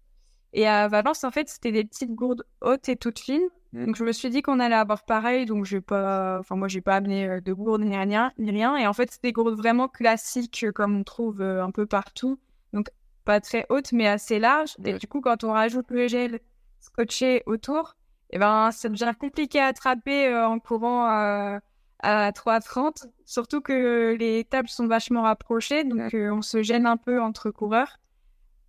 Et 0.53 0.67
à 0.67 0.89
Valence, 0.89 1.25
en 1.25 1.31
fait, 1.31 1.49
c'était 1.49 1.73
des 1.73 1.85
petites 1.85 2.15
gourdes 2.15 2.45
hautes 2.63 2.89
et 2.89 2.97
toutes 2.97 3.19
fines. 3.19 3.49
Mm. 3.73 3.87
Donc, 3.87 3.97
je 3.97 4.05
me 4.05 4.13
suis 4.13 4.31
dit 4.31 4.43
qu'on 4.43 4.61
allait 4.61 4.75
avoir 4.75 5.05
pareil. 5.05 5.45
Donc, 5.45 5.65
j'ai 5.65 5.81
pas, 5.81 6.39
enfin, 6.41 6.57
moi, 6.57 6.69
j'ai 6.69 6.81
pas 6.81 6.97
amené 6.97 7.29
euh, 7.29 7.41
de 7.41 7.53
gourdes 7.53 7.83
ni 7.83 7.97
rien, 7.97 8.33
ni 8.39 8.51
rien. 8.51 8.77
Et 8.77 8.87
en 8.87 8.93
fait, 8.93 9.11
c'était 9.11 9.29
des 9.29 9.33
gourdes 9.33 9.57
vraiment 9.57 9.89
classiques, 9.89 10.65
euh, 10.65 10.73
comme 10.73 10.97
on 10.97 11.05
trouve 11.05 11.41
euh, 11.41 11.65
un 11.65 11.71
peu 11.71 11.87
partout. 11.87 12.39
Donc, 12.73 12.89
pas 13.25 13.41
très 13.41 13.67
hautes, 13.69 13.93
mais 13.93 14.07
assez 14.07 14.39
larges. 14.39 14.77
Et 14.85 14.95
du 14.95 15.07
coup, 15.07 15.21
quand 15.21 15.45
on 15.45 15.53
rajoute 15.53 15.91
le 15.91 16.09
gel 16.09 16.41
scotché 16.81 17.43
autour, 17.47 17.97
et 18.31 18.37
eh 18.37 18.39
ben, 18.39 18.71
ça 18.71 18.89
devient 18.89 19.13
compliqué 19.19 19.59
à 19.59 19.67
attraper 19.67 20.35
en 20.35 20.59
courant 20.59 21.61
à 22.01 22.31
3h30. 22.31 23.07
Surtout 23.25 23.61
que 23.61 24.17
les 24.19 24.45
tables 24.45 24.69
sont 24.69 24.87
vachement 24.87 25.23
rapprochées, 25.23 25.85
donc 25.85 26.15
euh, 26.15 26.31
on 26.33 26.43
se 26.43 26.63
gêne 26.63 26.87
un 26.87 26.97
peu 26.97 27.21
entre 27.21 27.51
coureurs. 27.51 27.99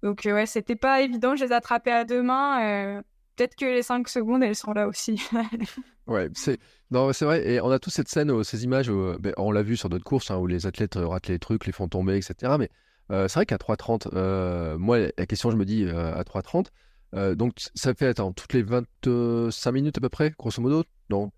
Donc 0.03 0.25
euh, 0.25 0.33
ouais, 0.33 0.45
c'était 0.45 0.75
pas 0.75 1.01
évident, 1.01 1.35
je 1.35 1.45
les 1.45 1.51
attrapais 1.51 1.91
à 1.91 2.05
deux 2.05 2.21
mains. 2.21 2.63
Euh, 2.63 3.01
peut-être 3.35 3.55
que 3.55 3.65
les 3.65 3.83
5 3.83 4.07
secondes, 4.07 4.43
elles 4.43 4.55
sont 4.55 4.73
là 4.73 4.87
aussi. 4.87 5.21
ouais, 6.07 6.29
c'est 6.33 6.59
non, 6.91 7.13
c'est 7.13 7.25
vrai. 7.25 7.47
Et 7.47 7.61
on 7.61 7.69
a 7.69 7.79
tous 7.79 7.91
cette 7.91 8.09
scène, 8.09 8.43
ces 8.43 8.63
images, 8.63 8.89
ben, 8.89 9.33
on 9.37 9.51
l'a 9.51 9.61
vu 9.61 9.77
sur 9.77 9.89
d'autres 9.89 10.03
courses, 10.03 10.31
hein, 10.31 10.37
où 10.37 10.47
les 10.47 10.65
athlètes 10.65 10.95
ratent 10.95 11.27
les 11.27 11.37
trucs, 11.39 11.65
les 11.67 11.71
font 11.71 11.87
tomber, 11.87 12.17
etc. 12.17 12.55
Mais 12.57 12.69
c'est 13.09 13.33
vrai 13.33 13.45
qu'à 13.45 13.57
3h30, 13.57 14.77
moi, 14.77 14.97
la 14.99 15.25
question, 15.27 15.51
je 15.51 15.55
me 15.55 15.65
dis, 15.65 15.87
à 15.87 16.23
3h30, 16.23 17.35
donc 17.35 17.53
ça 17.75 17.93
fait, 17.93 18.07
attends, 18.07 18.31
toutes 18.33 18.53
les 18.53 18.63
25 18.63 19.71
minutes 19.71 19.99
à 19.99 20.01
peu 20.01 20.09
près, 20.09 20.33
grosso 20.39 20.59
modo? 20.63 20.83
Non, 21.11 21.31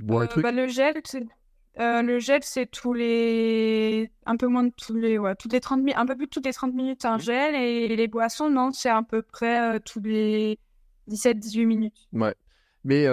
euh, 0.00 0.26
bah, 0.36 0.52
le 0.52 0.68
gel, 0.68 0.94
c'est 1.04 1.24
euh, 1.78 2.02
le 2.02 2.18
gel, 2.18 2.42
c'est 2.42 2.66
tous 2.66 2.92
les. 2.92 4.10
Un 4.26 4.36
peu 4.36 4.46
moins 4.46 4.64
de 4.64 4.72
tous 4.76 4.94
les. 4.94 5.18
Ouais, 5.18 5.34
toutes 5.36 5.52
les 5.52 5.60
30 5.60 5.80
minutes. 5.80 5.96
Un 5.96 6.06
peu 6.06 6.16
plus 6.16 6.26
de 6.26 6.30
toutes 6.30 6.46
les 6.46 6.52
30 6.52 6.74
minutes, 6.74 7.04
un 7.04 7.18
gel. 7.18 7.54
Et 7.54 7.94
les 7.94 8.08
boissons, 8.08 8.50
non, 8.50 8.72
c'est 8.72 8.90
à 8.90 9.02
peu 9.02 9.22
près 9.22 9.76
euh, 9.76 9.78
tous 9.84 10.00
les 10.00 10.58
17-18 11.08 11.66
minutes. 11.66 12.08
Ouais. 12.12 12.34
Mais 12.84 13.06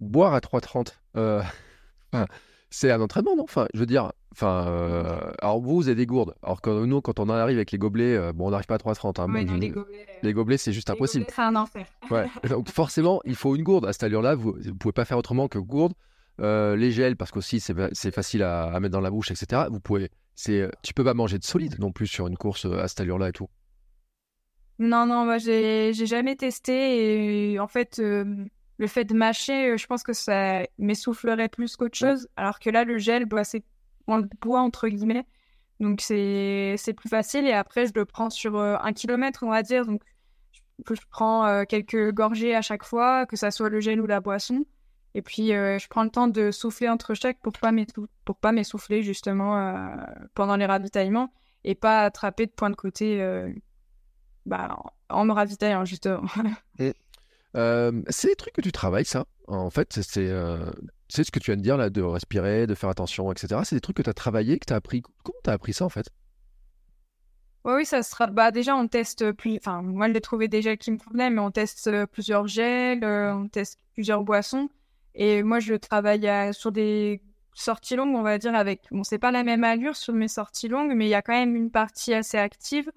boire 0.00 0.34
à 0.34 0.40
3,30, 0.40 0.94
c'est 2.70 2.90
un 2.90 3.00
entraînement, 3.00 3.36
non? 3.36 3.44
Enfin, 3.44 3.66
je 3.74 3.80
veux 3.80 3.86
dire. 3.86 4.12
Enfin, 4.32 5.32
alors 5.40 5.60
vous, 5.60 5.76
vous 5.76 5.88
avez 5.88 5.96
des 5.96 6.06
gourdes. 6.06 6.34
Alors 6.42 6.60
que 6.60 6.84
nous, 6.84 7.00
quand 7.00 7.18
on 7.18 7.28
arrive 7.28 7.56
avec 7.56 7.72
les 7.72 7.78
gobelets, 7.78 8.32
bon, 8.32 8.46
on 8.46 8.50
n'arrive 8.50 8.66
pas 8.66 8.76
à 8.76 8.78
3,30. 8.78 9.20
Hein, 9.20 9.58
les 9.58 9.70
gobelets, 9.70 10.06
les 10.22 10.32
gobelets 10.32 10.56
c'est 10.56 10.72
juste 10.72 10.88
impossible. 10.90 11.26
C'est 11.28 11.40
un 11.40 11.56
enfer. 11.56 11.86
ouais. 12.10 12.26
Donc 12.48 12.68
forcément, 12.70 13.20
il 13.24 13.34
faut 13.34 13.56
une 13.56 13.62
gourde. 13.62 13.86
À 13.86 13.92
cette 13.92 14.04
allure-là, 14.04 14.34
vous 14.36 14.56
ne 14.56 14.70
pouvez 14.72 14.92
pas 14.92 15.04
faire 15.04 15.18
autrement 15.18 15.48
que 15.48 15.58
gourde. 15.58 15.94
les 16.38 16.92
gels, 16.92 17.16
parce 17.16 17.32
qu'aussi 17.32 17.60
c'est 17.60 18.14
facile 18.14 18.42
à, 18.42 18.78
mettre 18.80 18.92
dans 18.92 19.00
la 19.00 19.10
bouche, 19.10 19.30
etc. 19.30 19.62
Vous 19.70 19.80
pouvez, 19.80 20.10
c'est, 20.36 20.70
tu 20.82 20.94
peux 20.94 21.04
pas 21.04 21.14
manger 21.14 21.38
de 21.38 21.44
solide 21.44 21.78
non 21.80 21.90
plus 21.90 22.06
sur 22.06 22.28
une 22.28 22.36
course 22.36 22.66
à 22.66 22.86
cette 22.86 23.00
allure-là 23.00 23.30
et 23.30 23.32
tout. 23.32 23.48
Non, 24.78 25.06
non, 25.06 25.24
moi 25.24 25.38
j'ai 25.38 25.92
jamais 25.92 26.36
testé 26.36 27.52
et 27.52 27.58
en 27.58 27.66
fait 27.66 28.00
le 28.80 28.86
fait 28.86 29.04
de 29.04 29.12
mâcher, 29.12 29.76
je 29.76 29.86
pense 29.86 30.02
que 30.02 30.14
ça 30.14 30.62
m'essoufflerait 30.78 31.50
plus 31.50 31.76
qu'autre 31.76 31.98
chose. 31.98 32.28
Alors 32.36 32.58
que 32.58 32.70
là, 32.70 32.84
le 32.84 32.96
gel, 32.96 33.26
bah, 33.26 33.44
c'est 33.44 33.62
le 34.18 34.28
boit 34.40 34.60
entre 34.60 34.88
guillemets. 34.88 35.26
Donc 35.80 36.02
c'est 36.02 36.94
plus 36.96 37.08
facile 37.08 37.46
et 37.46 37.52
après 37.52 37.86
je 37.86 37.92
le 37.94 38.04
prends 38.04 38.30
sur 38.30 38.56
euh, 38.56 38.76
un 38.80 38.92
kilomètre 38.92 39.42
on 39.42 39.50
va 39.50 39.62
dire. 39.62 39.86
Donc 39.86 40.02
je, 40.88 41.00
prends 41.10 41.46
euh, 41.46 41.64
quelques 41.64 42.12
gorgées 42.12 42.54
à 42.54 42.62
chaque 42.62 42.84
fois, 42.84 43.26
que 43.26 43.36
ça 43.36 43.50
soit 43.50 43.70
le 43.70 43.80
gel 43.80 44.00
ou 44.00 44.06
la 44.06 44.20
boisson. 44.20 44.64
Et 45.14 45.22
puis 45.22 45.52
euh, 45.52 45.78
je 45.78 45.88
prends 45.88 46.04
le 46.04 46.10
temps 46.10 46.28
de 46.28 46.50
souffler 46.50 46.88
entre 46.88 47.14
chaque 47.14 47.40
pour 47.40 47.52
pas 47.52 47.72
pour 48.24 48.36
pas 48.36 48.52
m'essouffler 48.52 49.02
justement 49.02 49.88
pendant 50.34 50.56
les 50.56 50.66
ravitaillements 50.66 51.32
et 51.64 51.74
pas 51.74 52.02
attraper 52.02 52.46
de 52.46 52.52
point 52.52 52.70
de 52.70 52.76
côté 52.76 53.24
bah, 54.46 54.78
en 55.08 55.24
me 55.24 55.32
ravitaillant 55.32 55.86
justement. 55.86 56.28
c'est 57.54 58.28
des 58.28 58.36
trucs 58.36 58.54
que 58.54 58.60
tu 58.60 58.72
travailles 58.72 59.06
ça? 59.06 59.24
En 59.50 59.70
fait 59.70 60.00
c'est 60.02 60.30
c'est 61.10 61.24
ce 61.24 61.30
que 61.30 61.40
tu 61.40 61.50
viens 61.50 61.56
de 61.56 61.62
dire 61.62 61.76
là, 61.76 61.90
de 61.90 62.02
respirer, 62.02 62.66
de 62.66 62.74
faire 62.74 62.88
attention, 62.88 63.30
etc. 63.32 63.60
C'est 63.64 63.74
des 63.76 63.80
trucs 63.80 63.96
que 63.96 64.02
tu 64.02 64.10
as 64.10 64.14
travaillé, 64.14 64.58
que 64.58 64.66
tu 64.66 64.72
as 64.72 64.76
appris. 64.76 65.02
Comment 65.24 65.38
tu 65.42 65.50
as 65.50 65.52
appris 65.52 65.72
ça 65.72 65.84
en 65.84 65.88
fait? 65.88 66.08
Oui, 67.64 67.84
ça 67.84 68.02
sera. 68.02 68.28
Bah, 68.28 68.50
déjà, 68.52 68.74
on 68.76 68.88
teste 68.88 69.32
plus. 69.32 69.56
Enfin, 69.58 69.82
moi, 69.82 70.08
je 70.08 70.12
l'ai 70.14 70.20
trouvé 70.20 70.48
des 70.48 70.62
gels 70.62 70.78
qui 70.78 70.92
me 70.92 70.96
convenaient, 70.96 71.28
mais 71.28 71.40
on 71.40 71.50
teste 71.50 71.88
euh, 71.88 72.06
plusieurs 72.06 72.46
gels, 72.46 73.04
euh, 73.04 73.34
on 73.34 73.48
teste 73.48 73.78
plusieurs 73.92 74.22
boissons. 74.22 74.70
Et 75.14 75.42
moi, 75.42 75.58
je 75.58 75.74
travaille 75.74 76.54
sur 76.54 76.72
des 76.72 77.20
sorties 77.52 77.96
longues, 77.96 78.14
on 78.14 78.22
va 78.22 78.38
dire, 78.38 78.54
avec. 78.54 78.82
Bon, 78.92 79.02
c'est 79.02 79.18
pas 79.18 79.32
la 79.32 79.42
même 79.42 79.64
allure 79.64 79.96
sur 79.96 80.14
mes 80.14 80.28
sorties 80.28 80.68
longues, 80.68 80.92
mais 80.94 81.06
il 81.06 81.10
y 81.10 81.14
a 81.14 81.22
quand 81.22 81.34
même 81.34 81.56
une 81.56 81.70
partie 81.70 82.14
assez 82.14 82.38
active 82.38 82.90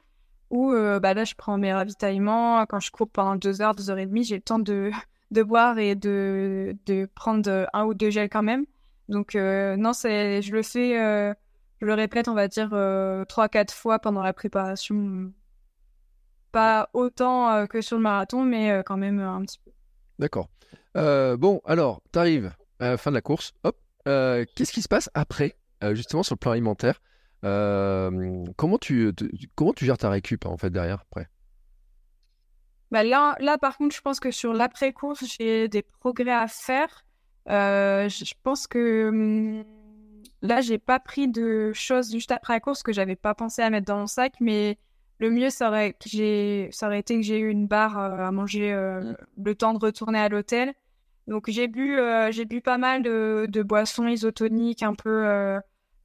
où, 0.49 0.71
euh, 0.71 0.99
bah, 0.99 1.13
là, 1.13 1.25
je 1.25 1.33
prends 1.35 1.57
mes 1.57 1.73
ravitaillements. 1.73 2.65
Quand 2.67 2.79
je 2.79 2.91
cours 2.91 3.09
pendant 3.09 3.35
deux 3.35 3.61
heures, 3.61 3.75
deux 3.75 3.89
heures 3.89 3.97
et 3.97 4.05
demie, 4.05 4.23
j'ai 4.23 4.35
le 4.35 4.41
temps 4.43 4.59
de 4.59 4.91
de 5.33 5.43
boire 5.43 5.77
et 5.79 5.95
de, 5.95 6.77
de 6.85 7.09
prendre 7.15 7.67
un 7.73 7.83
ou 7.85 7.93
deux 7.93 8.09
gels 8.09 8.29
quand 8.29 8.43
même. 8.43 8.65
Donc 9.09 9.35
euh, 9.35 9.75
non, 9.75 9.93
c'est, 9.93 10.41
je 10.41 10.53
le 10.53 10.63
fais, 10.63 10.99
euh, 10.99 11.33
je 11.81 11.85
le 11.85 11.93
répète, 11.93 12.27
on 12.27 12.33
va 12.33 12.47
dire 12.47 12.69
euh, 12.73 13.25
trois, 13.25 13.49
quatre 13.49 13.73
fois 13.73 13.99
pendant 13.99 14.23
la 14.23 14.33
préparation. 14.33 15.31
Pas 16.51 16.89
autant 16.93 17.65
que 17.65 17.81
sur 17.81 17.97
le 17.97 18.03
marathon, 18.03 18.43
mais 18.43 18.83
quand 18.85 18.97
même 18.97 19.19
un 19.19 19.41
petit 19.41 19.59
peu. 19.65 19.71
D'accord. 20.19 20.49
bon, 20.93 21.61
alors, 21.65 22.01
tu 22.11 22.19
arrives 22.19 22.53
à 22.79 22.91
la 22.91 22.97
fin 22.97 23.09
de 23.09 23.15
la 23.15 23.21
course. 23.21 23.53
Hop. 23.63 23.75
qu'est-ce 24.05 24.71
qui 24.71 24.83
se 24.83 24.87
passe 24.87 25.09
après, 25.15 25.57
justement 25.93 26.21
sur 26.21 26.35
le 26.35 26.39
plan 26.39 26.51
alimentaire? 26.51 27.01
Comment 27.41 28.77
tu, 28.79 29.11
comment 29.55 29.73
tu 29.73 29.85
gères 29.85 29.97
ta 29.97 30.11
récup 30.11 30.45
en 30.45 30.57
fait 30.57 30.69
derrière 30.69 31.01
après? 31.01 31.27
Bah, 32.93 33.03
là, 33.03 33.35
là, 33.39 33.57
par 33.57 33.75
contre, 33.75 33.95
je 33.95 34.01
pense 34.01 34.19
que 34.19 34.29
sur 34.29 34.53
l'après-course, 34.53 35.25
j'ai 35.25 35.67
des 35.67 35.81
progrès 35.81 36.31
à 36.31 36.47
faire. 36.47 37.03
Euh, 37.49 38.07
je 38.07 38.35
pense 38.43 38.67
que 38.67 39.09
hum, 39.09 39.63
là, 40.43 40.61
j'ai 40.61 40.77
pas 40.77 40.99
pris 40.99 41.27
de 41.27 41.73
choses 41.73 42.11
juste 42.11 42.31
après 42.31 42.53
la 42.53 42.59
course 42.59 42.83
que 42.83 42.93
j'avais 42.93 43.15
pas 43.15 43.33
pensé 43.33 43.63
à 43.63 43.71
mettre 43.71 43.87
dans 43.87 43.97
mon 43.97 44.05
sac, 44.05 44.35
mais 44.39 44.77
le 45.17 45.31
mieux, 45.31 45.49
ça 45.49 45.69
aurait, 45.69 45.93
que 45.93 46.69
ça 46.69 46.85
aurait 46.85 46.99
été 46.99 47.15
que 47.15 47.23
j'ai 47.23 47.39
eu 47.39 47.49
une 47.49 47.65
barre 47.65 47.97
euh, 47.97 48.27
à 48.27 48.31
manger 48.31 48.71
euh, 48.71 49.01
mmh. 49.01 49.15
le 49.43 49.55
temps 49.55 49.73
de 49.73 49.79
retourner 49.79 50.19
à 50.19 50.29
l'hôtel. 50.29 50.71
Donc, 51.25 51.49
j'ai 51.49 51.67
bu, 51.67 51.97
j'ai 52.29 52.45
bu 52.45 52.61
pas 52.61 52.77
mal 52.77 53.01
de, 53.01 53.47
de, 53.49 53.63
boissons 53.63 54.07
isotoniques, 54.07 54.83
un 54.83 54.93
peu 54.93 55.57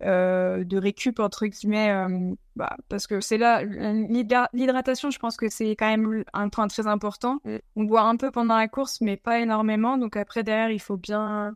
euh, 0.02 0.64
de 0.64 0.78
récup 0.78 1.18
entre 1.18 1.46
guillemets 1.46 1.90
euh, 1.90 2.34
bah, 2.54 2.76
parce 2.88 3.06
que 3.06 3.20
c'est 3.20 3.38
là 3.38 3.64
l'hydratation 3.64 5.10
je 5.10 5.18
pense 5.18 5.36
que 5.36 5.48
c'est 5.48 5.70
quand 5.70 5.88
même 5.88 6.24
un 6.32 6.48
point 6.48 6.68
très 6.68 6.86
important 6.86 7.40
mm. 7.44 7.56
on 7.76 7.84
boit 7.84 8.02
un 8.02 8.16
peu 8.16 8.30
pendant 8.30 8.56
la 8.56 8.68
course 8.68 9.00
mais 9.00 9.16
pas 9.16 9.40
énormément 9.40 9.98
donc 9.98 10.16
après 10.16 10.44
derrière 10.44 10.70
il 10.70 10.80
faut 10.80 10.96
bien 10.96 11.54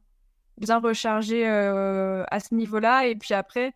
bien 0.59 0.79
recharger 0.79 1.49
euh, 1.49 2.25
à 2.31 2.41
ce 2.41 2.55
niveau 2.55 2.79
là 2.79 3.07
et 3.07 3.15
puis 3.15 3.35
après 3.35 3.75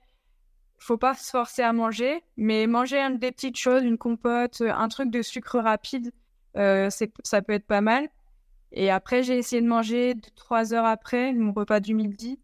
faut 0.79 0.99
pas 0.99 1.15
se 1.15 1.31
forcer 1.31 1.63
à 1.63 1.73
manger, 1.73 2.23
mais 2.37 2.67
manger 2.67 3.03
des 3.19 3.33
petites 3.33 3.57
choses, 3.57 3.83
une 3.83 3.97
compote, 3.97 4.61
un 4.61 4.89
truc 4.89 5.11
de 5.11 5.23
sucre 5.23 5.59
rapide, 5.59 6.13
c'est 6.55 7.11
ça 7.25 7.41
peut 7.41 7.55
être 7.55 7.67
pas 7.67 7.81
mal. 7.81 8.09
Et 8.73 8.91
après, 8.91 9.23
j'ai 9.23 9.39
essayé 9.39 9.63
de 9.63 9.67
manger 9.67 10.15
trois 10.35 10.75
heures 10.75 10.85
après 10.85 11.33
mon 11.33 11.53
repas 11.53 11.81
du 11.81 11.95
midi. 11.95 12.39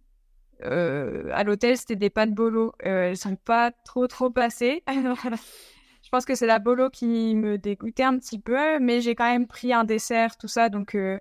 Euh, 0.65 1.29
à 1.33 1.45
l'hôtel, 1.45 1.77
c'était 1.77 1.97
des 1.97 2.11
pâtes 2.11 2.33
bolo. 2.33 2.73
Euh, 2.85 3.11
elles 3.11 3.17
sont 3.17 3.37
pas 3.37 3.71
trop, 3.85 4.07
trop 4.07 4.31
passées. 4.31 4.83
je 4.89 6.09
pense 6.11 6.25
que 6.25 6.35
c'est 6.35 6.47
la 6.47 6.59
bolo 6.59 6.91
qui 6.91 7.35
me 7.35 7.59
dégoûtait 7.59 8.05
un 8.05 8.19
petit 8.19 8.39
peu, 8.39 8.79
mais 8.79 9.01
j'ai 9.01 9.15
quand 9.15 9.31
même 9.31 9.47
pris 9.47 9.73
un 9.73 9.85
dessert, 9.85 10.37
tout 10.37 10.49
ça. 10.49 10.69
Donc, 10.69 10.95
euh, 10.95 11.19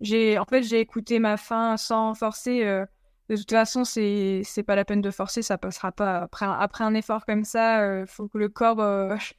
j'ai, 0.00 0.38
en 0.38 0.44
fait, 0.44 0.62
j'ai 0.62 0.80
écouté 0.80 1.18
ma 1.18 1.36
faim 1.36 1.76
sans 1.76 2.14
forcer. 2.14 2.64
Euh. 2.64 2.86
de 3.28 3.36
toute 3.36 3.50
façon, 3.50 3.84
c'est, 3.84 4.42
c'est 4.44 4.62
pas 4.62 4.76
la 4.76 4.84
peine 4.84 5.00
de 5.00 5.10
forcer, 5.10 5.42
ça 5.42 5.58
passera 5.58 5.92
pas. 5.92 6.18
Après, 6.18 6.46
après 6.46 6.84
un 6.84 6.94
effort 6.94 7.26
comme 7.26 7.44
ça, 7.44 8.00
il 8.00 8.06
faut 8.06 8.28
que 8.28 8.38
le 8.38 8.48
corps 8.48 8.82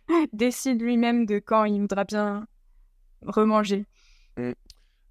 décide 0.34 0.82
lui-même 0.82 1.26
de 1.26 1.40
quand 1.40 1.66
il 1.66 1.82
voudra 1.82 2.04
bien 2.04 2.46
remanger. 3.22 3.86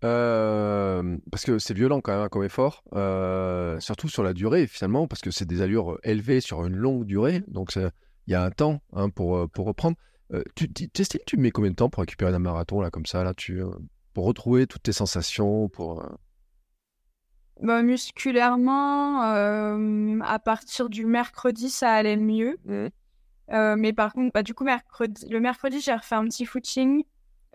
Euh, 0.05 1.17
parce 1.31 1.45
que 1.45 1.59
c'est 1.59 1.73
violent 1.73 2.01
quand 2.01 2.13
même 2.13 2.23
hein, 2.23 2.29
comme 2.29 2.45
effort, 2.45 2.85
euh, 2.95 3.81
surtout 3.81 4.09
sur 4.09 4.23
la 4.23 4.35
durée 4.35 4.67
finalement, 4.67 5.07
parce 5.07 5.23
que 5.23 5.31
c'est 5.31 5.47
des 5.47 5.63
allures 5.63 5.95
euh, 5.95 6.01
élevées 6.05 6.43
sur 6.43 6.67
une 6.67 6.77
longue 6.77 7.05
durée, 7.07 7.43
donc 7.49 7.75
il 7.77 7.91
y 8.27 8.35
a 8.35 8.43
un 8.43 8.51
temps 8.51 8.83
hein, 8.93 9.09
pour, 9.09 9.49
pour 9.51 9.67
reprendre. 9.67 9.97
tu, 10.55 10.71
tu, 10.71 10.91
tu 10.91 11.37
mets 11.39 11.51
combien 11.51 11.71
de 11.71 11.77
temps 11.77 11.89
pour 11.89 12.01
récupérer 12.01 12.35
un 12.35 12.39
marathon 12.39 12.81
là 12.81 12.91
comme 12.91 13.07
ça 13.07 13.25
là, 13.25 13.33
tu, 13.33 13.63
pour 14.13 14.27
retrouver 14.27 14.67
toutes 14.67 14.83
tes 14.83 14.93
sensations 14.93 15.69
pour 15.69 16.07
bah, 17.63 17.83
musculairement, 17.83 19.23
à 19.23 20.39
partir 20.39 20.91
du 20.91 21.07
mercredi, 21.07 21.71
ça 21.71 21.91
allait 21.91 22.19
mieux. 22.19 22.59
Mmh. 22.67 23.77
mais 23.77 23.95
par 23.95 24.13
contre, 24.13 24.33
bah, 24.35 24.43
du 24.43 24.53
coup, 24.53 24.65
mercredi, 24.65 25.27
le 25.31 25.41
mercredi, 25.41 25.81
j'ai 25.81 25.95
refait 25.95 26.17
un 26.17 26.25
petit 26.27 26.45
footing. 26.45 27.03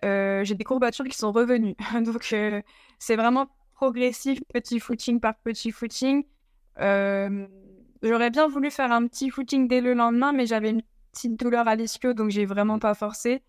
Euh, 0.04 0.44
j'ai 0.44 0.54
des 0.54 0.64
courbatures 0.64 1.04
qui 1.06 1.16
sont 1.16 1.32
revenues. 1.32 1.76
Donc, 2.04 2.28
euh, 2.32 2.60
c'est 2.98 3.16
vraiment 3.16 3.46
progressif, 3.74 4.40
petit 4.52 4.80
footing 4.80 5.20
par 5.20 5.34
petit 5.36 5.70
footing. 5.70 6.24
Euh, 6.80 7.46
j'aurais 8.02 8.30
bien 8.30 8.48
voulu 8.48 8.70
faire 8.70 8.92
un 8.92 9.06
petit 9.06 9.30
footing 9.30 9.68
dès 9.68 9.80
le 9.80 9.94
lendemain, 9.94 10.32
mais 10.32 10.46
j'avais 10.46 10.70
une 10.70 10.82
petite 11.12 11.38
douleur 11.38 11.68
à 11.68 11.76
l'ischio, 11.76 12.14
donc 12.14 12.30
j'ai 12.30 12.46
vraiment 12.46 12.78
pas 12.78 12.94
forcé. 12.94 13.42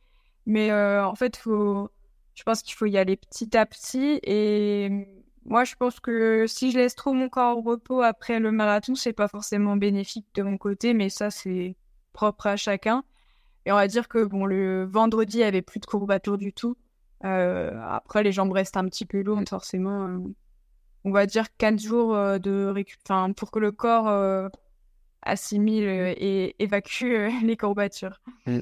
Mais 0.46 0.74
en 0.74 1.16
fait, 1.16 1.38
faut... 1.38 1.90
je 2.36 2.44
pense 2.44 2.62
qu'il 2.62 2.74
faut 2.76 2.86
y 2.86 2.98
aller 2.98 3.16
petit 3.16 3.56
à 3.56 3.66
petit. 3.66 4.20
Et 4.24 5.08
moi, 5.46 5.64
je 5.64 5.76
pense 5.76 6.00
que 6.00 6.46
si 6.48 6.72
je 6.72 6.78
laisse 6.78 6.96
trop 6.96 7.14
mon 7.14 7.30
corps 7.30 7.58
au 7.58 7.62
repos 7.62 8.02
après 8.02 8.40
le 8.40 8.52
marathon, 8.52 8.96
c'est 8.96 9.14
pas 9.14 9.28
forcément 9.28 9.78
bénéfique 9.78 10.26
de 10.34 10.44
mon 10.44 10.58
côté, 10.58 10.94
mais 10.94 11.10
ça, 11.10 11.30
c'est 11.30 11.76
propre 12.12 12.48
à 12.48 12.58
chacun. 12.58 13.04
Et 13.66 13.72
on 13.72 13.76
va 13.76 13.88
dire 13.88 14.08
que 14.08 14.24
bon, 14.26 14.46
le 14.46 14.84
vendredi, 14.86 15.38
il 15.38 15.42
n'y 15.42 15.46
avait 15.46 15.62
plus 15.62 15.80
de 15.80 15.86
courbatures 15.86 16.38
du 16.38 16.54
tout. 16.54 16.76
Euh, 17.24 17.72
après, 17.88 18.24
les 18.24 18.32
jambes 18.32 18.52
restent 18.52 18.78
un 18.78 18.86
petit 18.86 19.06
peu 19.06 19.22
lourdes, 19.22 19.48
forcément. 19.48 20.08
Euh, 20.08 20.20
on 21.06 21.12
va 21.12 21.26
dire 21.26 21.46
4 21.58 21.80
jours 21.80 22.16
euh, 22.16 22.38
de 22.38 22.66
récup... 22.66 23.00
enfin, 23.06 23.32
pour 23.34 23.52
que 23.52 23.60
le 23.60 23.72
corps 23.72 24.50
assimile 25.22 25.84
et 25.84 26.56
évacue 26.60 27.30
les 27.44 27.58
courbatures. 27.58 28.22
Mmh. 28.46 28.60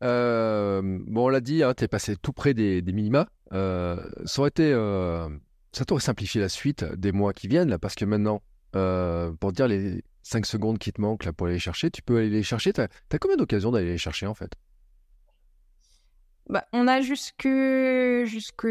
bon, 0.00 1.26
on 1.26 1.28
l'a 1.28 1.40
dit, 1.40 1.62
hein, 1.62 1.74
tu 1.74 1.84
es 1.84 1.88
passé 1.88 2.16
tout 2.16 2.32
près 2.32 2.54
des, 2.54 2.82
des 2.82 2.92
minima. 2.92 3.28
ça 3.52 3.98
aurait 4.38 4.48
été. 4.48 4.72
ça 5.72 5.84
t'aurait 5.84 6.00
simplifié 6.00 6.40
la 6.40 6.48
suite 6.48 6.84
des 6.84 7.12
mois 7.12 7.32
qui 7.32 7.46
viennent, 7.46 7.70
là, 7.70 7.78
parce 7.78 7.94
que 7.94 8.04
maintenant, 8.04 8.42
pour 8.72 9.52
dire 9.52 9.68
les 9.68 10.02
5 10.22 10.46
secondes 10.46 10.78
qui 10.78 10.92
te 10.92 11.00
manquent 11.00 11.24
là, 11.24 11.32
pour 11.32 11.46
aller 11.46 11.56
les 11.56 11.60
chercher, 11.60 11.90
tu 11.90 12.02
peux 12.02 12.18
aller 12.18 12.30
les 12.30 12.42
chercher. 12.42 12.72
Tu 12.72 12.80
as, 12.80 13.18
combien 13.18 13.36
d'occasions 13.36 13.70
d'aller 13.70 13.92
les 13.92 13.98
chercher 13.98 14.26
en 14.26 14.34
fait? 14.34 14.52
Bah, 16.48 16.66
On 16.72 16.88
a 16.88 17.00
jusque, 17.00 17.48
jusque 18.24 18.66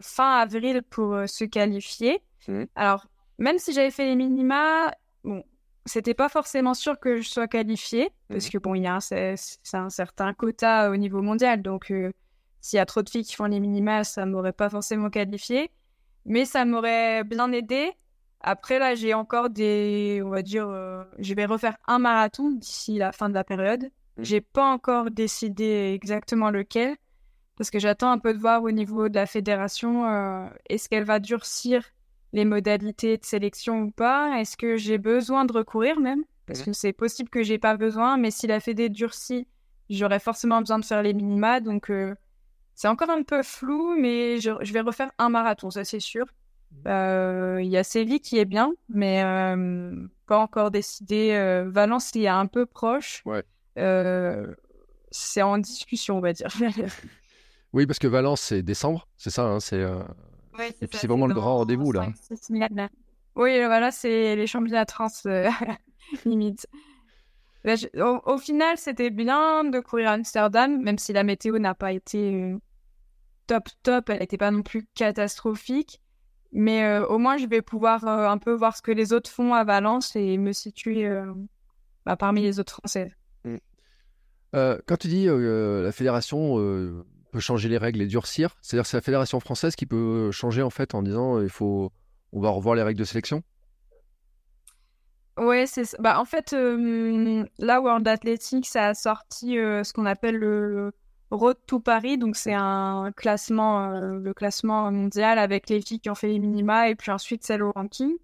fin 0.00 0.38
avril 0.38 0.82
pour 0.88 1.14
euh, 1.14 1.26
se 1.26 1.44
qualifier. 1.44 2.22
Mmh. 2.48 2.64
Alors, 2.74 3.06
même 3.38 3.58
si 3.58 3.72
j'avais 3.72 3.90
fait 3.90 4.06
les 4.06 4.16
minima, 4.16 4.92
bon, 5.24 5.44
c'était 5.84 6.14
pas 6.14 6.28
forcément 6.28 6.74
sûr 6.74 6.98
que 6.98 7.20
je 7.20 7.28
sois 7.28 7.48
qualifiée, 7.48 8.10
parce 8.28 8.46
mmh. 8.46 8.50
que 8.50 8.58
bon, 8.58 8.74
il 8.74 8.82
y 8.82 8.86
a 8.86 8.96
un, 8.96 9.00
c'est, 9.00 9.36
un 9.72 9.90
certain 9.90 10.32
quota 10.34 10.90
au 10.90 10.96
niveau 10.96 11.22
mondial, 11.22 11.62
donc 11.62 11.90
euh, 11.90 12.12
s'il 12.60 12.78
y 12.78 12.80
a 12.80 12.86
trop 12.86 13.02
de 13.02 13.08
filles 13.08 13.24
qui 13.24 13.34
font 13.34 13.44
les 13.44 13.60
minima, 13.60 14.04
ça 14.04 14.26
m'aurait 14.26 14.52
pas 14.52 14.68
forcément 14.68 15.10
qualifiée, 15.10 15.70
mais 16.24 16.44
ça 16.44 16.64
m'aurait 16.64 17.22
bien 17.24 17.52
aidé 17.52 17.92
après, 18.46 18.78
là, 18.78 18.94
j'ai 18.94 19.12
encore 19.12 19.50
des. 19.50 20.22
On 20.24 20.30
va 20.30 20.40
dire. 20.40 20.68
Euh, 20.68 21.02
je 21.18 21.34
vais 21.34 21.46
refaire 21.46 21.76
un 21.88 21.98
marathon 21.98 22.52
d'ici 22.52 22.96
la 22.96 23.10
fin 23.10 23.28
de 23.28 23.34
la 23.34 23.42
période. 23.42 23.82
Mmh. 23.84 24.22
J'ai 24.22 24.40
pas 24.40 24.72
encore 24.72 25.10
décidé 25.10 25.92
exactement 25.94 26.50
lequel. 26.50 26.96
Parce 27.56 27.70
que 27.70 27.80
j'attends 27.80 28.12
un 28.12 28.18
peu 28.18 28.32
de 28.32 28.38
voir 28.38 28.62
au 28.62 28.70
niveau 28.70 29.08
de 29.08 29.16
la 29.16 29.26
fédération. 29.26 30.06
Euh, 30.06 30.46
est-ce 30.68 30.88
qu'elle 30.88 31.02
va 31.02 31.18
durcir 31.18 31.82
les 32.32 32.44
modalités 32.44 33.16
de 33.16 33.24
sélection 33.24 33.82
ou 33.82 33.90
pas? 33.90 34.38
Est-ce 34.38 34.56
que 34.56 34.76
j'ai 34.76 34.98
besoin 34.98 35.44
de 35.44 35.52
recourir 35.52 35.98
même? 35.98 36.22
Parce 36.46 36.60
mmh. 36.60 36.64
que 36.64 36.72
c'est 36.72 36.92
possible 36.92 37.28
que 37.28 37.42
j'ai 37.42 37.58
pas 37.58 37.76
besoin. 37.76 38.16
Mais 38.16 38.30
si 38.30 38.46
la 38.46 38.60
fédé 38.60 38.88
durcit, 38.88 39.48
j'aurais 39.90 40.20
forcément 40.20 40.60
besoin 40.60 40.78
de 40.78 40.84
faire 40.84 41.02
les 41.02 41.14
minima. 41.14 41.58
Donc. 41.60 41.90
Euh, 41.90 42.14
c'est 42.76 42.88
encore 42.88 43.08
un 43.08 43.22
peu 43.22 43.42
flou, 43.42 43.96
mais 43.98 44.38
je, 44.38 44.50
je 44.60 44.72
vais 44.74 44.82
refaire 44.82 45.10
un 45.16 45.30
marathon, 45.30 45.70
ça 45.70 45.82
c'est 45.82 45.98
sûr. 45.98 46.26
Euh, 46.86 47.60
il 47.62 47.68
y 47.68 47.76
a 47.76 47.84
Séville 47.84 48.20
qui 48.20 48.38
est 48.38 48.44
bien, 48.44 48.72
mais 48.88 49.22
euh, 49.22 50.06
pas 50.26 50.38
encore 50.38 50.70
décidé. 50.70 51.32
Euh, 51.32 51.68
Valence, 51.68 52.12
il 52.14 52.24
est 52.24 52.28
un 52.28 52.46
peu 52.46 52.66
proche. 52.66 53.22
Ouais. 53.24 53.42
c'est 55.10 55.42
en 55.42 55.58
discussion, 55.58 56.18
on 56.18 56.20
va 56.20 56.32
dire. 56.32 56.48
oui, 57.72 57.86
parce 57.86 57.98
que 57.98 58.06
Valence, 58.06 58.40
c'est 58.40 58.62
décembre, 58.62 59.08
c'est 59.16 59.30
ça. 59.30 59.44
Hein, 59.44 59.60
c'est 59.60 59.84
c'est 60.92 61.06
vraiment 61.06 61.26
le 61.26 61.34
grand 61.34 61.58
rendez-vous 61.58 61.92
là. 61.92 62.08
Oui, 63.34 63.58
voilà, 63.66 63.90
c'est 63.90 64.36
les 64.36 64.46
championnats 64.46 64.86
France 64.88 65.26
limite. 66.24 66.66
Au, 67.96 68.20
au, 68.24 68.38
final, 68.38 68.78
c'était 68.78 69.10
bien 69.10 69.64
de 69.64 69.80
courir 69.80 70.10
à 70.10 70.12
Amsterdam, 70.12 70.80
même 70.80 70.98
si 70.98 71.12
la 71.12 71.24
météo 71.24 71.58
n'a 71.58 71.74
pas 71.74 71.92
été 71.92 72.54
top 73.46 73.68
top, 73.82 74.10
elle 74.10 74.20
n'était 74.20 74.38
pas 74.38 74.50
non 74.50 74.62
plus 74.62 74.86
catastrophique. 74.94 76.00
Mais 76.52 76.84
euh, 76.84 77.06
au 77.06 77.18
moins, 77.18 77.36
je 77.36 77.46
vais 77.46 77.62
pouvoir 77.62 78.06
euh, 78.06 78.28
un 78.28 78.38
peu 78.38 78.52
voir 78.52 78.76
ce 78.76 78.82
que 78.82 78.92
les 78.92 79.12
autres 79.12 79.30
font 79.30 79.54
à 79.54 79.64
Valence 79.64 80.16
et 80.16 80.38
me 80.38 80.52
situer 80.52 81.06
euh, 81.06 81.32
bah, 82.04 82.16
parmi 82.16 82.42
les 82.42 82.60
autres 82.60 82.74
Français. 82.74 83.12
Mmh. 83.44 83.58
quand 84.86 84.96
tu 84.96 85.08
dis 85.08 85.26
la 85.26 85.92
fédération 85.92 86.56
peut 87.30 87.40
changer 87.40 87.68
les 87.68 87.78
règles 87.78 88.00
et 88.02 88.06
durcir, 88.06 88.56
c'est-à-dire 88.60 88.82
que 88.84 88.88
c'est 88.88 88.96
la 88.96 89.02
fédération 89.02 89.38
française 89.38 89.76
qui 89.76 89.86
peut 89.86 90.32
changer 90.32 90.62
en 90.62 90.70
fait 90.70 90.94
en 90.94 91.02
disant 91.02 91.40
il 91.40 91.48
faut 91.48 91.92
on 92.32 92.40
va 92.40 92.48
revoir 92.48 92.74
les 92.74 92.82
règles 92.82 92.98
de 92.98 93.04
sélection? 93.04 93.42
Ouais, 95.38 95.66
c'est 95.66 95.94
bah 96.00 96.18
en 96.18 96.24
fait 96.24 96.52
là 96.52 97.80
World 97.80 98.08
Athletics 98.08 98.74
a 98.74 98.94
sorti 98.94 99.54
ce 99.56 99.92
qu'on 99.92 100.06
appelle 100.06 100.36
le 100.36 100.92
Road 101.30 101.56
to 101.66 101.80
Paris, 101.80 102.18
donc 102.18 102.36
c'est 102.36 102.54
un 102.54 103.10
classement, 103.16 103.90
euh, 103.90 104.18
le 104.18 104.32
classement 104.32 104.90
mondial 104.92 105.38
avec 105.38 105.68
les 105.68 105.80
filles 105.80 105.98
qui 105.98 106.08
ont 106.08 106.14
fait 106.14 106.28
les 106.28 106.38
minima 106.38 106.88
et 106.88 106.94
puis 106.94 107.10
ensuite 107.10 107.44
celle 107.44 107.62
au 107.62 107.72
ranking. 107.72 108.16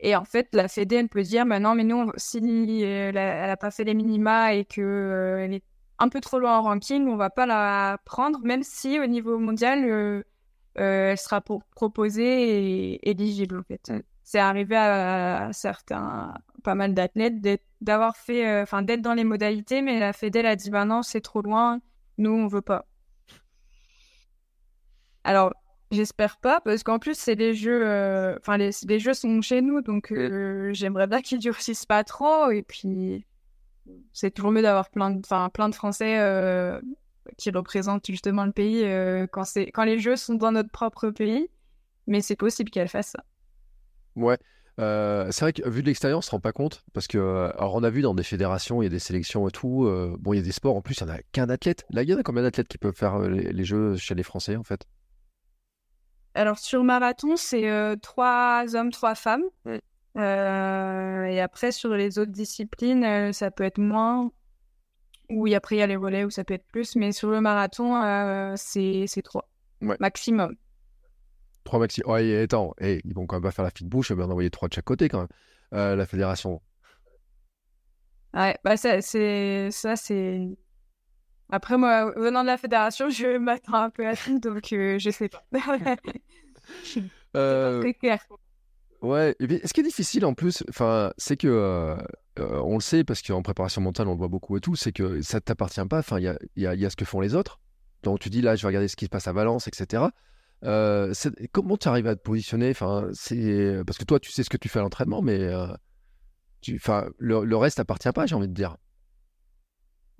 Et 0.00 0.16
en 0.16 0.24
fait, 0.24 0.48
la 0.52 0.68
Fédé, 0.68 0.96
elle 0.96 1.08
peut 1.08 1.22
dire, 1.22 1.46
bah 1.46 1.58
non, 1.60 1.74
mais 1.74 1.84
nous, 1.84 2.10
si 2.16 2.38
elle 2.82 3.16
a 3.16 3.56
pas 3.56 3.70
fait 3.70 3.84
les 3.84 3.94
minima 3.94 4.54
et 4.54 4.64
que 4.64 4.80
euh, 4.82 5.44
elle 5.44 5.54
est 5.54 5.64
un 5.98 6.08
peu 6.08 6.20
trop 6.20 6.38
loin 6.38 6.58
en 6.58 6.62
ranking, 6.62 7.06
on 7.08 7.16
va 7.16 7.30
pas 7.30 7.46
la 7.46 7.98
prendre, 8.04 8.40
même 8.40 8.62
si 8.62 9.00
au 9.00 9.06
niveau 9.06 9.38
mondial, 9.38 9.84
euh, 9.88 10.22
elle 10.74 11.16
sera 11.16 11.40
proposée 11.40 12.94
et 12.94 13.10
éligible 13.10 13.58
en 13.58 13.62
fait. 13.62 13.92
C'est 14.22 14.40
arrivé 14.40 14.76
à, 14.76 15.50
certains, 15.52 16.34
pas 16.64 16.74
mal 16.74 16.92
d'athlètes 16.92 17.36
d'avoir 17.80 18.16
fait, 18.16 18.60
enfin 18.60 18.82
d'être 18.82 19.00
dans 19.00 19.14
les 19.14 19.24
modalités, 19.24 19.80
mais 19.80 20.00
la 20.00 20.12
Fédé 20.12 20.40
elle 20.40 20.46
a 20.46 20.56
dit, 20.56 20.70
bah 20.70 20.84
non, 20.84 21.02
c'est 21.02 21.20
trop 21.22 21.40
loin 21.40 21.80
nous, 22.18 22.30
on 22.30 22.46
veut 22.46 22.62
pas. 22.62 22.86
Alors, 25.24 25.52
j'espère 25.90 26.38
pas, 26.38 26.60
parce 26.60 26.82
qu'en 26.82 26.98
plus, 26.98 27.18
c'est 27.18 27.36
des 27.36 27.54
jeux. 27.54 27.86
Euh, 27.86 28.36
enfin, 28.40 28.56
les, 28.56 28.98
jeux 28.98 29.14
sont 29.14 29.40
chez 29.42 29.60
nous, 29.60 29.80
donc 29.80 30.12
euh, 30.12 30.72
j'aimerais 30.72 31.06
bien 31.06 31.20
qu'ils 31.20 31.38
durcissent 31.38 31.86
pas 31.86 32.04
trop. 32.04 32.50
Et 32.50 32.62
puis, 32.62 33.26
c'est 34.12 34.30
toujours 34.30 34.52
mieux 34.52 34.62
d'avoir 34.62 34.90
plein 34.90 35.10
de, 35.10 35.48
plein 35.50 35.68
de 35.68 35.74
Français 35.74 36.18
euh, 36.18 36.80
qui 37.36 37.50
représentent 37.50 38.06
justement 38.06 38.44
le 38.44 38.52
pays 38.52 38.84
quand, 39.32 39.44
quand 39.74 39.84
les 39.84 39.98
jeux 39.98 40.16
sont 40.16 40.34
dans 40.34 40.52
notre 40.52 40.70
propre 40.70 41.10
pays. 41.10 41.48
Mais 42.06 42.20
c'est 42.20 42.36
possible 42.36 42.70
qu'elle 42.70 42.88
fasse 42.88 43.08
ça. 43.08 43.24
Ouais. 44.14 44.38
Euh, 44.78 45.28
c'est 45.30 45.44
vrai 45.44 45.52
que 45.54 45.66
vu 45.68 45.82
de 45.82 45.86
l'extérieur, 45.86 46.18
on 46.18 46.22
se 46.22 46.30
rend 46.30 46.40
pas 46.40 46.52
compte 46.52 46.84
parce 46.92 47.06
que, 47.06 47.16
euh, 47.16 47.50
alors 47.56 47.74
on 47.74 47.82
a 47.82 47.90
vu 47.90 48.02
dans 48.02 48.14
des 48.14 48.22
fédérations, 48.22 48.82
il 48.82 48.86
y 48.86 48.88
a 48.88 48.90
des 48.90 48.98
sélections 48.98 49.48
et 49.48 49.50
tout. 49.50 49.84
Euh, 49.84 50.16
bon, 50.18 50.34
il 50.34 50.36
y 50.36 50.40
a 50.40 50.42
des 50.42 50.52
sports 50.52 50.76
en 50.76 50.82
plus, 50.82 50.98
il 51.00 51.04
n'y 51.04 51.10
en 51.10 51.14
a 51.14 51.18
qu'un 51.32 51.48
athlète. 51.48 51.86
Là, 51.90 52.02
il 52.02 52.10
y 52.10 52.14
en 52.14 52.18
a 52.18 52.22
combien 52.22 52.42
d'athlètes 52.42 52.68
qui 52.68 52.78
peuvent 52.78 52.94
faire 52.94 53.18
les, 53.20 53.64
jeux 53.64 53.96
chez 53.96 54.14
les 54.14 54.22
Français 54.22 54.56
en 54.56 54.64
fait? 54.64 54.86
Alors 56.34 56.58
sur 56.58 56.84
marathon, 56.84 57.36
c'est 57.36 57.96
trois 58.02 58.64
hommes, 58.74 58.90
trois 58.90 59.14
femmes. 59.14 59.44
et 60.16 61.40
après, 61.40 61.72
sur 61.72 61.94
les 61.94 62.18
autres 62.18 62.32
disciplines, 62.32 63.32
ça 63.32 63.50
peut 63.50 63.64
être 63.64 63.78
moins. 63.78 64.30
Ou 65.30 65.52
après, 65.54 65.76
il 65.76 65.78
y 65.78 65.82
a 65.82 65.86
les 65.86 65.96
relais 65.96 66.24
où 66.24 66.30
ça 66.30 66.44
peut 66.44 66.54
être 66.54 66.66
plus. 66.66 66.96
Mais 66.96 67.12
sur 67.12 67.30
le 67.30 67.40
marathon, 67.40 68.54
c'est 68.56 69.22
trois 69.24 69.48
maximum. 69.80 70.54
Trois 71.66 71.78
maximum. 71.78 72.12
Ouais, 72.12 72.40
attends, 72.40 72.74
et 72.80 73.02
ils 73.04 73.14
vont 73.14 73.26
quand 73.26 73.36
même 73.36 73.42
pas 73.42 73.50
faire 73.50 73.64
la 73.64 73.70
fine 73.70 73.88
bouche, 73.88 74.08
ils 74.08 74.16
vont 74.16 74.24
en 74.24 74.30
envoyer 74.30 74.48
trois 74.48 74.68
de 74.68 74.74
chaque 74.74 74.86
côté 74.86 75.10
quand 75.10 75.26
même, 75.72 75.96
la 75.96 76.06
fédération. 76.06 76.62
Ouais, 78.32 78.56
bah 78.64 78.76
ça, 78.76 79.00
c'est. 79.00 79.70
Ça, 79.70 79.96
c'est. 79.96 80.46
Après, 81.50 81.78
moi, 81.78 82.12
venant 82.16 82.42
de 82.42 82.48
la 82.48 82.58
fédération, 82.58 83.08
je 83.08 83.38
m'attends 83.38 83.74
un 83.74 83.90
peu 83.90 84.06
à 84.06 84.16
tout, 84.16 84.38
donc 84.38 84.72
euh, 84.72 84.98
je 84.98 85.10
sais 85.10 85.28
pas. 85.28 85.44
euh... 87.36 87.80
Très 87.80 87.94
clair. 87.94 88.18
Ouais, 89.00 89.36
et 89.38 89.66
ce 89.66 89.72
qui 89.72 89.80
est 89.80 89.84
difficile 89.84 90.24
en 90.24 90.34
plus, 90.34 90.64
c'est 91.16 91.36
que 91.36 91.46
euh, 91.46 91.96
euh, 92.38 92.60
on 92.64 92.74
le 92.74 92.80
sait 92.80 93.04
parce 93.04 93.22
qu'en 93.22 93.42
préparation 93.42 93.80
mentale, 93.80 94.08
on 94.08 94.12
le 94.12 94.18
voit 94.18 94.28
beaucoup 94.28 94.56
et 94.56 94.60
tout, 94.60 94.74
c'est 94.74 94.92
que 94.92 95.22
ça 95.22 95.40
t'appartient 95.40 95.84
pas. 95.88 95.98
Enfin, 95.98 96.18
il 96.18 96.24
y 96.24 96.28
a, 96.28 96.36
y, 96.56 96.66
a, 96.66 96.74
y 96.74 96.84
a, 96.84 96.90
ce 96.90 96.96
que 96.96 97.04
font 97.04 97.20
les 97.20 97.34
autres. 97.34 97.60
Donc 98.02 98.18
tu 98.18 98.28
dis 98.28 98.42
là, 98.42 98.56
je 98.56 98.62
vais 98.62 98.68
regarder 98.68 98.88
ce 98.88 98.96
qui 98.96 99.04
se 99.04 99.10
passe 99.10 99.28
à 99.28 99.32
Valence, 99.32 99.68
etc. 99.68 100.04
Euh, 100.64 101.12
comment 101.52 101.76
tu 101.76 101.88
arrives 101.88 102.06
à 102.06 102.16
te 102.16 102.22
positionner? 102.22 102.70
Enfin, 102.70 103.10
parce 103.86 103.98
que 103.98 104.04
toi, 104.04 104.18
tu 104.20 104.30
sais 104.30 104.42
ce 104.42 104.50
que 104.50 104.56
tu 104.56 104.68
fais 104.68 104.78
à 104.78 104.82
l'entraînement, 104.82 105.22
mais 105.22 105.52
enfin, 106.74 107.06
le, 107.18 107.44
le, 107.44 107.56
reste 107.56 107.78
appartient 107.80 108.12
pas, 108.12 108.26
j'ai 108.26 108.34
envie 108.34 108.48
de 108.48 108.54
dire. 108.54 108.76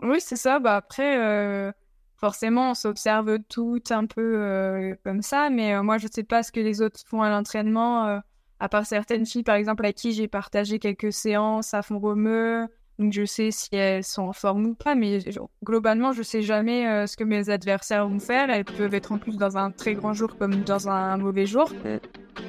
Oui, 0.03 0.21
c'est 0.21 0.37
ça. 0.37 0.59
Bah 0.59 0.77
après, 0.77 1.19
euh, 1.19 1.73
forcément, 2.17 2.71
on 2.73 2.75
s'observe 2.75 3.39
tout 3.49 3.83
un 3.91 4.07
peu 4.07 4.37
euh, 4.37 4.95
comme 5.05 5.23
ça, 5.23 5.51
mais 5.51 5.75
euh, 5.75 5.83
moi, 5.83 5.99
je 5.99 6.07
sais 6.11 6.25
pas 6.25 6.43
ce 6.43 6.53
que 6.53 6.61
les 6.61 6.83
autres 6.83 7.01
font 7.07 7.23
à 7.23 7.31
l'entraînement, 7.31 8.21
à 8.59 8.69
part 8.69 8.87
certaines 8.87 9.27
filles, 9.27 9.43
par 9.43 9.57
exemple, 9.57 9.85
à 9.87 9.93
qui 9.93 10.13
j'ai 10.13 10.29
partagé 10.29 10.79
quelques 10.79 11.13
séances 11.13 11.75
à 11.75 11.83
fond 11.83 11.99
romeu. 11.99 12.69
Donc, 12.99 13.13
je 13.13 13.25
sais 13.25 13.51
si 13.51 13.69
elles 13.73 14.05
sont 14.05 14.23
en 14.23 14.33
forme 14.33 14.67
ou 14.67 14.75
pas, 14.75 14.95
mais 14.95 15.19
globalement, 15.63 16.13
je 16.13 16.23
sais 16.23 16.43
jamais 16.43 17.07
ce 17.07 17.17
que 17.17 17.25
mes 17.25 17.51
adversaires 17.51 18.09
vont 18.09 18.19
faire. 18.19 18.49
Elles 18.51 18.65
peuvent 18.65 18.95
être 18.95 19.13
en 19.13 19.19
plus 19.19 19.37
dans 19.37 19.59
un 19.59 19.71
très 19.71 19.95
grand 19.95 20.15
jour 20.15 20.37
comme 20.39 20.65
dans 20.65 20.89
un 20.89 21.17
mauvais 21.19 21.47
jour. 21.47 21.71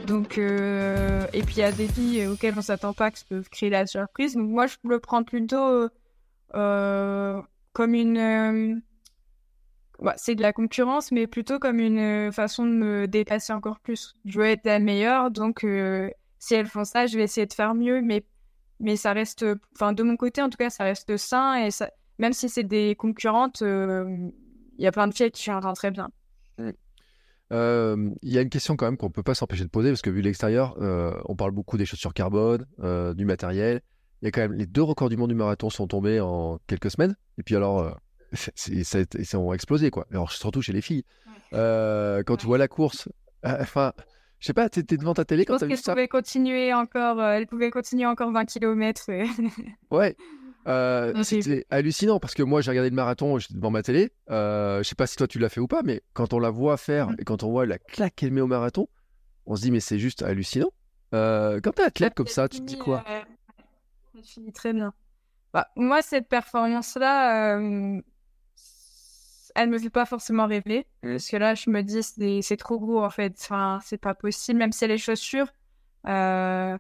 Donc, 0.06 0.38
et 0.38 1.41
puis 1.43 1.56
il 1.56 1.60
y 1.60 1.64
a 1.64 1.72
des 1.72 1.88
filles 1.88 2.28
auxquelles 2.28 2.56
on 2.58 2.62
s'attend 2.62 2.93
pas 2.93 3.12
qui 3.12 3.26
peuvent 3.26 3.50
créer 3.50 3.70
la 3.70 3.86
surprise. 3.86 4.36
Donc, 4.36 4.50
moi, 4.50 4.68
je 4.68 4.78
le 4.84 5.00
prends 5.00 5.24
plutôt 5.24 5.89
euh, 6.56 7.41
comme 7.74 7.93
une. 7.93 8.18
Euh, 8.18 8.76
bah, 10.00 10.14
c'est 10.18 10.36
de 10.36 10.41
la 10.41 10.54
concurrence, 10.54 11.12
mais 11.12 11.28
plutôt 11.28 11.60
comme 11.60 11.80
une 11.80 12.00
euh, 12.00 12.32
façon 12.32 12.66
de 12.66 12.72
me 12.72 13.08
dépasser 13.08 13.54
encore 13.54 13.80
plus. 13.80 14.14
Je 14.26 14.39
veux 14.39 14.45
être 14.45 14.66
la 14.66 14.80
meilleure, 14.80 15.32
donc 15.32 15.66
si 16.39 16.54
elles 16.54 16.68
font 16.68 16.86
ça, 16.86 17.08
je 17.08 17.18
vais 17.18 17.24
essayer 17.24 17.48
de 17.48 17.54
faire 17.54 17.74
mieux, 17.74 18.02
mais, 18.02 18.24
mais 18.80 18.95
ça 18.95 19.13
reste. 19.13 19.45
Enfin, 19.75 19.93
de 19.93 20.03
mon 20.03 20.17
côté, 20.17 20.41
en 20.41 20.49
tout 20.49 20.57
cas, 20.57 20.69
ça 20.69 20.84
reste 20.84 21.17
sain, 21.17 21.55
et 21.55 21.71
ça, 21.71 21.89
même 22.19 22.34
si 22.34 22.49
c'est 22.49 22.63
des 22.63 22.95
concurrentes, 22.95 23.61
il 23.61 24.32
y 24.78 24.88
a 24.88 24.91
plein 24.91 25.07
de 25.07 25.13
filles 25.13 25.32
qui 25.32 25.43
chantent 25.43 25.75
très 25.75 25.91
bien. 25.91 26.09
Mmh. 26.57 26.71
Il 27.51 28.30
y 28.30 28.38
a 28.38 28.41
une 28.41 28.49
question 28.49 28.75
quand 28.75 28.86
même 28.86 28.97
qu'on 28.97 29.09
peut 29.09 29.23
pas 29.23 29.36
s'empêcher 29.36 29.63
de 29.63 29.69
poser 29.69 29.89
parce 29.89 30.01
que 30.01 30.09
vu 30.09 30.21
l'extérieur, 30.21 30.75
on 31.28 31.36
parle 31.36 31.51
beaucoup 31.51 31.78
des 31.78 31.86
chaussures 31.86 32.13
carbone, 32.13 32.65
du 33.15 33.25
matériel 33.25 33.82
il 34.21 34.25
y 34.25 34.28
a 34.28 34.32
quand 34.32 34.41
même 34.41 34.53
les 34.53 34.65
deux 34.65 34.82
records 34.82 35.09
du 35.09 35.17
monde 35.17 35.30
du 35.30 35.36
marathon 35.36 35.69
sont 35.69 35.88
tombés 35.88 36.19
en 36.19 36.59
quelques 36.67 36.91
semaines. 36.91 37.15
Et 37.38 37.43
puis 37.43 37.55
alors, 37.55 37.80
euh, 37.80 37.91
ils 38.67 39.38
ont 39.38 39.53
explosé 39.53 39.91
quoi. 39.91 40.07
Alors 40.11 40.32
surtout 40.32 40.61
chez 40.61 40.73
les 40.73 40.82
filles. 40.82 41.03
Euh, 41.53 42.23
quand 42.25 42.38
tu 42.38 42.45
vois 42.45 42.57
la 42.57 42.67
course, 42.67 43.09
euh, 43.45 43.57
enfin, 43.61 43.93
je 44.39 44.47
sais 44.47 44.53
pas, 44.53 44.69
tu 44.69 44.79
étais 44.79 44.97
devant 44.97 45.13
ta 45.13 45.25
télé 45.25 45.45
quand 45.45 45.57
tu 45.57 45.63
as 45.63 45.67
vu 45.67 45.77
ça? 45.77 45.93
Pouvait 45.93 46.07
continuer 46.07 46.73
encore, 46.73 47.21
elle 47.21 47.47
pouvait 47.47 47.71
continuer 47.71 48.05
encore 48.05 48.31
20 48.31 48.45
km. 48.45 49.05
ouais. 49.91 50.15
c'était 51.23 51.65
hallucinant 51.69 52.19
parce 52.19 52.33
que 52.33 52.43
moi 52.43 52.59
j'ai 52.59 52.71
regardé 52.71 52.89
le 52.89 52.95
marathon, 52.95 53.38
j'étais 53.39 53.53
devant 53.53 53.71
ma 53.71 53.83
télé. 53.83 54.11
je 54.27 54.81
sais 54.83 54.95
pas 54.95 55.07
si 55.07 55.15
toi 55.15 55.27
tu 55.27 55.39
l'as 55.39 55.49
fait 55.49 55.61
ou 55.61 55.67
pas, 55.67 55.81
mais 55.83 56.01
quand 56.13 56.33
on 56.33 56.39
la 56.39 56.49
voit 56.49 56.77
faire 56.77 57.09
et 57.19 57.23
quand 57.23 57.43
on 57.43 57.51
voit 57.51 57.65
la 57.65 57.77
claque 57.77 58.15
qu'elle 58.15 58.31
met 58.31 58.41
au 58.41 58.47
marathon, 58.47 58.88
on 59.45 59.55
se 59.55 59.61
dit 59.61 59.71
mais 59.71 59.79
c'est 59.79 59.99
juste 59.99 60.23
hallucinant. 60.23 60.71
quand 61.11 61.71
t'es 61.75 61.83
athlète 61.83 62.13
comme 62.13 62.27
ça, 62.27 62.49
tu 62.49 62.59
te 62.59 62.65
dis 62.65 62.77
quoi? 62.77 63.03
je 64.15 64.21
finis 64.21 64.51
très 64.51 64.73
bien. 64.73 64.93
Bah, 65.53 65.67
moi, 65.75 66.01
cette 66.01 66.27
performance-là, 66.27 67.57
euh, 67.57 68.01
elle 69.58 69.70
me 69.70 69.78
fait 69.78 69.89
pas 69.89 70.05
forcément 70.05 70.47
rêver. 70.47 70.86
Parce 71.01 71.28
que 71.28 71.38
là, 71.38 71.55
je 71.55 71.70
me 71.70 71.82
dis, 71.82 72.03
c'est 72.43 72.58
trop 72.58 72.80
gros, 72.80 73.03
en 73.03 73.10
fait. 73.10 73.36
Enfin, 73.41 73.80
c'est 73.84 73.97
pas 73.97 74.14
possible. 74.14 74.60
Même 74.60 74.72
si 74.72 74.86
elle 74.86 74.91
est 74.91 74.97
chaussures, 74.97 75.51
euh, 76.08 76.78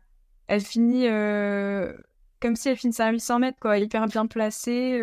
elle 0.47 0.61
finit 0.61 1.07
euh, 1.07 1.93
comme 2.39 2.55
si 2.55 2.69
elle 2.69 2.77
finissait 2.77 3.03
à 3.03 3.11
800 3.11 3.39
mètres, 3.39 3.59
quoi. 3.59 3.77
Hyper 3.77 4.05
bien 4.05 4.27
placée. 4.27 5.01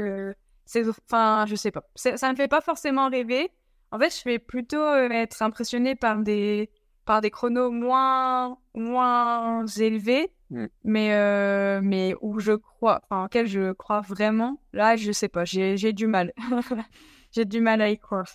c'est 0.64 0.88
enfin, 0.88 1.44
je 1.46 1.56
sais 1.56 1.70
pas. 1.70 1.84
Ça 1.94 2.30
me 2.30 2.36
fait 2.36 2.48
pas 2.48 2.60
forcément 2.60 3.08
rêver. 3.08 3.50
En 3.90 3.98
fait, 3.98 4.10
je 4.16 4.24
vais 4.28 4.38
plutôt 4.38 4.94
être 4.94 5.42
impressionnée 5.42 5.94
par 5.94 6.18
des, 6.18 6.70
par 7.04 7.20
des 7.20 7.30
chronos 7.30 7.70
moins, 7.70 8.58
moins 8.74 9.66
élevés 9.66 10.32
Mm. 10.54 10.66
Mais, 10.84 11.14
euh, 11.14 11.80
mais 11.82 12.14
où 12.20 12.38
je 12.38 12.52
crois, 12.52 13.00
enfin, 13.04 13.24
auquel 13.24 13.46
je 13.46 13.72
crois 13.72 14.00
vraiment, 14.00 14.58
là, 14.72 14.96
je 14.96 15.12
sais 15.12 15.28
pas, 15.28 15.44
j'ai 15.44 15.92
du 15.92 16.06
mal. 16.06 16.32
j'ai 17.34 17.44
du 17.44 17.60
mal 17.60 17.80
à 17.80 17.90
y 17.90 17.98
croire. 17.98 18.26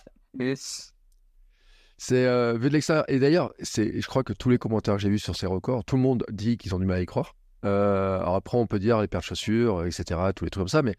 C'est 1.98 2.26
euh, 2.26 2.56
vu 2.56 2.68
de 2.68 2.74
l'extérieur. 2.74 3.04
Et 3.08 3.18
d'ailleurs, 3.18 3.52
je 3.58 4.06
crois 4.06 4.24
que 4.24 4.32
tous 4.32 4.48
les 4.50 4.58
commentaires 4.58 4.94
que 4.94 5.00
j'ai 5.00 5.10
vus 5.10 5.18
sur 5.18 5.36
ces 5.36 5.46
records, 5.46 5.84
tout 5.84 5.96
le 5.96 6.02
monde 6.02 6.24
dit 6.30 6.56
qu'ils 6.56 6.74
ont 6.74 6.78
du 6.78 6.86
mal 6.86 6.98
à 6.98 7.02
y 7.02 7.06
croire. 7.06 7.34
Euh, 7.64 8.20
alors 8.20 8.36
après, 8.36 8.56
on 8.56 8.66
peut 8.66 8.78
dire 8.78 9.00
les 9.00 9.08
paires 9.08 9.20
de 9.20 9.26
chaussures, 9.26 9.84
etc., 9.84 10.04
tous 10.34 10.44
les 10.44 10.50
trucs 10.50 10.62
comme 10.62 10.68
ça, 10.68 10.82
mais 10.82 10.96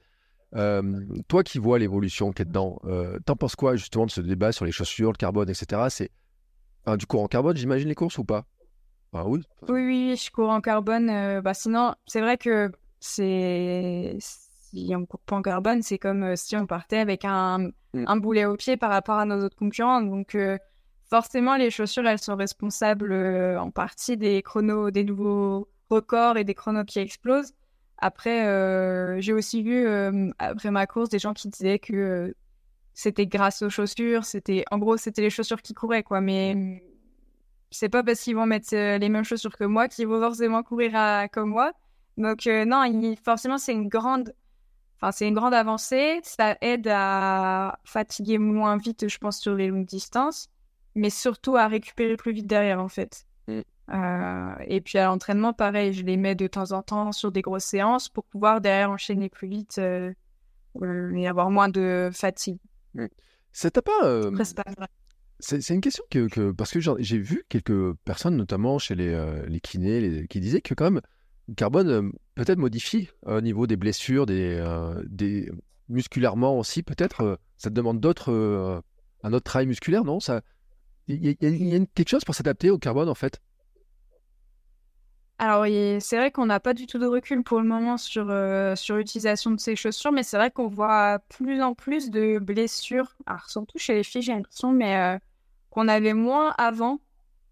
toi 1.28 1.44
qui 1.44 1.60
vois 1.60 1.80
l'évolution 1.80 2.32
qui 2.32 2.42
est 2.42 2.46
dedans, 2.46 2.80
t'en 3.26 3.36
penses 3.36 3.56
quoi 3.56 3.76
justement 3.76 4.06
de 4.06 4.12
ce 4.12 4.22
débat 4.22 4.52
sur 4.52 4.66
les 4.66 4.72
chaussures, 4.72 5.12
le 5.12 5.18
carbone, 5.18 5.50
etc. 5.50 5.88
C'est 5.90 6.12
du 6.98 7.06
courant 7.06 7.28
carbone, 7.28 7.56
j'imagine 7.56 7.88
les 7.88 7.96
courses 7.96 8.18
ou 8.18 8.26
pas? 8.26 8.46
Ah 9.14 9.28
oui 9.28 9.42
Oui, 9.68 9.86
oui, 9.86 10.16
je 10.16 10.32
cours 10.32 10.50
en 10.50 10.62
carbone. 10.62 11.10
Euh, 11.10 11.42
bah, 11.42 11.54
sinon, 11.54 11.94
c'est 12.06 12.22
vrai 12.22 12.38
que 12.38 12.72
c'est 13.00 14.18
si 14.72 14.94
on 14.96 15.06
court 15.06 15.20
pas 15.22 15.36
en 15.36 15.42
carbone, 15.42 15.82
c'est 15.82 15.98
comme 15.98 16.24
euh, 16.24 16.36
si 16.36 16.56
on 16.56 16.66
partait 16.66 16.98
avec 16.98 17.26
un, 17.26 17.70
mm. 17.94 18.06
un, 18.08 18.18
boulet 18.18 18.46
au 18.46 18.56
pied 18.56 18.78
par 18.78 18.90
rapport 18.90 19.18
à 19.18 19.26
nos 19.26 19.44
autres 19.44 19.56
concurrents. 19.56 20.02
Donc, 20.02 20.36
euh, 20.36 20.58
forcément, 21.10 21.56
les 21.58 21.70
chaussures, 21.70 22.08
elles 22.08 22.20
sont 22.20 22.36
responsables 22.36 23.14
en 23.14 23.72
partie 23.72 24.18
des 24.18 24.42
chronos, 24.42 24.92
des 24.92 25.04
nouveaux 25.04 25.70
records 25.90 26.38
et 26.38 26.44
des 26.44 26.54
chronos 26.54 26.86
qui 26.86 27.00
explosent. 27.00 27.54
Après, 27.98 29.22
j'ai 29.22 29.34
aussi 29.34 29.62
vu, 29.62 29.86
après 30.40 30.72
ma 30.72 30.88
course, 30.88 31.10
des 31.10 31.20
gens 31.20 31.34
qui 31.34 31.50
disaient 31.50 31.78
que 31.78 32.34
c'était 32.94 33.28
grâce 33.28 33.62
aux 33.62 33.70
chaussures. 33.70 34.26
C'était, 34.26 34.64
en 34.72 34.80
gros, 34.80 34.98
c'était 34.98 35.22
les 35.22 35.30
chaussures 35.30 35.62
qui 35.62 35.74
couraient, 35.74 36.02
quoi. 36.02 36.22
Mais 36.22 36.82
c'est 37.72 37.90
pas 37.90 38.04
parce 38.04 38.20
qu'ils 38.20 38.36
vont 38.36 38.46
mettre 38.46 38.76
euh, 38.76 38.98
les 38.98 39.10
mêmes 39.10 39.24
chaussures 39.24 39.56
que 39.58 39.64
moi 39.64 39.88
qu'ils 39.88 40.08
vont 40.08 40.20
forcément 40.20 40.62
courir 40.62 40.92
comme 41.32 41.50
moi. 41.50 41.72
Donc 42.18 42.46
euh, 42.46 42.66
non, 42.66 42.84
forcément 43.24 43.58
c'est 43.58 43.72
une 43.72 43.88
grande, 43.88 44.34
enfin 45.02 45.12
c'est 45.12 45.28
une 45.28 45.34
grande 45.34 45.54
avancée. 45.54 46.20
Ça 46.24 46.58
aide 46.62 46.88
à 46.90 47.80
fatiguer 47.84 48.38
moins 48.38 48.78
vite, 48.78 49.08
je 49.08 49.18
pense, 49.18 49.40
sur 49.40 49.56
les 49.56 49.68
longues 49.68 49.86
distances, 49.86 50.50
mais 50.96 51.10
surtout 51.10 51.56
à 51.56 51.68
récupérer 51.68 52.16
plus 52.16 52.34
vite 52.34 52.48
derrière 52.48 52.80
en 52.80 52.88
fait. 52.88 53.26
Mm. 53.48 53.62
Euh, 53.94 54.56
et 54.68 54.80
puis 54.82 54.98
à 54.98 55.06
l'entraînement, 55.06 55.54
pareil, 55.54 55.94
je 55.94 56.04
les 56.04 56.18
mets 56.18 56.36
de 56.36 56.48
temps 56.48 56.72
en 56.72 56.82
temps 56.82 57.12
sur 57.12 57.32
des 57.32 57.42
grosses 57.42 57.66
séances 57.66 58.08
pour 58.08 58.24
pouvoir 58.24 58.62
derrière 58.62 58.92
enchaîner 58.92 59.30
plus 59.30 59.48
vite 59.48 59.80
et 59.80 61.28
avoir 61.28 61.50
moins 61.50 61.70
de 61.70 62.10
fatigue. 62.14 62.60
Mm. 62.94 63.08
Ça 63.52 63.70
t'a 63.70 63.82
pas, 63.82 64.30
c'est 65.42 65.74
une 65.74 65.82
question 65.82 66.04
que, 66.10 66.52
parce 66.52 66.72
que 66.72 66.80
j'ai 66.80 67.18
vu 67.18 67.44
quelques 67.50 67.94
personnes, 68.06 68.38
notamment 68.38 68.78
chez 68.78 68.96
les, 68.96 69.10
euh, 69.10 69.44
les 69.48 69.60
kinés, 69.60 70.28
qui 70.30 70.40
disaient 70.40 70.62
que 70.62 70.76
quand 70.76 70.90
même, 70.92 71.02
carbone 71.56 71.90
euh, 71.90 72.12
peut-être 72.36 72.60
modifie 72.60 73.10
euh, 73.28 73.38
au 73.38 73.42
niveau 73.42 73.68
des 73.68 73.76
blessures, 73.76 74.26
des, 74.26 74.64
des 75.06 75.52
musculairement 75.90 76.58
aussi, 76.58 76.84
peut-être, 76.84 77.40
ça 77.58 77.70
demande 77.70 78.00
d'autres, 78.00 78.82
un 79.24 79.34
autre 79.34 79.44
travail 79.44 79.68
musculaire, 79.68 80.04
non? 80.04 80.20
Ça, 80.20 80.42
il 81.08 81.26
y, 81.26 81.76
a 81.76 81.86
quelque 81.94 82.10
chose 82.10 82.24
pour 82.24 82.36
s'adapter 82.36 82.70
au 82.70 82.78
carbone 82.78 83.10
en 83.10 83.16
fait. 83.16 83.42
Alors, 85.38 85.66
c'est 86.00 86.18
vrai 86.18 86.32
qu'on 86.32 86.46
n'a 86.46 86.60
pas 86.60 86.74
du 86.74 86.86
tout 86.86 87.00
de 87.00 87.08
recul 87.08 87.44
pour 87.44 87.60
le 87.60 87.68
moment 87.68 87.98
sur, 87.98 88.28
sur 88.78 88.96
l'utilisation 88.96 89.52
de 89.52 89.60
ces 89.60 89.76
chaussures, 89.76 90.12
mais 90.12 90.24
c'est 90.24 90.38
vrai 90.38 90.52
qu'on 90.52 90.68
voit 90.68 91.20
plus 91.28 91.62
en 91.62 91.74
plus 91.74 92.10
de 92.10 92.40
blessures, 92.40 93.16
alors 93.26 93.50
surtout 93.50 93.78
chez 93.78 93.96
les 93.96 94.04
filles, 94.04 94.22
j'ai 94.22 94.34
l'impression, 94.34 94.72
mais 94.72 95.20
qu'on 95.72 95.88
avait 95.88 96.14
moins 96.14 96.54
avant 96.58 96.94
euh, 96.94 96.98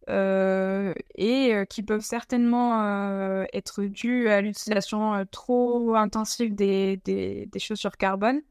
et 0.10 1.53
euh, 1.53 1.66
qui 1.66 1.84
peuvent 1.84 2.03
certainement 2.03 2.84
euh, 2.84 3.45
être 3.53 3.84
dus 3.84 4.28
à 4.30 4.41
l'utilisation 4.41 5.26
trop 5.32 5.95
intensive 5.95 6.55
des, 6.55 6.97
des, 6.97 7.60
chaussures 7.60 7.97
carbone. 7.97 8.41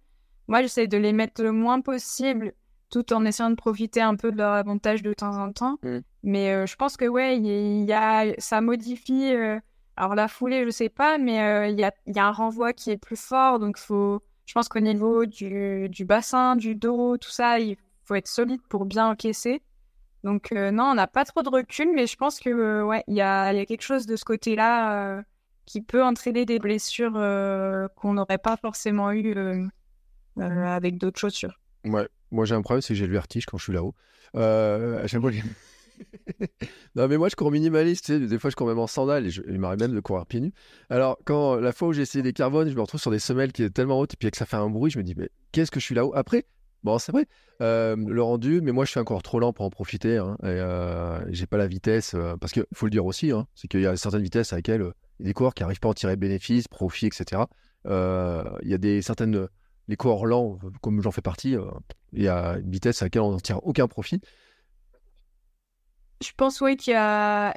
Moi, 0.47 0.63
j'essaie 0.63 0.87
de 0.87 0.97
les 0.97 1.13
mettre 1.13 1.43
le 1.43 1.53
moins 1.53 1.81
possible 1.81 2.55
tout 2.91 3.13
en 3.13 3.25
essayant 3.25 3.51
de 3.51 3.55
profiter 3.55 4.01
un 4.01 4.17
peu 4.17 4.33
de 4.33 4.39
leur 4.39 4.53
avantage 4.53 5.03
de 5.03 5.13
temps 5.13 5.37
en 5.37 5.53
temps. 5.53 5.79
Mmh. 5.83 5.99
Mais 6.23 6.67
je 6.67 6.77
pense 6.77 6.97
que 6.97 7.05
ouais, 7.05 7.37
il 7.37 7.85
y, 7.85 7.93
a, 7.93 8.33
ça 8.39 8.61
modifie 8.61 9.33
alors 9.97 10.15
la 10.15 10.29
foulée, 10.29 10.65
je 10.65 10.71
sais 10.71 10.89
pas, 10.89 11.19
mais 11.19 11.71
il 11.71 11.79
y, 11.79 11.85
a, 11.85 11.93
y, 12.07 12.19
a, 12.19 12.27
un 12.27 12.33
renvoi 12.33 12.73
qui 12.73 12.91
est 12.91 12.97
plus 12.97 13.21
fort, 13.21 13.59
donc 13.59 13.77
faut, 13.79 14.23
je 14.47 14.55
pense 14.55 14.69
qu'au 14.69 14.81
niveau 14.81 15.27
du, 15.27 15.89
du, 15.91 16.05
bassin, 16.07 16.57
du 16.57 16.75
dos, 16.75 17.19
tout 17.19 17.31
ça, 17.31 17.59
il 17.59 17.77
faut 18.05 18.15
être 18.15 18.29
solide 18.29 18.63
pour 18.71 18.87
bien 18.87 19.09
encaisser. 19.09 19.61
Donc 20.25 20.51
non, 20.53 20.85
on 20.85 20.95
n'a 20.95 21.07
pas 21.07 21.25
trop 21.25 21.43
de 21.43 21.49
recul, 21.49 21.93
mais 21.95 22.07
je 22.07 22.17
pense 22.17 22.41
que 22.41 22.83
ouais, 22.83 23.05
il 23.07 23.15
y 23.15 23.21
a, 23.21 23.53
y 23.53 23.61
a, 23.61 23.67
quelque 23.67 23.83
chose 23.83 24.07
de 24.07 24.17
ce 24.17 24.25
côté-là 24.25 25.23
qui 25.65 25.81
peut 25.81 26.03
entraîner 26.03 26.45
des 26.45 26.59
blessures 26.59 27.13
qu'on 27.97 28.15
n'aurait 28.15 28.39
pas 28.39 28.57
forcément 28.57 29.13
eu 29.13 29.71
avec 30.37 30.99
d'autres 30.99 31.19
chaussures. 31.19 31.61
Ouais, 31.85 32.09
moi 32.31 32.45
j'ai 32.45 32.55
un 32.55 32.63
problème, 32.63 32.83
c'est 32.83 32.95
que 32.95 32.99
j'ai 32.99 33.07
le 33.07 33.13
vertige 33.13 33.47
quand 33.47 33.59
je 33.59 33.65
suis 33.65 33.73
là-haut. 33.73 33.95
Euh, 34.37 35.07
non, 36.95 37.09
mais 37.09 37.17
moi 37.17 37.29
je 37.29 37.37
cours 37.37 37.51
minimaliste, 37.51 38.07
tu 38.07 38.13
sais, 38.13 38.21
des 38.21 38.39
fois 38.39 38.51
je 38.51 38.57
cours 38.57 38.67
même 38.67 38.79
en 38.79 38.87
sandales 38.87 39.27
et 39.27 39.31
je, 39.31 39.43
il 39.49 39.59
m'arrive 39.59 39.81
même 39.81 39.95
de 39.95 40.01
courir 40.01 40.27
pieds 40.27 40.41
nus. 40.41 40.53
Alors, 40.91 41.19
quand 41.25 41.57
la 41.57 41.73
fois 41.73 41.89
où 41.89 41.93
j'ai 41.93 42.03
essayé 42.03 42.23
des 42.23 42.33
carbones, 42.33 42.69
je 42.69 42.75
me 42.75 42.81
retrouve 42.81 43.01
sur 43.01 43.11
des 43.11 43.19
semelles 43.19 43.53
qui 43.53 43.63
est 43.63 43.71
tellement 43.71 43.99
hautes 43.99 44.15
et 44.15 44.17
puis 44.17 44.31
que 44.31 44.37
ça 44.37 44.47
fait 44.47 44.57
un 44.57 44.71
bruit, 44.71 44.91
je 44.91 44.99
me 44.99 45.05
dis, 45.05 45.15
mais 45.17 45.31
qu'est-ce 45.53 45.71
que 45.71 45.81
je 45.81 45.85
suis 45.85 45.95
là-haut? 45.95 46.13
Après, 46.15 46.45
bon, 46.85 46.99
c'est 46.99 47.13
vrai, 47.13 47.27
le 47.61 48.21
rendu, 48.21 48.61
mais 48.61 48.73
moi 48.73 48.85
je 48.85 48.91
suis 48.91 49.01
encore 49.01 49.23
trop 49.23 49.41
lent 49.41 49.53
pour 49.53 49.65
en 49.65 49.71
profiter 49.71 50.19
hein, 50.19 50.37
j'ai 51.29 51.47
pas 51.47 51.57
la 51.57 51.67
vitesse 51.67 52.15
parce 52.41 52.53
qu'il 52.53 52.65
faut 52.75 52.87
le 52.87 52.91
dire 52.91 53.07
aussi, 53.07 53.31
hein, 53.31 53.47
c'est 53.55 53.69
qu'il 53.69 53.81
y 53.81 53.87
a 53.87 53.97
certaines 53.97 54.23
vitesses 54.23 54.53
à 54.53 54.57
laquelle 54.57 54.93
il 55.19 55.25
y 55.25 55.27
a 55.27 55.31
des 55.31 55.35
coureurs 55.35 55.55
qui 55.55 55.63
n'arrivent 55.63 55.81
pas 55.81 55.89
à 55.89 55.91
en 55.91 55.95
tirer 55.95 56.17
bénéfice, 56.17 56.69
profit, 56.69 57.07
etc. 57.07 57.43
Il 57.85 58.69
y 58.69 58.75
a 58.75 58.79
des 58.79 59.03
certaines 59.03 59.49
les 59.89 59.97
coureurs 59.97 60.27
lents, 60.27 60.59
comme 60.83 61.01
j'en 61.03 61.11
fais 61.11 61.23
partie, 61.23 61.57
il 62.13 62.23
y 62.23 62.29
a 62.29 62.59
une 62.59 62.71
vitesse 62.71 63.03
à 63.03 63.07
laquelle 63.07 63.23
on 63.23 63.33
n'en 63.33 63.41
tire 63.41 63.67
aucun 63.67 63.89
profit. 63.89 64.21
Je 66.21 66.33
pense 66.37 66.61
oui 66.61 66.77
qu'il 66.77 66.95
y 66.95 66.97
a, 66.97 67.55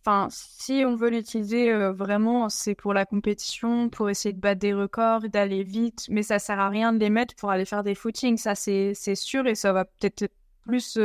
enfin, 0.00 0.28
si 0.30 0.84
on 0.86 0.94
veut 0.94 1.08
l'utiliser 1.08 1.72
vraiment, 1.92 2.50
c'est 2.50 2.74
pour 2.74 2.92
la 2.92 3.06
compétition, 3.06 3.88
pour 3.88 4.10
essayer 4.10 4.34
de 4.34 4.40
battre 4.40 4.60
des 4.60 4.74
records, 4.74 5.22
d'aller 5.30 5.62
vite, 5.62 6.06
mais 6.10 6.22
ça 6.22 6.38
sert 6.38 6.60
à 6.60 6.68
rien 6.68 6.92
de 6.92 6.98
les 6.98 7.08
mettre 7.08 7.34
pour 7.36 7.50
aller 7.50 7.64
faire 7.64 7.82
des 7.82 7.94
footings, 7.94 8.36
ça 8.36 8.54
c'est 8.54 8.94
sûr 9.14 9.46
et 9.46 9.54
ça 9.54 9.72
va 9.72 9.86
peut-être 9.86 10.30
plus, 10.66 10.98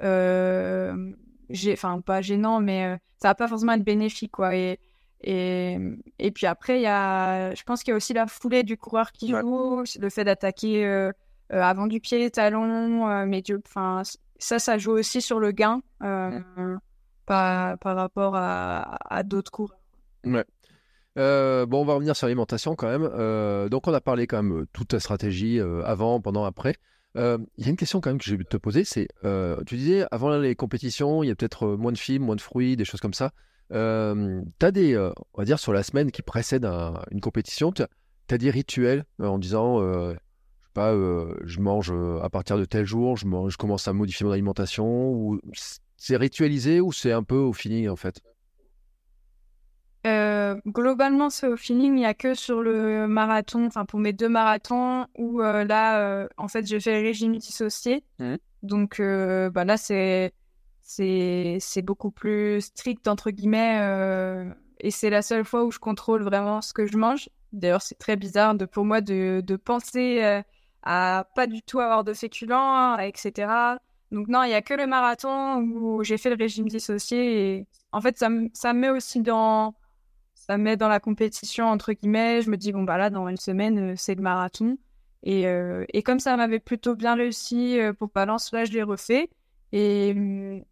enfin 0.00 2.00
pas 2.00 2.22
gênant, 2.22 2.60
mais 2.60 2.98
ça 3.20 3.28
va 3.28 3.34
pas 3.34 3.48
forcément 3.48 3.72
être 3.72 3.84
bénéfique 3.84 4.32
quoi. 4.32 4.54
Et 4.54 4.78
et, 5.22 5.78
et 6.18 6.30
puis 6.32 6.46
après, 6.46 6.78
il 6.78 6.82
y 6.82 6.86
a, 6.86 7.54
je 7.54 7.62
pense 7.62 7.82
qu'il 7.82 7.92
y 7.92 7.94
a 7.94 7.96
aussi 7.96 8.12
la 8.12 8.26
foulée 8.26 8.64
du 8.64 8.76
coureur 8.76 9.12
qui 9.12 9.28
joue, 9.28 9.82
le 10.00 10.10
fait 10.10 10.24
d'attaquer 10.24 10.84
euh, 10.84 11.12
euh, 11.52 11.62
avant 11.62 11.86
du 11.86 12.00
pied, 12.00 12.30
talon, 12.30 13.08
euh, 13.08 13.24
mais 13.26 13.42
enfin, 13.64 14.02
ça, 14.42 14.58
ça 14.58 14.78
joue 14.78 14.92
aussi 14.92 15.22
sur 15.22 15.38
le 15.38 15.52
gain 15.52 15.82
par, 17.26 17.78
par, 17.78 17.96
rapport 17.96 18.34
à, 18.34 18.98
à 19.14 19.22
d'autres 19.22 19.50
cours. 19.50 19.74
Ouais. 20.24 20.44
bon, 21.16 21.80
on 21.80 21.84
va 21.84 21.94
revenir 21.94 22.16
sur 22.16 22.26
l'alimentation 22.26 22.74
quand 22.74 22.88
même. 22.88 23.68
donc, 23.68 23.86
on 23.86 23.94
a 23.94 24.00
parlé 24.00 24.26
quand 24.26 24.42
même 24.42 24.66
toute 24.72 24.88
ta 24.88 25.00
stratégie 25.00 25.60
avant, 25.84 26.20
pendant, 26.20 26.44
après. 26.44 26.74
Il 27.14 27.38
y 27.58 27.66
a 27.66 27.70
une 27.70 27.76
question 27.76 28.00
quand 28.00 28.10
même 28.10 28.18
que 28.18 28.24
j'ai 28.24 28.36
vais 28.36 28.44
te 28.44 28.56
poser, 28.56 28.84
c'est, 28.84 29.08
tu 29.66 29.76
disais, 29.76 30.04
avant 30.10 30.36
les 30.36 30.54
compétitions, 30.54 31.22
il 31.22 31.28
y 31.28 31.30
a 31.30 31.34
peut-être 31.34 31.68
moins 31.68 31.92
de 31.92 31.98
fibres, 31.98 32.24
moins 32.24 32.36
de 32.36 32.40
fruits, 32.40 32.76
des 32.76 32.84
choses 32.84 33.00
comme 33.00 33.14
ça. 33.14 33.32
Euh, 33.72 34.42
tu 34.58 34.66
as 34.66 34.70
des, 34.70 34.96
on 34.98 35.38
va 35.38 35.44
dire, 35.44 35.58
sur 35.58 35.72
la 35.72 35.82
semaine 35.82 36.10
qui 36.10 36.22
précède 36.22 36.64
une 37.10 37.20
compétition, 37.20 37.72
tu 37.72 37.82
as, 37.82 38.38
des 38.38 38.50
rituels 38.50 39.04
en 39.18 39.38
disant, 39.38 39.80
pas, 40.72 40.92
je 40.92 41.60
mange 41.60 41.92
à 42.22 42.28
partir 42.30 42.58
de 42.58 42.64
tel 42.64 42.84
jour, 42.84 43.16
je, 43.16 43.26
mange, 43.26 43.52
je 43.52 43.56
commence 43.56 43.88
à 43.88 43.92
modifier 43.92 44.26
mon 44.26 44.32
alimentation, 44.32 45.12
ou 45.12 45.40
c'est 45.96 46.16
ritualisé 46.16 46.80
ou 46.80 46.92
c'est 46.92 47.12
un 47.12 47.22
peu 47.22 47.36
au 47.36 47.52
feeling 47.52 47.88
en 47.88 47.96
fait? 47.96 48.20
Globalement, 50.66 51.30
c'est 51.30 51.46
au 51.46 51.56
feeling. 51.56 51.92
Il 51.92 51.94
n'y 51.94 52.06
a 52.06 52.14
que 52.14 52.34
sur 52.34 52.62
le 52.62 53.06
marathon, 53.08 53.66
enfin 53.66 53.84
pour 53.84 54.00
mes 54.00 54.12
deux 54.12 54.28
marathons, 54.28 55.06
où 55.16 55.40
là, 55.40 56.26
en 56.36 56.48
fait, 56.48 56.66
je 56.66 56.78
fais 56.78 57.00
le 57.00 57.06
régime 57.06 57.36
dissocié. 57.36 58.04
Mmh. 58.18 58.34
Donc 58.62 59.00
bah, 59.00 59.64
là, 59.64 59.76
c'est 59.76 60.32
c'est 60.82 61.82
beaucoup 61.82 62.10
plus 62.10 62.60
strict 62.60 63.08
entre 63.08 63.30
guillemets 63.30 63.78
euh, 63.80 64.52
et 64.80 64.90
c'est 64.90 65.10
la 65.10 65.22
seule 65.22 65.44
fois 65.44 65.64
où 65.64 65.70
je 65.70 65.78
contrôle 65.78 66.22
vraiment 66.22 66.60
ce 66.60 66.72
que 66.72 66.86
je 66.86 66.96
mange. 66.96 67.28
D'ailleurs, 67.52 67.82
c'est 67.82 67.98
très 67.98 68.16
bizarre 68.16 68.54
de, 68.54 68.64
pour 68.64 68.84
moi 68.84 69.00
de, 69.00 69.42
de 69.44 69.56
penser 69.56 70.22
euh, 70.22 70.42
à 70.82 71.26
pas 71.34 71.46
du 71.46 71.62
tout 71.62 71.80
avoir 71.80 72.04
de 72.04 72.14
féculents, 72.14 72.98
etc. 72.98 73.76
Donc 74.10 74.28
non, 74.28 74.42
il 74.42 74.50
y 74.50 74.54
a 74.54 74.62
que 74.62 74.74
le 74.74 74.86
marathon 74.86 75.58
où 75.60 76.02
j'ai 76.04 76.18
fait 76.18 76.30
le 76.30 76.36
régime 76.36 76.68
dissocié 76.68 77.56
et 77.56 77.66
en 77.92 78.00
fait 78.00 78.18
ça, 78.18 78.28
ça 78.52 78.72
me 78.72 78.80
met 78.80 78.90
aussi 78.90 79.20
dans 79.20 79.74
ça 80.34 80.58
me 80.58 80.64
met 80.64 80.76
dans 80.76 80.88
la 80.88 81.00
compétition 81.00 81.66
entre 81.66 81.92
guillemets. 81.92 82.42
Je 82.42 82.50
me 82.50 82.56
dis 82.56 82.72
bon 82.72 82.82
bah 82.82 82.98
là 82.98 83.10
dans 83.10 83.28
une 83.28 83.36
semaine 83.36 83.92
euh, 83.92 83.94
c'est 83.96 84.14
le 84.14 84.22
marathon 84.22 84.76
et, 85.24 85.44
et 85.92 86.02
comme 86.02 86.18
ça 86.18 86.36
m'avait 86.36 86.58
plutôt 86.58 86.96
bien 86.96 87.14
réussi 87.14 87.78
pour 87.96 88.08
balance 88.08 88.52
là 88.52 88.64
je 88.64 88.72
l'ai 88.72 88.82
refait. 88.82 89.30
Et, 89.72 90.14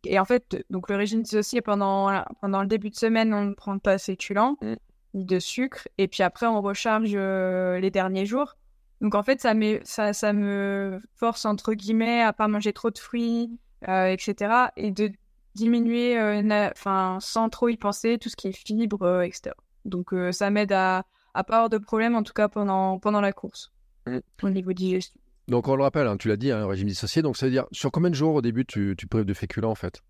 et, 0.05 0.19
en 0.19 0.25
fait, 0.27 0.63
donc 0.69 0.91
le 0.91 0.97
régime 0.97 1.23
dissocié, 1.23 1.63
pendant, 1.63 2.23
pendant 2.43 2.61
le 2.61 2.67
début 2.67 2.91
de 2.91 2.97
semaine, 2.97 3.33
on 3.33 3.45
ne 3.45 3.55
prend 3.55 3.79
pas 3.79 3.97
de 3.97 4.01
féculents 4.01 4.57
mm. 4.61 4.75
ni 5.15 5.25
de 5.25 5.39
sucre. 5.39 5.89
Et 5.97 6.07
puis 6.07 6.23
après, 6.23 6.47
on 6.47 6.61
recharge 6.61 7.13
euh, 7.15 7.81
les 7.81 7.91
derniers 7.91 8.27
jours. 8.27 8.57
Donc 9.01 9.15
en 9.15 9.23
fait, 9.23 9.41
ça, 9.41 9.55
ça, 9.85 10.13
ça 10.13 10.33
me 10.33 11.01
force, 11.15 11.45
entre 11.45 11.75
guillemets, 11.75 12.23
à 12.23 12.33
pas 12.33 12.49
manger 12.49 12.73
trop 12.73 12.91
de 12.91 12.99
fruits, 12.99 13.51
euh, 13.89 14.07
etc. 14.07 14.53
Et 14.77 14.91
de 14.91 15.11
diminuer, 15.55 16.19
euh, 16.19 16.71
enfin, 16.71 17.19
sans 17.21 17.49
trop 17.49 17.69
y 17.69 17.77
penser, 17.77 18.19
tout 18.19 18.29
ce 18.29 18.37
qui 18.37 18.49
est 18.49 18.53
fibres, 18.53 19.23
etc. 19.23 19.53
Donc 19.85 20.15
ça 20.33 20.51
m'aide 20.51 20.73
à, 20.73 21.05
à 21.35 21.45
pas 21.45 21.57
avoir 21.57 21.71
de 21.71 21.79
problème, 21.79 22.15
en 22.15 22.23
tout 22.23 22.35
cas 22.35 22.49
pendant, 22.49 22.99
pendant 22.99 23.21
la 23.21 23.33
course, 23.33 23.73
mm. 24.07 24.19
au 24.43 24.51
niveau 24.51 24.73
digestion. 24.73 25.19
Donc 25.49 25.67
on 25.67 25.75
le 25.75 25.83
rappelle, 25.83 26.07
hein, 26.07 26.17
tu 26.17 26.29
l'as 26.29 26.37
dit, 26.37 26.53
un 26.53 26.63
hein, 26.63 26.67
régime 26.67 26.89
dissocié. 26.89 27.23
Donc 27.23 27.37
ça 27.37 27.47
veut 27.47 27.53
dire 27.53 27.67
sur 27.73 27.91
combien 27.91 28.11
de 28.11 28.15
jours 28.15 28.35
au 28.35 28.43
début 28.43 28.65
tu, 28.65 28.95
tu 28.97 29.07
prives 29.07 29.25
de 29.25 29.35
féculents 29.35 29.71
en 29.71 29.75
fait? 29.75 30.03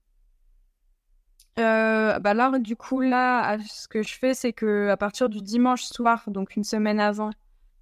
Euh, 1.59 2.19
bah 2.19 2.35
là, 2.35 2.59
du 2.59 2.77
coup, 2.77 3.01
là, 3.01 3.59
ce 3.67 3.89
que 3.89 4.03
je 4.03 4.15
fais, 4.15 4.35
c'est 4.35 4.53
que 4.53 4.89
à 4.89 4.97
partir 4.97 5.29
du 5.29 5.41
dimanche 5.41 5.83
soir, 5.83 6.25
donc 6.29 6.57
une 6.57 6.65
semaine 6.65 7.01
avant, 7.01 7.31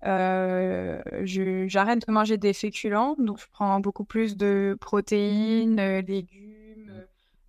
euh, 0.04 1.00
j'arrête 1.24 2.06
de 2.06 2.12
manger 2.12 2.36
des 2.36 2.52
féculents. 2.52 3.16
Donc, 3.18 3.40
je 3.40 3.46
prends 3.50 3.80
beaucoup 3.80 4.04
plus 4.04 4.36
de 4.36 4.76
protéines, 4.80 5.80
euh, 5.80 6.00
légumes, 6.02 7.04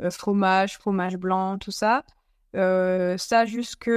fromage, 0.10 0.78
fromage 0.78 1.18
blanc, 1.18 1.58
tout 1.58 1.72
ça. 1.72 2.04
ça 2.54 3.46
jusque 3.46 3.92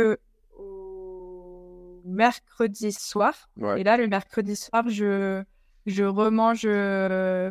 mercredi 2.05 2.93
soir. 2.93 3.49
Et 3.77 3.85
là, 3.85 3.97
le 3.97 4.09
mercredi 4.09 4.57
soir, 4.57 4.89
je 4.89 5.45
je 5.87 6.05
remange 6.05 6.63
euh, 6.65 7.51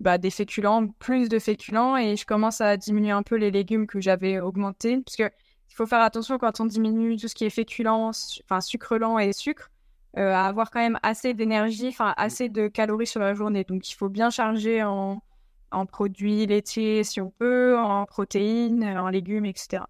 bah, 0.00 0.18
des 0.18 0.30
féculents, 0.30 0.88
plus 0.88 1.28
de 1.28 1.38
féculents, 1.38 1.96
et 1.96 2.16
je 2.16 2.26
commence 2.26 2.60
à 2.60 2.76
diminuer 2.76 3.12
un 3.12 3.22
peu 3.22 3.36
les 3.36 3.50
légumes 3.50 3.86
que 3.86 4.00
j'avais 4.00 4.40
augmentés. 4.40 5.00
Parce 5.00 5.16
que 5.16 5.30
il 5.70 5.74
faut 5.74 5.86
faire 5.86 6.00
attention 6.00 6.38
quand 6.38 6.60
on 6.60 6.66
diminue 6.66 7.16
tout 7.16 7.26
ce 7.26 7.34
qui 7.34 7.44
est 7.44 7.50
féculent, 7.50 7.88
enfin 7.88 8.60
sucre 8.60 8.96
lent 8.96 9.18
et 9.18 9.32
sucre, 9.32 9.70
euh, 10.16 10.32
à 10.32 10.46
avoir 10.46 10.70
quand 10.70 10.80
même 10.80 10.98
assez 11.02 11.34
d'énergie, 11.34 11.88
enfin 11.88 12.14
assez 12.16 12.48
de 12.48 12.68
calories 12.68 13.06
sur 13.06 13.20
la 13.20 13.34
journée. 13.34 13.64
Donc 13.64 13.88
il 13.90 13.94
faut 13.94 14.08
bien 14.08 14.30
charger 14.30 14.82
en, 14.82 15.22
en 15.70 15.86
produits 15.86 16.46
laitiers 16.46 17.04
si 17.04 17.20
on 17.20 17.30
peut, 17.30 17.78
en 17.78 18.06
protéines, 18.06 18.84
en 18.84 19.08
légumes, 19.08 19.46
etc. 19.46 19.84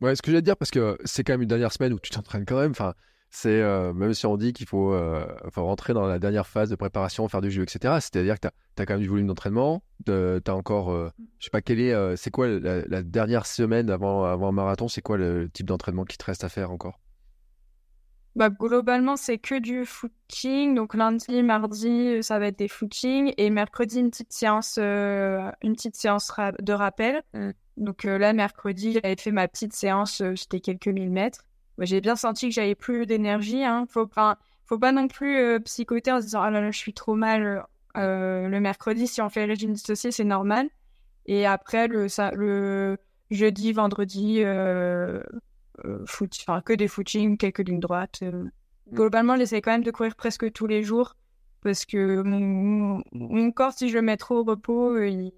Ouais, 0.00 0.16
ce 0.16 0.22
que 0.22 0.32
je 0.32 0.36
vais 0.36 0.42
dire, 0.42 0.56
parce 0.56 0.70
que 0.72 0.98
c'est 1.04 1.22
quand 1.22 1.34
même 1.34 1.42
une 1.42 1.48
dernière 1.48 1.72
semaine 1.72 1.92
où 1.92 2.00
tu 2.00 2.10
t'entraînes 2.10 2.44
quand 2.44 2.58
même. 2.58 2.72
Enfin, 2.72 2.94
c'est 3.34 3.62
euh, 3.62 3.94
même 3.94 4.12
si 4.12 4.26
on 4.26 4.36
dit 4.36 4.52
qu'il 4.52 4.66
faut, 4.66 4.92
euh, 4.92 5.24
rentrer 5.56 5.94
dans 5.94 6.06
la 6.06 6.18
dernière 6.18 6.46
phase 6.46 6.68
de 6.68 6.76
préparation, 6.76 7.26
faire 7.28 7.40
du 7.40 7.50
jeu, 7.50 7.62
etc. 7.62 7.94
C'est-à-dire 8.00 8.38
que 8.38 8.48
tu 8.76 8.82
as, 8.82 8.86
quand 8.86 8.94
même 8.94 9.02
du 9.02 9.08
volume 9.08 9.26
d'entraînement, 9.26 9.82
tu 10.04 10.12
as 10.12 10.54
encore, 10.54 10.90
euh, 10.90 11.08
je 11.38 11.44
sais 11.44 11.50
pas 11.50 11.62
quel 11.62 11.80
est, 11.80 12.16
c'est 12.16 12.30
quoi 12.30 12.46
la, 12.48 13.02
dernière 13.02 13.46
semaine 13.46 13.88
avant, 13.88 14.24
avant 14.24 14.48
un 14.48 14.52
marathon, 14.52 14.88
c'est 14.88 15.00
quoi 15.00 15.16
le 15.16 15.48
type 15.48 15.66
d'entraînement 15.66 16.04
qui 16.04 16.18
te 16.18 16.24
reste 16.24 16.44
à 16.44 16.48
faire 16.50 16.70
encore? 16.72 17.00
Bah, 18.34 18.50
globalement, 18.50 19.16
c'est 19.16 19.38
que 19.38 19.58
du 19.58 19.84
footing. 19.84 20.74
Donc 20.74 20.94
lundi, 20.94 21.42
mardi, 21.42 22.22
ça 22.22 22.38
va 22.38 22.46
être 22.46 22.58
des 22.58 22.68
footings. 22.68 23.32
Et 23.36 23.50
mercredi, 23.50 24.00
une 24.00 24.10
petite 24.10 24.32
séance, 24.32 24.78
une 24.78 25.74
petite 25.74 25.96
séance 25.96 26.32
de 26.60 26.72
rappel. 26.72 27.22
Mmh. 27.34 27.50
Donc 27.76 28.04
là, 28.04 28.32
mercredi, 28.32 28.92
j'avais 28.92 29.16
fait 29.16 29.32
ma 29.32 29.48
petite 29.48 29.74
séance, 29.74 30.22
c'était 30.34 30.60
quelques 30.60 30.88
millimètres 30.88 31.44
j'ai 31.78 32.00
bien 32.00 32.16
senti 32.16 32.48
que 32.48 32.54
j'avais 32.54 32.74
plus 32.74 33.06
d'énergie. 33.06 33.64
Hein. 33.64 33.86
Faut 33.88 34.06
pas, 34.06 34.38
faut 34.66 34.78
pas 34.78 34.92
non 34.92 35.08
plus 35.08 35.38
euh, 35.38 35.58
psychoter 35.60 36.12
en 36.12 36.20
se 36.20 36.26
disant 36.26 36.42
ah 36.42 36.50
là 36.50 36.60
là, 36.60 36.70
je 36.70 36.78
suis 36.78 36.94
trop 36.94 37.14
mal 37.14 37.64
euh, 37.96 38.48
le 38.48 38.60
mercredi. 38.60 39.06
Si 39.06 39.20
on 39.20 39.28
fait 39.28 39.46
le 39.46 39.52
régime 39.52 39.72
dissocié, 39.72 40.10
c'est 40.10 40.24
normal. 40.24 40.68
Et 41.26 41.46
après 41.46 41.88
le, 41.88 42.08
ça, 42.08 42.30
le 42.32 42.98
jeudi, 43.30 43.72
vendredi, 43.72 44.42
euh, 44.42 45.20
euh 45.20 45.22
foot, 46.06 46.36
enfin 46.40 46.60
que 46.60 46.72
des 46.72 46.88
footings, 46.88 47.36
quelques 47.36 47.66
lignes 47.66 47.80
droites. 47.80 48.22
Mm. 48.22 48.50
Globalement, 48.92 49.36
j'essaie 49.36 49.60
quand 49.60 49.72
même 49.72 49.84
de 49.84 49.90
courir 49.90 50.14
presque 50.16 50.52
tous 50.52 50.66
les 50.66 50.82
jours 50.82 51.16
parce 51.62 51.86
que 51.86 52.22
mon, 52.22 53.52
corps, 53.52 53.72
si 53.72 53.88
je 53.88 53.94
le 53.94 54.02
mets 54.02 54.16
trop 54.16 54.38
au 54.38 54.44
repos, 54.44 54.98
il, 55.00 55.32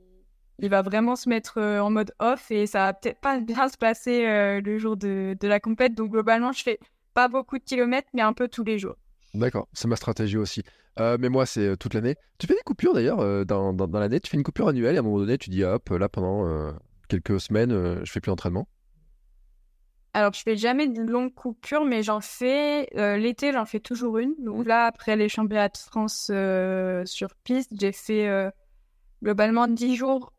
il 0.58 0.70
va 0.70 0.82
vraiment 0.82 1.16
se 1.16 1.28
mettre 1.28 1.60
en 1.60 1.90
mode 1.90 2.12
off 2.18 2.50
et 2.50 2.66
ça 2.66 2.86
va 2.86 2.94
peut-être 2.94 3.20
pas 3.20 3.38
bien 3.40 3.68
se 3.68 3.76
passer 3.76 4.60
le 4.60 4.78
jour 4.78 4.96
de, 4.96 5.36
de 5.38 5.48
la 5.48 5.60
compète. 5.60 5.94
Donc 5.94 6.10
globalement, 6.10 6.52
je 6.52 6.62
fais 6.62 6.78
pas 7.14 7.28
beaucoup 7.28 7.58
de 7.58 7.64
kilomètres, 7.64 8.08
mais 8.12 8.22
un 8.22 8.32
peu 8.32 8.48
tous 8.48 8.64
les 8.64 8.78
jours. 8.78 8.96
D'accord, 9.34 9.68
c'est 9.72 9.88
ma 9.88 9.96
stratégie 9.96 10.36
aussi. 10.36 10.62
Euh, 11.00 11.16
mais 11.18 11.28
moi, 11.28 11.44
c'est 11.46 11.66
euh, 11.66 11.76
toute 11.76 11.94
l'année. 11.94 12.16
Tu 12.38 12.46
fais 12.46 12.54
des 12.54 12.62
coupures 12.64 12.94
d'ailleurs 12.94 13.20
euh, 13.20 13.44
dans, 13.44 13.72
dans, 13.72 13.98
l'année? 13.98 14.20
Tu 14.20 14.30
fais 14.30 14.36
une 14.36 14.44
coupure 14.44 14.68
annuelle 14.68 14.94
et 14.94 14.98
à 14.98 15.00
un 15.00 15.04
moment 15.04 15.18
donné, 15.18 15.38
tu 15.38 15.50
dis 15.50 15.64
hop, 15.64 15.88
là 15.90 16.08
pendant 16.08 16.72
quelques 17.08 17.40
semaines, 17.40 18.04
je 18.04 18.10
fais 18.10 18.20
plus 18.20 18.30
d'entraînement? 18.30 18.68
Alors, 20.14 20.32
je 20.32 20.42
fais 20.42 20.56
jamais 20.56 20.86
de 20.86 21.02
longues 21.02 21.34
coupures, 21.34 21.84
mais 21.84 22.02
j'en 22.02 22.20
fais 22.20 22.88
l'été, 23.18 23.52
j'en 23.52 23.64
fais 23.64 23.80
toujours 23.80 24.18
une. 24.18 24.34
Donc 24.38 24.66
là, 24.66 24.86
après 24.86 25.16
les 25.16 25.28
championnats 25.28 25.68
de 25.68 25.76
France 25.76 26.30
sur 27.04 27.34
piste, 27.42 27.72
j'ai 27.78 27.92
fait 27.92 28.52
globalement 29.22 29.66
10 29.66 29.96
jours, 29.96 30.32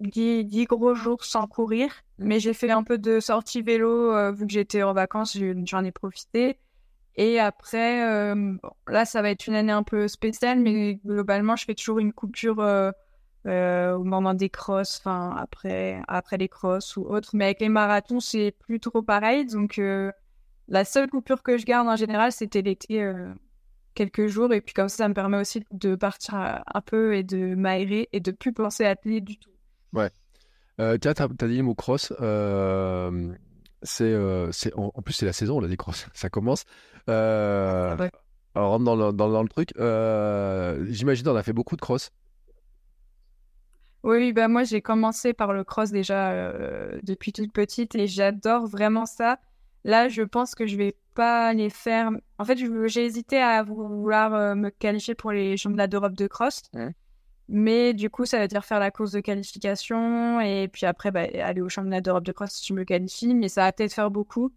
10, 0.00 0.44
10, 0.44 0.64
gros 0.66 0.94
jours 0.94 1.24
sans 1.24 1.46
courir. 1.46 1.92
Mais 2.18 2.40
j'ai 2.40 2.52
fait 2.52 2.70
un 2.70 2.82
peu 2.82 2.98
de 2.98 3.20
sortie 3.20 3.62
vélo 3.62 4.32
vu 4.32 4.46
que 4.46 4.52
j'étais 4.52 4.82
en 4.82 4.92
vacances, 4.92 5.38
j'en 5.64 5.84
ai 5.84 5.92
profité. 5.92 6.58
Et 7.16 7.40
après, 7.40 8.04
euh, 8.04 8.56
là, 8.86 9.04
ça 9.04 9.22
va 9.22 9.30
être 9.30 9.46
une 9.46 9.54
année 9.54 9.72
un 9.72 9.82
peu 9.82 10.06
spéciale, 10.06 10.60
mais 10.60 10.96
globalement, 10.96 11.56
je 11.56 11.64
fais 11.64 11.74
toujours 11.74 11.98
une 11.98 12.12
coupure 12.12 12.60
euh, 12.60 12.90
euh, 12.90 12.92
au 13.46 14.04
moment 14.04 14.34
des 14.34 14.50
crosses, 14.50 14.98
enfin, 14.98 15.34
après, 15.38 16.02
après 16.08 16.36
les 16.36 16.48
crosses 16.48 16.96
ou 16.96 17.02
autres. 17.02 17.30
Mais 17.34 17.46
avec 17.46 17.60
les 17.60 17.68
marathons, 17.68 18.20
c'est 18.20 18.52
plus 18.58 18.80
trop 18.80 19.02
pareil. 19.02 19.46
Donc, 19.46 19.80
la 20.68 20.84
seule 20.84 21.08
coupure 21.08 21.42
que 21.42 21.56
je 21.58 21.64
garde 21.64 21.88
en 21.88 21.96
général, 21.96 22.32
c'était 22.32 22.62
l'été, 22.62 23.12
quelques 23.94 24.26
jours. 24.26 24.52
Et 24.52 24.60
puis, 24.60 24.74
comme 24.74 24.88
ça, 24.88 24.96
ça 24.96 25.08
me 25.08 25.14
permet 25.14 25.38
aussi 25.38 25.64
de 25.70 25.94
partir 25.94 26.62
un 26.66 26.80
peu 26.80 27.14
et 27.14 27.22
de 27.22 27.54
m'aérer 27.54 28.08
et 28.12 28.20
de 28.20 28.30
plus 28.32 28.52
penser 28.52 28.84
à 28.84 28.90
athlète 28.90 29.24
du 29.24 29.38
tout. 29.38 29.50
Ouais. 29.92 30.10
Euh, 30.80 30.98
tu 30.98 31.08
as, 31.08 31.14
dit 31.14 31.56
le 31.56 31.62
mot 31.62 31.74
cross. 31.74 32.12
c'est, 33.82 34.14
en, 34.74 34.92
en, 34.94 35.02
plus, 35.02 35.14
c'est 35.14 35.26
la 35.26 35.32
saison, 35.32 35.60
là, 35.60 35.68
des 35.68 35.76
crosses. 35.76 36.06
Ça 36.14 36.28
commence. 36.28 36.64
Euh, 37.08 37.96
on 38.54 38.68
rentre 38.70 38.84
dans 38.84 38.96
le, 38.96 39.12
dans, 39.12 39.42
le 39.42 39.48
truc. 39.48 39.70
Euh, 39.78 40.84
J'imagine 40.88 41.28
on 41.28 41.36
a 41.36 41.42
fait 41.42 41.52
beaucoup 41.52 41.76
de 41.76 41.80
cross. 41.80 42.10
Oui, 44.06 44.32
bah 44.32 44.46
moi 44.46 44.62
j'ai 44.62 44.80
commencé 44.80 45.32
par 45.32 45.52
le 45.52 45.64
cross 45.64 45.90
déjà 45.90 46.30
euh, 46.30 47.00
depuis 47.02 47.32
toute 47.32 47.52
petite 47.52 47.96
et 47.96 48.06
j'adore 48.06 48.68
vraiment 48.68 49.04
ça. 49.04 49.40
Là, 49.82 50.08
je 50.08 50.22
pense 50.22 50.54
que 50.54 50.64
je 50.64 50.76
vais 50.76 50.94
pas 51.14 51.52
les 51.52 51.70
faire. 51.70 52.10
En 52.38 52.44
fait, 52.44 52.56
j'ai 52.86 53.04
hésité 53.04 53.38
à 53.38 53.64
vouloir 53.64 54.32
euh, 54.32 54.54
me 54.54 54.70
qualifier 54.70 55.16
pour 55.16 55.32
les 55.32 55.56
championnats 55.56 55.88
d'Europe 55.88 56.14
de 56.14 56.28
cross. 56.28 56.62
Mais 57.48 57.94
du 57.94 58.08
coup, 58.08 58.26
ça 58.26 58.38
veut 58.38 58.46
dire 58.46 58.64
faire 58.64 58.78
la 58.78 58.92
course 58.92 59.10
de 59.10 59.18
qualification 59.18 60.40
et 60.40 60.68
puis 60.68 60.86
après 60.86 61.10
bah, 61.10 61.26
aller 61.42 61.60
au 61.60 61.68
championnat 61.68 62.00
d'Europe 62.00 62.24
de 62.24 62.32
cross 62.32 62.52
si 62.52 62.64
je 62.64 62.74
me 62.74 62.84
qualifie. 62.84 63.34
Mais 63.34 63.48
ça 63.48 63.62
va 63.64 63.72
peut-être 63.72 63.92
faire 63.94 64.12
beaucoup. 64.12 64.52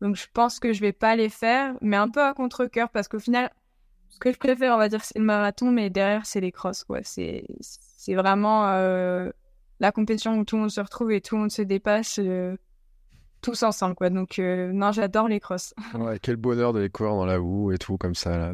Donc 0.00 0.16
je 0.16 0.26
pense 0.32 0.58
que 0.58 0.72
je 0.72 0.80
vais 0.80 0.92
pas 0.92 1.14
les 1.14 1.28
faire, 1.28 1.74
mais 1.82 1.96
un 1.98 2.08
peu 2.08 2.22
à 2.22 2.32
contre-coeur 2.32 2.88
parce 2.88 3.08
qu'au 3.08 3.18
final, 3.18 3.50
ce 4.08 4.18
que 4.18 4.32
je 4.32 4.38
préfère, 4.38 4.74
on 4.74 4.78
va 4.78 4.88
dire, 4.88 5.04
c'est 5.04 5.18
le 5.18 5.24
marathon, 5.26 5.70
mais 5.70 5.90
derrière, 5.90 6.24
c'est 6.24 6.40
les 6.40 6.52
crosses. 6.52 6.84
Quoi. 6.84 7.00
C'est, 7.02 7.44
c'est 8.04 8.14
vraiment 8.14 8.66
euh, 8.68 9.30
la 9.80 9.90
compétition 9.90 10.38
où 10.38 10.44
tout 10.44 10.56
le 10.56 10.62
monde 10.62 10.70
se 10.70 10.80
retrouve 10.82 11.10
et 11.12 11.22
tout 11.22 11.36
le 11.36 11.40
monde 11.40 11.50
se 11.50 11.62
dépasse 11.62 12.18
euh, 12.22 12.54
tous 13.40 13.62
ensemble. 13.62 13.94
Quoi. 13.94 14.10
Donc 14.10 14.38
euh, 14.38 14.72
non, 14.74 14.92
j'adore 14.92 15.26
les 15.26 15.40
crosses. 15.40 15.72
Ouais, 15.94 16.18
quel 16.20 16.36
bonheur 16.36 16.74
de 16.74 16.80
les 16.80 16.90
courir 16.90 17.14
dans 17.14 17.24
la 17.24 17.38
boue 17.38 17.72
et 17.72 17.78
tout, 17.78 17.96
comme 17.96 18.14
ça. 18.14 18.36
Là. 18.36 18.52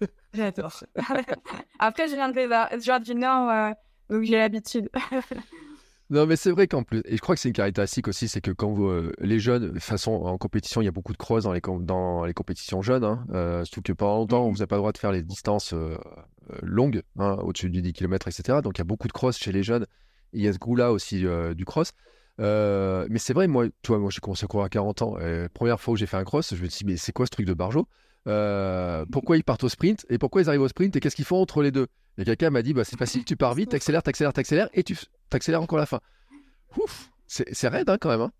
j'adore. 0.32 0.72
Après, 1.78 2.08
je 2.08 2.14
viens 2.14 2.30
de, 2.30 2.34
je 2.34 2.84
viens 2.84 3.00
du 3.00 3.14
Nord, 3.14 3.74
donc 4.08 4.22
j'ai 4.22 4.38
l'habitude. 4.38 4.88
Non, 6.12 6.26
mais 6.26 6.36
c'est 6.36 6.50
vrai 6.50 6.68
qu'en 6.68 6.82
plus, 6.82 7.00
et 7.06 7.16
je 7.16 7.22
crois 7.22 7.34
que 7.34 7.40
c'est 7.40 7.48
une 7.48 7.54
caractéristique 7.54 8.06
aussi, 8.06 8.28
c'est 8.28 8.42
que 8.42 8.50
quand 8.50 8.70
vous, 8.70 8.86
euh, 8.86 9.14
les 9.18 9.40
jeunes, 9.40 9.72
de 9.72 9.78
façon 9.78 10.12
en 10.12 10.36
compétition, 10.36 10.82
il 10.82 10.84
y 10.84 10.88
a 10.88 10.92
beaucoup 10.92 11.14
de 11.14 11.16
cross 11.16 11.44
dans 11.44 11.54
les, 11.54 11.62
dans 11.62 12.26
les 12.26 12.34
compétitions 12.34 12.82
jeunes, 12.82 13.02
hein, 13.02 13.24
euh, 13.30 13.64
surtout 13.64 13.80
que 13.80 13.92
pendant 13.94 14.18
longtemps, 14.18 14.46
vous 14.50 14.58
n'avez 14.58 14.66
pas 14.66 14.76
le 14.76 14.80
droit 14.80 14.92
de 14.92 14.98
faire 14.98 15.10
les 15.10 15.22
distances 15.22 15.72
euh, 15.72 15.96
longues, 16.60 17.02
hein, 17.18 17.38
au-dessus 17.42 17.70
du 17.70 17.80
10 17.80 17.94
km, 17.94 18.28
etc. 18.28 18.58
Donc 18.62 18.76
il 18.76 18.80
y 18.80 18.82
a 18.82 18.84
beaucoup 18.84 19.08
de 19.08 19.12
cross 19.14 19.38
chez 19.38 19.52
les 19.52 19.62
jeunes. 19.62 19.86
il 20.34 20.42
y 20.42 20.48
a 20.48 20.52
ce 20.52 20.58
goût-là 20.58 20.92
aussi 20.92 21.24
du 21.56 21.64
cross. 21.64 21.92
mais 22.38 23.18
c'est 23.18 23.32
vrai, 23.32 23.46
moi, 23.46 23.68
toi, 23.80 23.98
moi, 23.98 24.10
j'ai 24.10 24.20
commencé 24.20 24.44
à 24.44 24.48
courir 24.48 24.66
à 24.66 24.68
40 24.68 25.00
ans. 25.00 25.16
la 25.16 25.48
première 25.48 25.80
fois 25.80 25.94
où 25.94 25.96
j'ai 25.96 26.04
fait 26.04 26.18
un 26.18 26.24
cross, 26.24 26.54
je 26.54 26.62
me 26.62 26.68
suis 26.68 26.84
dit, 26.84 26.92
mais 26.92 26.98
c'est 26.98 27.12
quoi 27.12 27.24
ce 27.24 27.30
truc 27.30 27.46
de 27.46 27.54
barjo? 27.54 27.88
Pourquoi 28.24 29.36
ils 29.36 29.44
partent 29.44 29.64
au 29.64 29.68
sprint 29.68 30.06
et 30.08 30.18
pourquoi 30.18 30.42
ils 30.42 30.48
arrivent 30.48 30.62
au 30.62 30.68
sprint 30.68 30.94
et 30.96 31.00
qu'est-ce 31.00 31.16
qu'ils 31.16 31.24
font 31.24 31.40
entre 31.40 31.62
les 31.62 31.70
deux? 31.70 31.86
Et 32.18 32.24
quelqu'un 32.24 32.50
m'a 32.50 32.62
dit, 32.62 32.74
bah, 32.74 32.84
c'est 32.84 32.98
facile, 32.98 33.24
tu 33.24 33.36
pars 33.36 33.54
vite, 33.54 33.70
t'accélères, 33.70 34.02
t'accélères, 34.02 34.32
t'accélères, 34.32 34.68
et 34.74 34.82
tu 34.82 34.96
t'accélères 35.30 35.62
encore 35.62 35.78
la 35.78 35.86
fin. 35.86 36.00
Ouf, 36.78 37.10
c'est 37.26 37.68
raide 37.68 37.88
hein, 37.88 37.96
quand 37.98 38.10
même. 38.10 38.20
Hein. 38.20 38.32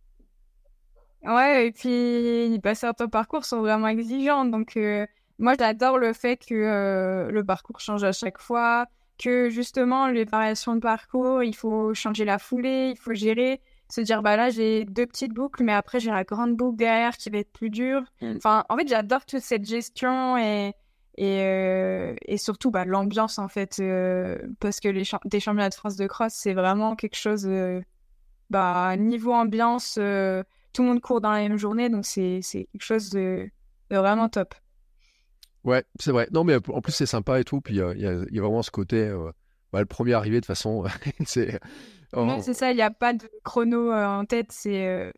Ouais, 1.25 1.69
et 1.69 1.73
puis 1.73 2.59
bah, 2.59 2.75
certains 2.75 3.09
parcours 3.09 3.45
sont 3.45 3.61
vraiment 3.61 3.89
exigeants. 3.89 4.45
Donc, 4.45 4.77
euh, 4.77 5.07
moi, 5.39 5.55
j'adore 5.59 5.99
le 5.99 6.13
fait 6.13 6.37
que 6.37 6.55
euh, 6.55 7.31
le 7.31 7.45
parcours 7.45 7.81
change 7.81 8.05
à 8.05 8.13
chaque 8.13 8.39
fois, 8.39 8.87
que 9.19 9.49
justement, 9.49 10.09
les 10.09 10.25
variations 10.25 10.75
de 10.75 10.81
parcours, 10.81 11.43
il 11.43 11.55
faut 11.55 11.95
changer 11.95 12.25
la 12.25 12.39
foulée, 12.39 12.91
il 12.91 12.99
faut 12.99 13.15
gérer, 13.15 13.61
se 13.93 14.01
dire, 14.01 14.23
bah 14.23 14.37
là, 14.37 14.49
j'ai 14.49 14.85
deux 14.87 15.07
petites 15.07 15.35
boucles, 15.35 15.63
mais 15.63 15.73
après, 15.73 16.01
j'ai 16.01 16.11
la 16.11 16.25
grande 16.25 16.57
boucle 16.57 16.77
derrière 16.77 17.17
qui 17.17 17.29
va 17.29 17.39
être 17.39 17.53
plus 17.53 17.69
dure. 17.69 18.03
Mm. 18.23 18.37
Enfin, 18.37 18.65
en 18.71 18.77
fait, 18.77 18.89
j'adore 18.89 19.27
toute 19.27 19.43
cette 19.43 19.67
gestion 19.67 20.39
et 20.39 20.75
et, 21.19 21.43
euh, 21.43 22.15
et 22.23 22.39
surtout 22.39 22.71
bah, 22.71 22.87
l'ambiance 22.87 23.39
en 23.39 23.49
fait 23.49 23.81
euh, 23.81 24.39
parce 24.61 24.81
que 24.81 24.89
les 24.89 25.03
des 25.27 25.41
championnats 25.41 25.69
de 25.69 25.75
France 25.75 25.97
de 25.97 26.07
cross 26.07 26.33
c'est 26.33 26.55
vraiment 26.55 26.97
quelque 26.97 27.19
chose 27.19 27.47
euh, 27.47 27.83
bah 28.49 28.97
niveau 28.97 29.35
ambiance 29.35 29.97
tout 29.97 30.83
le 30.83 30.89
monde 30.89 31.03
court 31.03 31.21
dans 31.21 31.33
la 31.33 31.41
même 31.41 31.59
journée 31.59 31.91
donc 31.91 32.07
c'est 32.07 32.41
quelque 32.51 32.81
chose 32.81 33.11
de, 33.11 33.47
vraiment 33.91 34.31
top 34.31 34.55
ouais 35.65 35.85
c'est 36.01 36.13
vrai 36.13 36.29
non 36.33 36.45
mais 36.45 36.57
en 36.71 36.81
plus 36.81 36.93
c'est 36.93 37.05
sympa 37.05 37.41
et 37.41 37.45
tout 37.45 37.61
puis 37.61 37.75
il 37.75 37.99
y, 37.99 38.35
y, 38.35 38.39
a 38.39 38.43
vraiment 38.43 38.63
ce 38.63 38.71
côté 38.71 39.15
bah, 39.71 39.81
le 39.81 39.87
premier 39.87 40.15
arrivé 40.15 40.41
de 40.41 40.47
façon 40.47 40.83
c'est 41.27 41.61
c'est 42.41 42.55
ça 42.55 42.71
il 42.71 42.77
n'y 42.77 42.83
a 42.83 42.91
pas 42.91 43.13
de 43.13 43.29
chrono 43.45 43.93
en 43.93 44.25
tête 44.25 44.51
c'est 44.51 45.13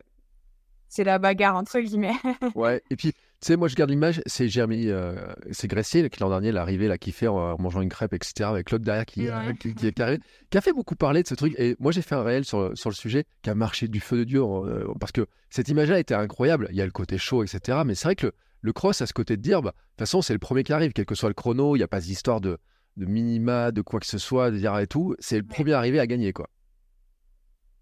c'est 0.87 1.03
la 1.03 1.19
bagarre 1.19 1.55
entre 1.55 1.79
guillemets 1.79 2.15
ouais 2.55 2.81
et 2.89 2.95
puis 2.95 3.13
tu 3.41 3.51
sais, 3.51 3.57
moi, 3.57 3.67
je 3.67 3.75
garde 3.75 3.89
l'image, 3.89 4.21
c'est 4.25 4.47
Jérémy, 4.47 4.87
euh, 4.87 5.13
c'est 5.51 5.67
Gressier, 5.67 6.09
qui 6.09 6.19
l'an 6.21 6.29
dernier, 6.29 6.51
l'arrivée, 6.51 6.87
là, 6.87 6.97
qui 6.97 7.11
fait 7.11 7.27
en, 7.27 7.57
mangeant 7.59 7.81
une 7.81 7.89
crêpe, 7.89 8.13
etc., 8.13 8.49
avec 8.49 8.71
l'autre 8.71 8.85
derrière 8.85 9.05
qui, 9.05 9.27
euh, 9.27 9.53
qui, 9.59 9.67
est 9.85 9.91
carré, 9.91 10.19
qui 10.49 10.57
a 10.57 10.61
fait 10.61 10.71
beaucoup 10.71 10.95
parler 10.95 11.21
de 11.21 11.27
ce 11.27 11.35
truc. 11.35 11.53
Et 11.59 11.75
moi, 11.79 11.91
j'ai 11.91 12.01
fait 12.01 12.15
un 12.15 12.23
réel 12.23 12.45
sur, 12.45 12.71
sur 12.75 12.89
le 12.89 12.95
sujet, 12.95 13.25
qui 13.43 13.49
a 13.49 13.55
marché 13.55 13.87
du 13.87 13.99
feu 13.99 14.17
de 14.17 14.23
Dieu, 14.23 14.41
euh, 14.41 14.87
parce 14.99 15.11
que 15.11 15.27
cette 15.49 15.67
image-là 15.67 15.99
était 15.99 16.15
incroyable. 16.15 16.69
Il 16.71 16.75
y 16.77 16.81
a 16.81 16.85
le 16.85 16.91
côté 16.91 17.17
chaud, 17.17 17.43
etc. 17.43 17.79
Mais 17.85 17.93
c'est 17.93 18.05
vrai 18.07 18.15
que 18.15 18.31
le, 18.61 18.73
cross 18.73 19.01
a 19.01 19.05
ce 19.05 19.13
côté 19.13 19.35
de 19.35 19.41
dire, 19.41 19.61
bah, 19.61 19.71
de 19.71 19.75
toute 19.75 19.99
façon, 19.99 20.21
c'est 20.21 20.33
le 20.33 20.39
premier 20.39 20.63
qui 20.63 20.73
arrive, 20.73 20.93
quel 20.93 21.05
que 21.05 21.13
soit 21.13 21.29
le 21.29 21.35
chrono, 21.35 21.75
il 21.75 21.79
n'y 21.79 21.83
a 21.83 21.87
pas 21.89 21.99
d'histoire 21.99 22.39
de, 22.41 22.57
de 22.97 23.05
minima, 23.05 23.71
de 23.71 23.81
quoi 23.81 23.99
que 23.99 24.07
ce 24.07 24.17
soit, 24.17 24.49
de 24.49 24.57
dire 24.57 24.75
et 24.79 24.87
tout. 24.87 25.15
C'est 25.19 25.37
le 25.37 25.45
premier 25.45 25.73
arrivé 25.73 25.99
à 25.99 26.07
gagner, 26.07 26.33
quoi. 26.33 26.49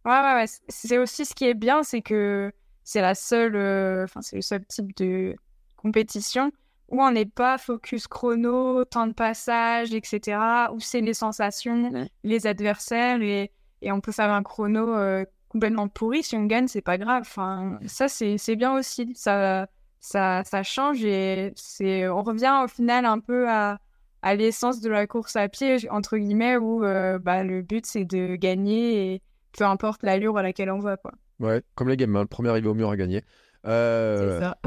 Ouais, 0.06 0.12
ouais, 0.12 0.34
ouais. 0.36 0.46
C'est 0.68 0.98
aussi 0.98 1.26
ce 1.26 1.34
qui 1.34 1.46
est 1.46 1.54
bien, 1.54 1.84
c'est 1.84 2.02
que 2.02 2.52
c'est 2.84 3.02
la 3.02 3.16
seule, 3.16 3.56
enfin, 4.04 4.22
c'est 4.22 4.36
le 4.38 4.42
seul 4.42 4.66
type 4.66 4.96
de 4.98 5.36
compétition 5.78 6.52
où 6.90 7.02
on 7.02 7.12
n'est 7.12 7.26
pas 7.26 7.58
focus 7.58 8.08
chrono, 8.08 8.86
temps 8.86 9.08
de 9.08 9.14
passage, 9.14 9.94
etc., 9.94 10.38
où 10.74 10.80
c'est 10.80 11.02
les 11.02 11.16
sensations, 11.16 12.08
les 12.24 12.48
adversaires, 12.48 13.22
et, 13.22 13.52
et, 13.82 13.92
on 13.92 14.00
peut 14.00 14.12
faire 14.12 14.32
un 14.32 14.44
chrono 14.44 14.96
euh, 14.96 15.26
complètement 15.50 15.88
pourri. 15.88 16.24
Si 16.24 16.36
on 16.36 16.46
gagne, 16.46 16.68
c'est 16.68 16.82
pas 16.82 16.98
grave. 17.00 17.24
Enfin, 17.26 17.80
ça, 17.88 18.08
c'est 18.08 18.56
bien 18.56 18.76
aussi. 18.76 19.12
Ça, 19.16 19.68
ça, 20.00 20.44
ça 20.44 20.64
change 20.64 21.04
et 21.04 21.54
c'est, 21.56 22.08
on 22.10 22.24
revient 22.24 22.62
au 22.64 22.68
final 22.68 23.06
un 23.06 23.20
peu 23.20 23.50
à, 23.50 23.80
à 24.22 24.36
l'essence 24.36 24.82
de 24.82 24.90
la 24.90 25.08
course 25.08 25.36
à 25.36 25.48
pied, 25.50 25.90
entre 25.90 26.18
guillemets, 26.18 26.58
où 26.58 26.84
euh, 26.84 27.18
bah, 27.18 27.44
le 27.44 27.62
but, 27.62 27.86
c'est 27.86 28.06
de 28.06 28.36
gagner 28.36 29.16
et 29.16 29.22
peu 29.58 29.64
importe 29.64 30.04
l'allure 30.04 30.38
à 30.38 30.44
laquelle 30.44 30.72
on 30.72 30.80
va. 30.80 30.98
Quoi. 30.98 31.12
Ouais, 31.40 31.62
comme 31.76 31.90
les 31.90 31.98
gamins, 31.98 32.22
le 32.22 32.28
premier 32.28 32.50
arrivé 32.50 32.68
au 32.68 32.74
mur 32.74 32.90
a 32.90 32.98
gagné. 32.98 33.24
Euh... 33.66 34.40
C'est 34.40 34.40
ça. 34.40 34.58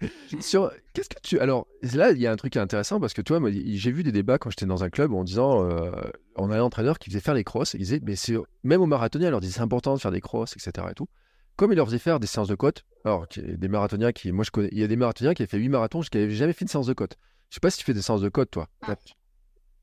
sur 0.40 0.70
qu'est-ce 0.92 1.08
que 1.08 1.20
tu 1.22 1.40
alors 1.40 1.66
là 1.94 2.12
il 2.12 2.18
y 2.18 2.26
a 2.26 2.32
un 2.32 2.36
truc 2.36 2.56
intéressant 2.56 3.00
parce 3.00 3.14
que 3.14 3.22
toi 3.22 3.40
moi 3.40 3.50
j'ai 3.50 3.90
vu 3.90 4.02
des 4.02 4.12
débats 4.12 4.38
quand 4.38 4.50
j'étais 4.50 4.66
dans 4.66 4.84
un 4.84 4.90
club 4.90 5.12
en 5.12 5.24
disant 5.24 5.64
euh, 5.64 5.90
on 6.36 6.50
avait 6.50 6.60
un 6.60 6.64
entraîneur 6.64 6.98
qui 6.98 7.10
faisait 7.10 7.20
faire 7.20 7.34
les 7.34 7.44
crosses 7.44 7.74
il 7.74 7.80
disait 7.80 8.00
mais 8.04 8.14
c'est 8.14 8.36
même 8.62 8.80
aux 8.80 8.86
marathoniens 8.86 9.28
il 9.28 9.30
leur 9.30 9.40
disait 9.40 9.54
c'est 9.54 9.60
important 9.60 9.94
de 9.94 10.00
faire 10.00 10.12
des 10.12 10.20
crosses 10.20 10.54
etc 10.54 10.86
et 10.90 10.94
tout 10.94 11.08
comme 11.56 11.72
il 11.72 11.76
leur 11.76 11.86
faisait 11.86 11.98
faire 11.98 12.20
des 12.20 12.28
séances 12.28 12.48
de 12.48 12.54
côte 12.54 12.84
alors 13.04 13.26
des 13.36 13.68
marathoniens 13.68 14.12
qui 14.12 14.30
moi 14.30 14.44
je 14.44 14.50
connais 14.50 14.68
il 14.70 14.78
y 14.78 14.84
a 14.84 14.86
des 14.86 14.96
marathoniens 14.96 15.34
qui 15.34 15.42
avaient 15.42 15.50
fait 15.50 15.58
8 15.58 15.68
marathons 15.68 16.00
qui 16.00 16.16
n'avaient 16.16 16.30
jamais 16.30 16.52
fait 16.52 16.62
une 16.62 16.68
séance 16.68 16.86
de 16.86 16.94
côte 16.94 17.16
je 17.50 17.56
sais 17.56 17.60
pas 17.60 17.70
si 17.70 17.78
tu 17.78 17.84
fais 17.84 17.94
des 17.94 18.02
séances 18.02 18.20
de 18.20 18.28
côte 18.28 18.52
toi 18.52 18.68
ah. 18.82 18.94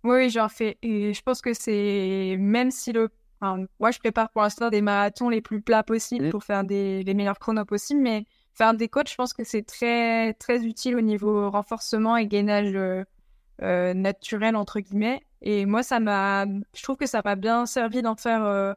oui 0.04 0.30
j'en 0.30 0.48
fais 0.48 0.78
et 0.82 1.14
je 1.14 1.22
pense 1.24 1.42
que 1.42 1.54
c'est 1.54 2.38
même 2.40 2.72
si 2.72 2.94
le 2.94 3.10
moi 3.80 3.92
je 3.92 4.00
prépare 4.00 4.30
pour 4.30 4.42
l'instant 4.42 4.70
des 4.70 4.82
marathons 4.82 5.30
les 5.30 5.42
plus 5.42 5.62
plats 5.62 5.84
possibles 5.84 6.28
mmh. 6.28 6.32
pour 6.32 6.44
faire 6.44 6.64
des 6.64 7.04
les 7.04 7.14
meilleurs 7.14 7.40
chronos 7.40 7.66
possibles 7.66 8.02
mais 8.02 8.26
faire 8.56 8.74
des 8.74 8.88
coachs, 8.88 9.10
je 9.10 9.16
pense 9.16 9.34
que 9.34 9.44
c'est 9.44 9.64
très, 9.64 10.34
très 10.34 10.64
utile 10.64 10.96
au 10.96 11.02
niveau 11.02 11.50
renforcement 11.50 12.18
et 12.18 12.26
gainage 12.26 12.72
euh, 12.74 13.04
euh, 13.62 13.94
naturel, 13.94 14.56
entre 14.56 14.80
guillemets. 14.80 15.22
Et 15.42 15.66
moi, 15.66 15.84
ça 15.84 16.00
m'a, 16.00 16.46
je 16.46 16.84
trouve 16.84 16.96
que 16.96 17.06
ça 17.06 17.22
m'a 17.24 17.36
bien 17.36 17.66
servi 17.66 18.02
d'en 18.02 18.16
faire 18.16 18.76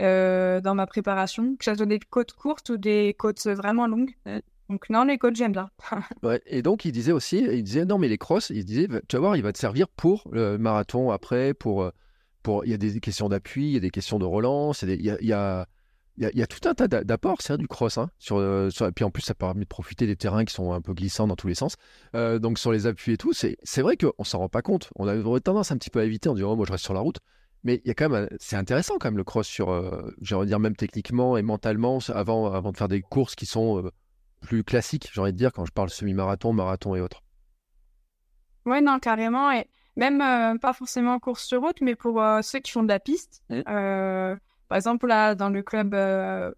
dans 0.00 0.74
ma 0.74 0.86
préparation, 0.86 1.56
que 1.56 1.64
ça 1.64 1.74
soit 1.74 1.86
des 1.86 2.00
côtes 2.00 2.32
courtes 2.32 2.70
ou 2.70 2.76
des 2.76 3.14
côtes 3.18 3.46
vraiment 3.46 3.86
longues. 3.86 4.14
Donc 4.68 4.90
non, 4.90 5.04
les 5.04 5.18
côtes, 5.18 5.36
j'aime 5.36 5.52
bien. 5.52 5.70
ouais, 6.22 6.42
et 6.46 6.62
donc, 6.62 6.84
il 6.84 6.92
disait 6.92 7.12
aussi, 7.12 7.38
il 7.38 7.62
disait, 7.62 7.84
non, 7.84 7.98
mais 7.98 8.08
les 8.08 8.18
crosses, 8.18 8.50
il 8.50 8.64
disait, 8.64 8.88
tu 9.08 9.16
vas 9.16 9.20
voir, 9.20 9.36
il 9.36 9.42
va 9.42 9.52
te 9.52 9.58
servir 9.58 9.88
pour 9.88 10.26
le 10.32 10.58
marathon 10.58 11.10
après, 11.10 11.54
pour... 11.54 11.90
il 12.64 12.70
y 12.70 12.74
a 12.74 12.78
des 12.78 13.00
questions 13.00 13.28
d'appui, 13.28 13.66
il 13.66 13.72
y 13.72 13.76
a 13.76 13.80
des 13.80 13.90
questions 13.90 14.18
de 14.18 14.24
relance, 14.24 14.82
il 14.82 15.02
y 15.02 15.32
a, 15.32 15.66
tout 16.46 16.68
un 16.68 16.74
tas 16.74 16.88
d'apports, 16.88 17.38
c'est 17.40 17.56
du 17.58 17.68
cross. 17.68 17.98
Hein, 17.98 18.10
euh, 18.32 18.70
puis 18.94 19.04
en 19.04 19.10
plus, 19.10 19.22
ça 19.22 19.34
permet 19.34 19.62
de 19.62 19.68
profiter 19.68 20.06
des 20.06 20.16
terrains 20.16 20.44
qui 20.44 20.54
sont 20.54 20.72
un 20.72 20.80
peu 20.80 20.94
glissants 20.94 21.26
dans 21.26 21.36
tous 21.36 21.48
les 21.48 21.54
sens. 21.54 21.76
Euh, 22.14 22.38
donc 22.38 22.58
sur 22.58 22.72
les 22.72 22.86
appuis 22.86 23.12
et 23.12 23.16
tout, 23.16 23.32
c'est 23.32 23.82
vrai 23.82 23.96
qu'on 23.96 24.24
s'en 24.24 24.38
rend 24.38 24.48
pas 24.48 24.62
compte. 24.62 24.90
On 24.96 25.06
a 25.06 25.40
tendance 25.40 25.70
un 25.72 25.76
petit 25.76 25.90
peu 25.90 26.00
à 26.00 26.04
éviter 26.04 26.28
en 26.28 26.34
disant 26.34 26.52
oh, 26.52 26.56
moi 26.56 26.66
je 26.66 26.72
reste 26.72 26.84
sur 26.84 26.94
la 26.94 27.00
route. 27.00 27.18
Mais 27.64 27.80
il 27.84 27.88
y 27.88 27.90
a 27.90 27.94
quand 27.94 28.08
même, 28.08 28.28
c'est 28.38 28.54
intéressant 28.54 28.98
quand 28.98 29.08
même 29.08 29.16
le 29.16 29.24
cross 29.24 29.46
sur, 29.46 29.70
euh, 29.70 30.14
j'aimerais 30.22 30.46
dire 30.46 30.60
même 30.60 30.76
techniquement 30.76 31.36
et 31.36 31.42
mentalement, 31.42 31.98
avant, 32.14 32.52
avant 32.52 32.70
de 32.70 32.76
faire 32.76 32.86
des 32.86 33.02
courses 33.02 33.34
qui 33.34 33.46
sont 33.46 33.90
plus 34.40 34.62
classiques, 34.62 35.10
j'ai 35.12 35.20
envie 35.20 35.32
de 35.32 35.36
dire, 35.36 35.52
quand 35.52 35.64
je 35.64 35.72
parle 35.72 35.90
semi-marathon, 35.90 36.52
marathon 36.52 36.94
et 36.94 37.00
autres. 37.00 37.24
Ouais, 38.64 38.80
non, 38.80 38.98
carrément. 38.98 39.50
Même 39.98 40.58
pas 40.58 40.72
forcément 40.72 41.18
course 41.18 41.44
sur 41.44 41.60
route, 41.60 41.80
mais 41.80 41.94
pour 41.94 42.22
ceux 42.42 42.60
qui 42.60 42.72
font 42.72 42.82
de 42.82 42.88
la 42.88 43.00
piste. 43.00 43.42
Mmh. 43.50 43.62
Par 44.68 44.76
exemple, 44.76 45.06
là, 45.06 45.34
dans 45.34 45.48
le 45.48 45.62
club 45.62 45.94
euh, 45.94 46.52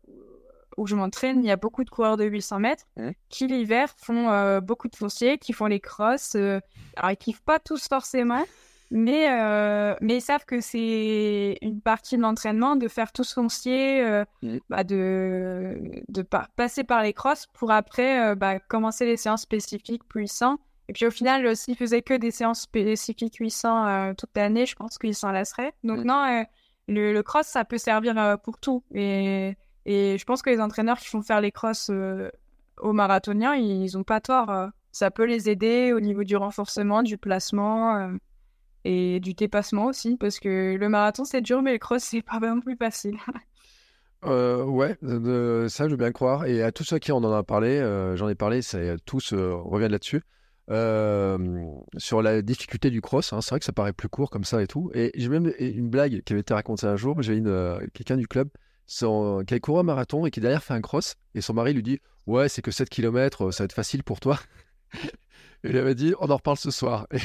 où 0.76 0.86
je 0.86 0.95
m'entraîne, 0.95 1.45
il 1.45 1.47
y 1.47 1.51
a 1.51 1.57
beaucoup 1.57 1.84
de 1.84 1.91
coureurs 1.91 2.16
de 2.16 2.24
800 2.24 2.59
mètres 2.59 2.84
mmh. 2.97 3.11
qui, 3.28 3.47
l'hiver, 3.47 3.95
font 3.97 4.30
euh, 4.30 4.61
beaucoup 4.61 4.88
de 4.88 4.97
fonciers, 4.97 5.38
qui 5.38 5.53
font 5.53 5.66
les 5.66 5.80
crosses. 5.80 6.34
Euh, 6.34 6.61
alors, 6.97 7.12
ils 7.12 7.16
kiffent 7.16 7.43
pas 7.43 7.61
tous 7.61 7.86
forcément, 7.88 8.45
mais, 8.91 9.28
mais 10.01 10.16
ils 10.16 10.20
savent 10.20 10.45
que 10.45 10.61
c'est 10.61 11.57
une 11.62 11.80
partie 11.80 12.16
de 12.16 12.22
l'entraînement 12.22 12.74
de 12.74 12.88
faire 12.88 13.12
tout 13.12 13.22
ce 13.22 13.34
foncier, 13.34 14.03
mmh. 14.43 14.59
bah, 14.68 14.82
de, 14.82 15.78
de 16.09 16.26
passer 16.57 16.82
par 16.82 17.03
les 17.03 17.12
crosses 17.12 17.47
pour 17.55 17.70
après 17.70 18.34
bah, 18.34 18.59
commencer 18.59 19.07
les 19.07 19.16
séances 19.16 19.43
spécifiques 19.43 20.03
puissants. 20.09 20.59
Et 20.91 20.93
puis 20.93 21.07
au 21.07 21.12
final, 21.12 21.55
s'ils 21.55 21.76
faisaient 21.76 22.03
que 22.03 22.14
des 22.14 22.32
séances 22.32 22.62
spécifiques 22.62 23.34
puissants 23.34 24.12
toute 24.14 24.30
l'année, 24.34 24.66
je 24.66 24.74
pense 24.74 24.99
qu'ils 24.99 25.14
s'en 25.14 25.30
lasseraient. 25.30 25.72
Donc 25.84 26.01
mmh. 26.01 26.05
non, 26.05 26.45
le, 26.88 27.22
cross, 27.22 27.47
ça 27.47 27.64
peut 27.64 27.78
servir 27.78 28.18
euh, 28.18 28.36
pour 28.36 28.59
tout. 28.59 28.82
Et, 28.93 29.57
et, 29.86 30.18
je 30.18 30.24
pense 30.24 30.43
que 30.43 30.51
les 30.51 30.61
entraîneurs 30.61 30.99
qui 30.99 31.07
font 31.07 31.22
faire 31.22 31.41
les 31.41 31.53
crosses 31.53 31.91
euh, 31.91 32.28
aux 32.78 32.93
marathoniens, 32.93 33.55
ils 33.55 33.93
n'ont 33.95 34.03
pas 34.03 34.20
tort. 34.20 34.51
Euh. 34.51 34.66
ça 34.91 35.12
peut 35.12 35.26
les 35.26 35.49
aider 35.49 35.93
au 35.93 36.01
niveau 36.01 36.24
du 36.24 36.36
renforcement, 36.36 37.05
du 37.05 37.18
placement 37.18 38.11
et 38.84 39.20
du 39.20 39.34
dépassement 39.34 39.84
aussi. 39.84 40.16
Parce 40.16 40.41
que 40.41 40.74
le 40.76 40.88
marathon, 40.88 41.24
c'est 41.24 41.41
dur, 41.41 41.62
mais 41.62 41.74
le 41.74 41.78
cross, 41.78 42.03
c'est 42.03 42.22
pas 42.22 42.41
vraiment 42.41 42.61
plus 42.61 42.76
facile. 42.76 43.16
ouais, 44.24 44.99
ça 45.68 45.84
je 45.86 45.91
veux 45.91 45.97
bien 45.97 46.11
croire. 46.11 46.47
Et 46.47 46.64
à 46.64 46.72
tous 46.72 46.82
ceux 46.82 46.99
qui 46.99 47.12
en 47.12 47.22
ont 47.22 47.45
parlé, 47.45 47.80
j'en 48.16 48.28
ai 48.28 48.34
parlé, 48.34 48.61
tous 49.07 49.32
reviennent 49.32 49.93
là-dessus. 49.93 50.22
Euh, 50.70 51.36
sur 51.98 52.22
la 52.22 52.42
difficulté 52.42 52.90
du 52.90 53.00
cross. 53.00 53.32
Hein. 53.32 53.40
C'est 53.40 53.50
vrai 53.50 53.58
que 53.58 53.64
ça 53.64 53.72
paraît 53.72 53.92
plus 53.92 54.08
court 54.08 54.30
comme 54.30 54.44
ça 54.44 54.62
et 54.62 54.68
tout. 54.68 54.90
Et 54.94 55.10
j'ai 55.16 55.28
même 55.28 55.52
une 55.58 55.88
blague 55.88 56.22
qui 56.22 56.32
avait 56.32 56.40
été 56.40 56.54
racontée 56.54 56.86
un 56.86 56.96
jour. 56.96 57.20
J'ai 57.22 57.42
euh, 57.44 57.84
quelqu'un 57.92 58.16
du 58.16 58.28
club 58.28 58.48
qui 58.86 59.04
a 59.04 59.60
couru 59.60 59.80
un 59.80 59.82
marathon 59.84 60.26
et 60.26 60.30
qui 60.30 60.40
derrière 60.40 60.62
fait 60.62 60.74
un 60.74 60.80
cross. 60.80 61.16
Et 61.34 61.40
son 61.40 61.54
mari 61.54 61.74
lui 61.74 61.82
dit 61.82 61.98
Ouais, 62.26 62.48
c'est 62.48 62.62
que 62.62 62.70
7 62.70 62.88
km, 62.88 63.50
ça 63.50 63.62
va 63.62 63.64
être 63.64 63.72
facile 63.72 64.04
pour 64.04 64.20
toi. 64.20 64.38
et 64.94 65.08
il 65.70 65.76
avait 65.76 65.96
dit 65.96 66.14
On 66.20 66.30
en 66.30 66.36
reparle 66.36 66.58
ce 66.58 66.70
soir. 66.70 67.06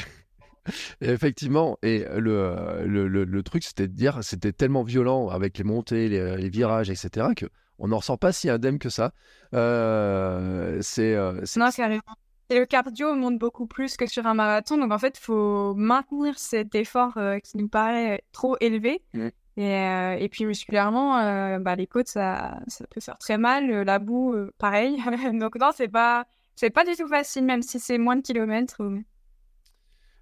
Et, 1.00 1.10
effectivement, 1.10 1.78
et 1.84 2.04
le, 2.16 3.40
truc, 3.44 3.62
c'était 3.62 3.86
de 3.86 3.92
dire 3.92 4.18
c'était 4.24 4.50
tellement 4.50 4.82
violent 4.82 5.28
avec 5.28 5.58
les 5.58 5.62
montées, 5.62 6.08
les, 6.08 6.48
virages, 6.48 6.90
etc., 6.90 7.28
que 7.36 7.46
on 7.78 7.86
n'en 7.86 7.98
ressort 7.98 8.18
pas 8.18 8.32
si 8.32 8.50
indemne 8.50 8.80
que 8.80 8.88
ça. 8.88 9.12
Euh, 9.54 10.80
c'est, 10.82 11.14
non, 11.56 11.70
carrément. 11.70 12.02
Et 12.48 12.58
le 12.58 12.66
cardio 12.66 13.14
monte 13.14 13.38
beaucoup 13.38 13.66
plus 13.66 13.96
que 13.96 14.06
sur 14.06 14.26
un 14.26 14.34
marathon. 14.34 14.78
Donc, 14.78 14.92
en 14.92 14.98
fait, 14.98 15.18
il 15.18 15.22
faut 15.22 15.74
maintenir 15.74 16.38
cet 16.38 16.74
effort 16.76 17.16
euh, 17.16 17.38
qui 17.40 17.56
nous 17.56 17.68
paraît 17.68 18.22
trop 18.32 18.56
élevé. 18.60 19.02
Mm. 19.14 19.28
Et, 19.56 19.74
euh, 19.74 20.16
et, 20.18 20.28
puis, 20.28 20.44
musculairement, 20.44 21.18
euh, 21.18 21.58
bah, 21.58 21.74
les 21.74 21.88
côtes, 21.88 22.08
ça, 22.08 22.60
ça, 22.68 22.86
peut 22.88 23.00
faire 23.00 23.18
très 23.18 23.36
mal. 23.36 23.82
La 23.82 23.98
boue, 23.98 24.36
pareil. 24.58 24.96
Donc, 25.40 25.56
non, 25.56 25.70
c'est 25.74 25.88
pas, 25.88 26.26
c'est 26.54 26.70
pas 26.70 26.84
du 26.84 26.94
tout 26.94 27.08
facile, 27.08 27.44
même 27.44 27.62
si 27.62 27.80
c'est 27.80 27.98
moins 27.98 28.16
de 28.16 28.22
kilomètres. 28.22 28.80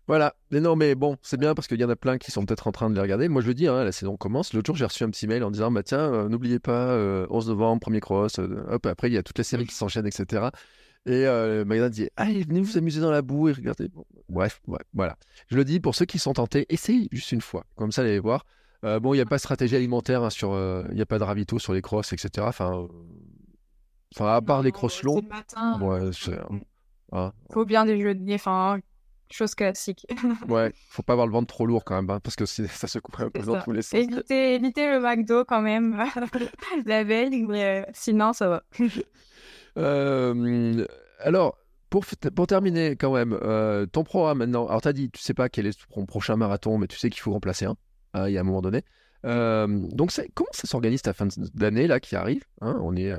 Voilà, 0.06 0.34
mais 0.50 0.60
non, 0.60 0.76
mais 0.76 0.94
bon, 0.94 1.16
c'est 1.22 1.38
bien 1.38 1.54
parce 1.54 1.66
qu'il 1.66 1.80
y 1.80 1.84
en 1.84 1.88
a 1.88 1.96
plein 1.96 2.18
qui 2.18 2.30
sont 2.30 2.44
peut-être 2.44 2.66
en 2.66 2.72
train 2.72 2.90
de 2.90 2.94
les 2.94 3.00
regarder. 3.00 3.28
Moi, 3.28 3.42
je 3.42 3.48
le 3.48 3.54
dis, 3.54 3.66
hein, 3.66 3.84
la 3.84 3.92
saison 3.92 4.16
commence. 4.16 4.54
L'autre 4.54 4.66
jour, 4.66 4.76
j'ai 4.76 4.84
reçu 4.84 5.02
un 5.02 5.10
petit 5.10 5.26
mail 5.26 5.42
en 5.44 5.50
disant 5.50 5.70
bah, 5.70 5.82
Tiens, 5.82 6.28
n'oubliez 6.28 6.58
pas, 6.58 6.96
11 7.28 7.48
novembre, 7.48 7.80
premier 7.80 8.00
cross. 8.00 8.38
hop, 8.38 8.86
après, 8.86 9.10
il 9.10 9.14
y 9.14 9.18
a 9.18 9.22
toute 9.22 9.36
la 9.36 9.44
série 9.44 9.66
qui 9.66 9.74
s'enchaîne, 9.74 10.06
etc. 10.06 10.48
Et 11.06 11.26
euh, 11.26 11.58
le 11.58 11.64
magasin 11.64 11.90
dit 11.90 12.08
Allez, 12.16 12.44
venez 12.44 12.60
vous 12.60 12.78
amuser 12.78 13.00
dans 13.00 13.10
la 13.10 13.22
boue 13.22 13.48
et 13.48 13.52
regardez. 13.52 13.90
bref, 14.28 14.62
voilà. 14.92 15.16
Je 15.48 15.56
le 15.56 15.64
dis 15.64 15.80
pour 15.80 15.94
ceux 15.94 16.06
qui 16.06 16.18
sont 16.18 16.32
tentés, 16.32 16.66
essayez 16.68 17.08
juste 17.12 17.32
une 17.32 17.42
fois. 17.42 17.66
Comme 17.76 17.92
ça, 17.92 18.02
allez 18.02 18.18
voir. 18.18 18.46
Euh, 18.84 19.00
bon, 19.00 19.14
il 19.14 19.18
n'y 19.18 19.22
a 19.22 19.26
pas 19.26 19.36
de 19.36 19.40
stratégie 19.40 19.76
alimentaire 19.76 20.22
hein, 20.22 20.30
sur. 20.30 20.52
Euh, 20.52 20.84
il 20.90 20.96
n'y 20.96 21.02
a 21.02 21.06
pas 21.06 21.18
de 21.18 21.24
ravito 21.24 21.58
sur 21.58 21.72
les 21.72 21.82
crosses, 21.82 22.12
etc. 22.12 22.46
Enfin, 22.48 22.86
enfin 24.14 24.34
à 24.34 24.40
part 24.42 24.62
les 24.62 24.72
crosses 24.72 25.02
longs. 25.02 25.22
Ouais, 25.80 26.10
hein. 27.12 27.32
Faut 27.50 27.64
bien 27.64 27.84
déjeuner. 27.84 28.34
Enfin, 28.34 28.80
chose 29.30 29.54
classique. 29.54 30.06
ouais, 30.48 30.72
faut 30.88 31.02
pas 31.02 31.14
avoir 31.14 31.26
le 31.26 31.32
ventre 31.32 31.52
trop 31.52 31.66
lourd 31.66 31.84
quand 31.84 31.96
même, 31.96 32.08
hein, 32.10 32.20
parce 32.20 32.36
que 32.36 32.46
ça 32.46 32.86
se 32.86 32.98
coupe 32.98 33.20
un 33.20 33.30
peu 33.30 33.42
dans 33.42 33.60
tous 33.60 33.72
les 33.72 33.82
sens. 33.82 33.94
Évitez, 33.94 34.58
le 34.58 35.00
McDo 35.00 35.44
quand 35.44 35.62
même 35.62 36.02
la 36.86 37.04
veille, 37.04 37.44
mais 37.46 37.86
sinon 37.92 38.32
ça 38.32 38.48
va. 38.48 38.62
Euh, 39.78 40.86
alors, 41.20 41.58
pour, 41.90 42.04
pour 42.34 42.46
terminer 42.46 42.96
quand 42.96 43.12
même, 43.12 43.38
euh, 43.42 43.86
ton 43.86 44.04
programme 44.04 44.38
maintenant, 44.38 44.66
alors 44.66 44.82
tu 44.82 44.88
as 44.88 44.92
dit, 44.92 45.10
tu 45.10 45.20
sais 45.20 45.34
pas 45.34 45.48
quel 45.48 45.66
est 45.66 45.78
ton 45.92 46.06
prochain 46.06 46.36
marathon, 46.36 46.78
mais 46.78 46.86
tu 46.86 46.98
sais 46.98 47.10
qu'il 47.10 47.20
faut 47.20 47.32
remplacer 47.32 47.66
un, 47.66 47.76
hein, 48.14 48.28
il 48.28 48.32
y 48.32 48.38
a 48.38 48.40
un 48.40 48.44
moment 48.44 48.62
donné. 48.62 48.82
Euh, 49.24 49.66
donc, 49.68 50.12
comment 50.34 50.50
ça 50.52 50.66
s'organise 50.66 51.02
ta 51.02 51.12
fin 51.12 51.28
d'année 51.54 51.86
là 51.86 52.00
qui 52.00 52.14
arrive 52.14 52.44
hein, 52.60 52.78
On 52.82 52.94
est 52.96 53.12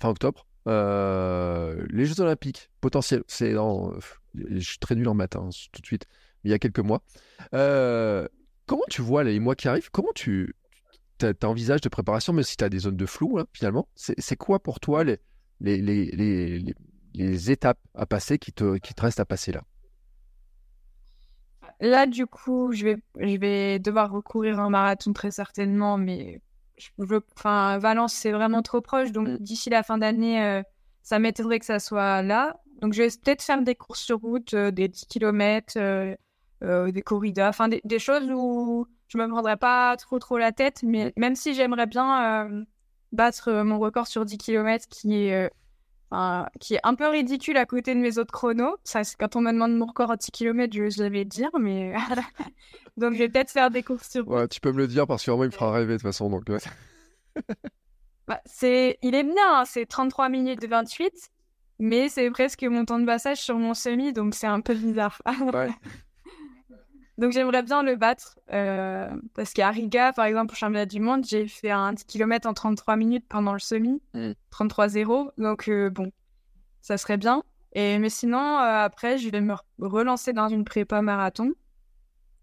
fin 0.00 0.08
octobre. 0.08 0.46
les 0.66 2.04
Jeux 2.04 2.20
Olympiques, 2.20 2.70
potentiel, 2.80 3.22
c'est 3.26 3.52
dans. 3.52 3.92
je 4.34 4.58
suis 4.60 4.78
très 4.78 4.94
nul 4.94 5.08
en 5.08 5.14
matin 5.14 5.46
hein, 5.46 5.50
tout 5.72 5.80
de 5.80 5.86
suite, 5.86 6.06
il 6.44 6.50
y 6.50 6.54
a 6.54 6.58
quelques 6.58 6.80
mois. 6.80 7.02
comment 7.52 8.84
tu 8.90 9.02
vois 9.02 9.24
les 9.24 9.38
mois 9.40 9.54
qui 9.54 9.68
arrivent? 9.68 9.90
Comment 9.90 10.12
tu, 10.14 10.54
envisages 11.44 11.80
de 11.80 11.88
préparation, 11.88 12.32
mais 12.32 12.42
si 12.42 12.56
tu 12.56 12.64
as 12.64 12.68
des 12.68 12.80
zones 12.80 12.96
de 12.96 13.06
flou, 13.06 13.38
finalement? 13.52 13.88
C'est 13.94 14.36
quoi 14.36 14.58
pour 14.58 14.80
toi 14.80 15.04
les, 15.04 15.18
les, 15.60 15.76
les, 15.78 16.74
les, 17.14 17.50
étapes 17.50 17.78
à 17.94 18.06
passer 18.06 18.38
qui 18.38 18.52
te, 18.52 18.78
qui 18.78 18.94
te 18.94 19.02
restent 19.02 19.20
à 19.20 19.24
passer 19.24 19.52
là 19.52 19.62
Là, 21.80 22.06
du 22.06 22.26
coup, 22.26 22.72
je 22.72 22.84
vais, 22.84 22.96
je 23.18 23.38
vais 23.38 23.78
devoir 23.78 24.10
recourir 24.10 24.60
à 24.60 24.64
un 24.64 24.70
marathon 24.70 25.12
très 25.14 25.30
certainement, 25.30 25.96
mais 25.96 26.42
je 26.76 26.90
enfin, 27.36 27.78
Valence, 27.78 28.12
c'est 28.12 28.32
vraiment 28.32 28.62
trop 28.62 28.80
proche. 28.80 29.12
Donc, 29.12 29.28
d'ici 29.40 29.70
la 29.70 29.82
fin 29.82 29.96
d'année, 29.96 30.42
euh, 30.42 30.62
ça 31.02 31.18
m'étonnerait 31.18 31.58
que 31.58 31.64
ça 31.64 31.78
soit 31.78 32.22
là. 32.22 32.60
Donc, 32.82 32.92
je 32.92 33.02
vais 33.02 33.08
peut-être 33.08 33.42
faire 33.42 33.62
des 33.62 33.74
courses 33.74 34.00
sur 34.00 34.20
route, 34.20 34.52
euh, 34.54 34.70
des 34.70 34.88
10 34.88 35.06
km, 35.06 35.74
euh, 35.78 36.90
des 36.90 37.02
corridas, 37.02 37.48
enfin, 37.48 37.68
des, 37.68 37.80
des, 37.84 37.98
choses 37.98 38.30
où 38.30 38.86
je 39.08 39.16
me 39.16 39.26
prendrai 39.28 39.56
pas 39.56 39.96
trop, 39.96 40.18
trop 40.18 40.36
la 40.36 40.52
tête. 40.52 40.82
Mais 40.82 41.12
même 41.16 41.34
si 41.34 41.54
j'aimerais 41.54 41.86
bien 41.86 42.64
battre 43.12 43.48
euh, 43.48 43.64
mon 43.64 43.78
record 43.78 44.06
sur 44.06 44.24
10 44.24 44.38
km 44.38 44.86
qui 44.88 45.26
est, 45.26 45.50
euh, 46.12 46.44
qui 46.60 46.74
est 46.74 46.80
un 46.82 46.94
peu 46.94 47.08
ridicule 47.08 47.56
à 47.56 47.66
côté 47.66 47.94
de 47.94 48.00
mes 48.00 48.18
autres 48.18 48.32
chronos. 48.32 48.76
Ça, 48.84 49.02
quand 49.18 49.36
on 49.36 49.40
me 49.40 49.52
demande 49.52 49.76
mon 49.76 49.86
record 49.86 50.10
à 50.10 50.16
10 50.16 50.30
km, 50.30 50.72
je, 50.74 50.90
je 50.90 51.02
vais 51.02 51.20
le 51.20 51.24
dire, 51.24 51.50
mais. 51.58 51.94
donc, 52.96 53.14
je 53.14 53.18
vais 53.18 53.28
peut-être 53.28 53.50
faire 53.50 53.70
des 53.70 53.82
courses 53.82 54.10
sur. 54.10 54.28
Ouais, 54.28 54.48
tu 54.48 54.60
peux 54.60 54.72
me 54.72 54.78
le 54.78 54.88
dire 54.88 55.06
parce 55.06 55.24
que 55.24 55.30
moi, 55.30 55.46
il 55.46 55.48
me 55.48 55.54
fera 55.54 55.72
rêver 55.72 55.94
de 55.94 55.98
toute 55.98 56.02
façon. 56.02 56.28
Donc, 56.30 56.44
bah, 58.26 58.40
c'est... 58.44 58.98
Il 59.02 59.14
est 59.14 59.24
bien, 59.24 59.34
hein, 59.36 59.64
c'est 59.66 59.86
33 59.86 60.28
minutes 60.28 60.60
de 60.60 60.66
28, 60.66 61.12
mais 61.78 62.08
c'est 62.08 62.30
presque 62.30 62.62
mon 62.64 62.84
temps 62.84 62.98
de 62.98 63.06
passage 63.06 63.38
sur 63.38 63.56
mon 63.56 63.74
semi, 63.74 64.12
donc 64.12 64.34
c'est 64.34 64.46
un 64.46 64.60
peu 64.60 64.74
bizarre. 64.74 65.20
ouais. 65.54 65.70
Donc 67.20 67.32
j'aimerais 67.32 67.62
bien 67.62 67.82
le 67.82 67.96
battre 67.96 68.38
euh, 68.50 69.10
parce 69.34 69.52
qu'à 69.52 69.68
Riga, 69.68 70.14
par 70.14 70.24
exemple, 70.24 70.54
au 70.54 70.56
championnat 70.56 70.86
du 70.86 71.00
monde, 71.00 71.22
j'ai 71.26 71.46
fait 71.48 71.70
un 71.70 71.92
10 71.92 72.04
km 72.04 72.48
en 72.48 72.54
33 72.54 72.96
minutes 72.96 73.26
pendant 73.28 73.52
le 73.52 73.58
semi, 73.58 74.00
33-0. 74.50 75.26
Mm. 75.36 75.42
Donc 75.42 75.68
euh, 75.68 75.90
bon, 75.90 76.10
ça 76.80 76.96
serait 76.96 77.18
bien. 77.18 77.42
Et, 77.74 77.98
mais 77.98 78.08
sinon, 78.08 78.38
euh, 78.38 78.84
après, 78.84 79.18
je 79.18 79.28
vais 79.28 79.42
me 79.42 79.54
relancer 79.78 80.32
dans 80.32 80.48
une 80.48 80.64
prépa 80.64 81.02
marathon. 81.02 81.52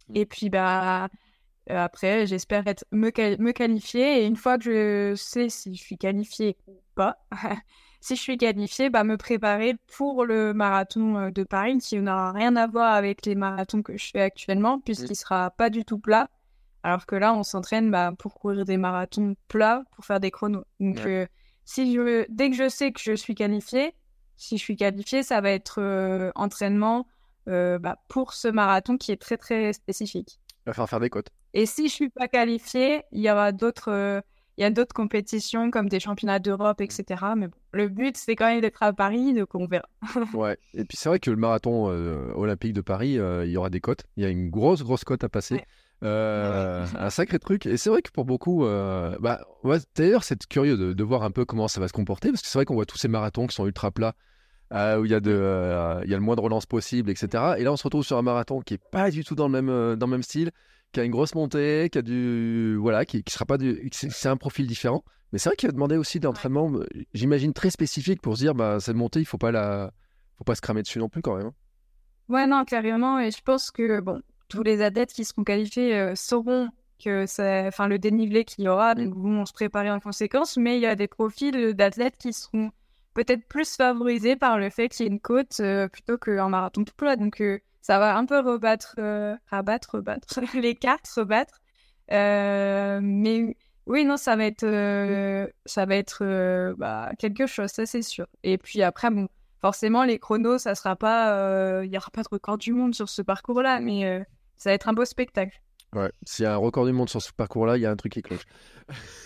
Mm. 0.10 0.14
Et 0.14 0.26
puis, 0.28 0.52
bah, 0.52 1.10
après, 1.68 2.28
j'espère 2.28 2.68
être 2.68 2.86
me, 2.92 3.08
me, 3.42 3.52
qualifier. 3.54 4.22
Et 4.22 4.26
une 4.28 4.36
fois 4.36 4.60
que 4.60 4.64
je 4.64 5.16
sais 5.16 5.50
si 5.50 5.74
je 5.74 5.82
suis 5.82 5.98
qualifiée 5.98 6.56
ou 6.68 6.80
pas, 6.94 7.18
si 8.00 8.16
je 8.16 8.22
suis 8.22 8.38
qualifiée, 8.38 8.90
bah, 8.90 9.04
me 9.04 9.18
préparer 9.18 9.76
pour 9.96 10.26
le 10.26 10.54
marathon 10.54 11.30
de 11.30 11.44
Paris 11.44 11.78
qui 11.80 11.98
n'aura 12.00 12.32
rien 12.32 12.56
à 12.56 12.68
voir 12.68 12.94
avec 12.94 13.26
les 13.26 13.36
marathons 13.36 13.82
que 13.82 13.98
je 13.98 14.10
fais 14.12 14.22
actuellement, 14.22 14.80
puisqu'il 14.80 15.10
ne 15.10 15.16
sera 15.16 15.52
pas 15.52 15.70
du 15.70 15.84
tout 15.84 16.00
plat. 16.00 16.30
Alors 16.84 17.06
que 17.06 17.16
là, 17.16 17.34
on 17.34 17.44
s'entraîne 17.44 17.92
bah, 17.92 18.14
pour 18.18 18.36
courir 18.36 18.64
des 18.64 18.78
marathons 18.78 19.36
plats, 19.48 19.84
pour 19.96 20.06
faire 20.06 20.20
des 20.20 20.32
chronos. 20.32 20.64
Donc, 20.80 21.00
si 21.66 21.94
je, 21.94 22.26
dès 22.30 22.50
que 22.50 22.56
je 22.56 22.70
sais 22.70 22.92
que 22.92 23.02
je 23.02 23.14
suis 23.14 23.36
qualifiée, 23.36 23.94
si 24.38 24.58
je 24.58 24.64
suis 24.64 24.76
qualifiée, 24.76 25.24
ça 25.24 25.42
va 25.42 25.52
être 25.52 26.32
entraînement 26.36 27.08
bah, 27.48 27.98
pour 28.08 28.34
ce 28.34 28.48
marathon 28.48 28.98
qui 28.98 29.12
est 29.12 29.22
très 29.22 29.38
très 29.38 29.74
spécifique. 29.74 30.40
Il 30.66 30.70
va 30.70 30.74
falloir 30.74 30.90
faire 30.90 31.00
des 31.00 31.10
côtes. 31.10 31.30
Et 31.54 31.66
si 31.66 31.88
je 31.88 31.94
suis 31.94 32.10
pas 32.10 32.28
qualifiée, 32.28 33.04
il 33.12 33.22
y 33.22 33.32
aura 33.32 33.52
d'autres 33.52 34.22
il 34.58 34.62
y 34.62 34.64
a 34.64 34.72
d'autres 34.72 34.94
compétitions 34.94 35.70
comme 35.70 35.88
des 35.88 36.00
championnats 36.00 36.40
d'Europe, 36.40 36.82
etc. 36.82 37.04
Mais 37.36 37.48
bon, 37.48 37.58
le 37.74 37.90
but, 37.90 38.18
c'est 38.18 38.36
quand 38.36 38.48
même 38.48 38.62
d'être 38.62 38.82
à 38.82 38.92
Paris, 38.92 39.34
donc 39.34 39.54
on 39.54 39.68
verra. 39.68 39.88
ouais, 40.34 40.58
et 40.74 40.84
puis 40.84 40.98
c'est 40.98 41.10
vrai 41.10 41.20
que 41.20 41.30
le 41.30 41.38
marathon 41.38 41.90
euh, 41.92 42.32
olympique 42.34 42.74
de 42.74 42.82
Paris, 42.82 43.20
euh, 43.20 43.46
il 43.46 43.52
y 43.52 43.58
aura 43.58 43.70
des 43.70 43.82
cotes. 43.82 44.06
Il 44.18 44.24
y 44.24 44.26
a 44.26 44.30
une 44.30 44.50
grosse, 44.50 44.82
grosse 44.82 45.04
cote 45.04 45.24
à 45.24 45.30
passer. 45.30 45.64
Euh, 46.04 46.86
un 46.98 47.10
sacré 47.12 47.38
truc. 47.38 47.68
Et 47.68 47.78
c'est 47.78 47.90
vrai 47.90 48.02
que 48.02 48.12
pour 48.12 48.26
beaucoup, 48.26 48.66
bah, 48.66 49.42
d'ailleurs, 49.96 50.24
c'est 50.24 50.44
curieux 50.48 50.94
de, 50.94 51.04
voir 51.04 51.24
un 51.24 51.32
peu 51.32 51.46
comment 51.46 51.68
ça 51.68 51.80
va 51.80 51.88
se 51.88 51.94
comporter, 51.94 52.30
parce 52.30 52.42
que 52.42 52.48
c'est 52.48 52.58
vrai 52.58 52.66
qu'on 52.66 52.76
voit 52.76 52.86
tous 52.86 52.98
ces 52.98 53.08
marathons 53.08 53.46
qui 53.46 53.56
sont 53.56 53.66
ultra 53.68 53.92
plats. 53.92 54.16
où 54.72 55.06
il 55.06 55.12
y, 55.12 55.14
a 55.14 55.20
de, 55.20 56.02
il 56.04 56.10
y 56.10 56.14
a 56.14 56.18
le 56.18 56.24
moins 56.24 56.36
de 56.36 56.42
relance 56.42 56.66
possible, 56.66 57.12
etc. 57.12 57.56
Et 57.60 57.64
là, 57.64 57.72
on 57.72 57.78
se 57.78 57.84
retrouve 57.84 58.04
sur 58.04 58.18
un 58.18 58.24
marathon 58.24 58.62
qui 58.62 58.74
est 58.74 58.84
pas 58.92 59.12
du 59.12 59.24
tout 59.24 59.36
dans 59.36 59.48
le 59.48 59.62
même, 59.62 59.96
dans 59.96 60.08
le 60.08 60.12
même 60.12 60.24
style, 60.24 60.52
qui 60.92 61.00
a 61.00 61.04
une 61.04 61.12
grosse 61.12 61.36
montée, 61.36 61.90
qui 61.92 61.98
a 61.98 62.02
du 62.02 62.76
voilà, 62.78 63.06
qui, 63.06 63.24
qui 63.24 63.34
sera 63.34 63.46
pas 63.46 63.58
du, 63.58 63.90
c'est 63.92 64.30
un 64.30 64.38
profil 64.38 64.68
différent. 64.68 65.04
Mais 65.32 65.40
c'est 65.40 65.50
vrai 65.50 65.56
qu'il 65.58 65.70
a 65.70 65.74
demandé 65.74 65.98
aussi 65.98 66.20
d'entraînement, 66.20 66.72
euh, 66.74 66.86
j'imagine 67.14 67.54
très 67.54 67.70
spécifique 67.70 68.22
pour 68.22 68.38
se 68.38 68.44
dire 68.44 68.56
bah 68.56 68.80
cette 68.80 68.96
montée, 68.96 69.20
il 69.20 69.26
faut 69.26 69.38
pas 69.38 69.52
la, 69.52 69.92
faut 70.38 70.44
pas 70.44 70.56
se 70.56 70.62
cramer 70.62 70.82
dessus 70.82 71.00
non 71.00 71.10
plus 71.10 71.22
quand 71.22 71.36
même. 71.36 71.48
Hein. 71.48 71.54
Ouais 72.30 72.46
non 72.46 72.66
clairement 72.66 73.20
et 73.20 73.32
je 73.32 73.42
pense 73.42 73.72
que 73.72 74.02
bon 74.02 74.22
tous 74.50 74.64
les 74.64 74.82
athlètes 74.82 75.14
qui 75.14 75.24
seront 75.24 75.44
qualifiés 75.44 75.96
euh, 75.96 76.14
sauront 76.16 76.70
que 77.04 77.26
c'est 77.26 77.68
enfin 77.68 77.88
le 77.88 78.00
dénivelé 78.00 78.44
qu'il 78.44 78.66
y 78.66 78.68
aura 78.68 78.96
donc 78.96 79.16
vont 79.16 79.46
se 79.46 79.54
préparer 79.54 79.92
en 79.92 80.00
conséquence 80.00 80.58
mais 80.58 80.78
il 80.78 80.82
y 80.82 80.88
a 80.88 80.96
des 80.96 81.08
profils 81.08 81.74
d'athlètes 81.74 82.18
qui 82.18 82.34
seront 82.34 82.72
peut-être 83.14 83.48
plus 83.48 83.76
favorisés 83.76 84.36
par 84.36 84.58
le 84.58 84.70
fait 84.70 84.90
qu'il 84.90 85.06
y 85.06 85.10
ait 85.10 85.12
une 85.12 85.22
côte 85.22 85.60
euh, 85.62 85.88
plutôt 85.88 86.18
qu'un 86.18 86.50
marathon 86.50 86.84
tout 86.84 86.94
plat 86.98 87.16
donc 87.16 87.42
ça 87.88 88.00
va 88.00 88.18
un 88.18 88.26
peu 88.26 88.42
rebattre, 88.42 88.96
euh, 89.00 89.34
rabattre, 89.50 89.92
rebattre 89.94 90.42
les 90.54 90.76
cartes, 90.76 91.08
rebattre. 91.16 91.62
Euh, 92.12 93.00
mais 93.02 93.56
oui, 93.86 94.04
non, 94.04 94.18
ça 94.18 94.36
va 94.36 94.44
être, 94.44 94.66
euh, 94.66 95.48
ça 95.66 95.86
va 95.86 95.96
être 95.96 96.76
bah, 96.78 97.12
quelque 97.18 97.48
chose, 97.48 97.70
ça 97.70 97.86
c'est 97.86 98.02
sûr. 98.02 98.28
Et 98.44 98.58
puis 98.58 98.84
après, 98.84 99.10
bon, 99.10 99.30
forcément, 99.62 100.04
les 100.04 100.20
chronos, 100.20 100.58
ça 100.58 100.76
sera 100.76 100.98
pas, 100.98 101.82
il 101.86 101.90
y 101.90 101.98
aura 101.98 102.10
pas 102.12 102.24
de 102.24 102.28
record 102.30 102.58
du 102.58 102.74
monde 102.74 102.94
sur 102.94 103.08
ce 103.08 103.22
parcours-là, 103.22 103.80
mais 103.80 104.26
ça 104.58 104.72
va 104.72 104.74
être 104.74 104.90
un 104.90 104.94
beau 104.94 105.06
spectacle. 105.06 105.58
Ouais, 105.96 106.12
s'il 106.26 106.44
y 106.44 106.46
a 106.46 106.56
un 106.56 106.58
record 106.58 106.86
du 106.86 106.92
monde 106.92 107.08
sur 107.08 107.22
ce 107.22 107.32
parcours-là, 107.32 107.78
il 107.78 107.84
y 107.84 107.86
a 107.86 107.92
un 107.92 107.96
truc 107.96 108.12
qui 108.12 108.22
cloche. 108.22 108.44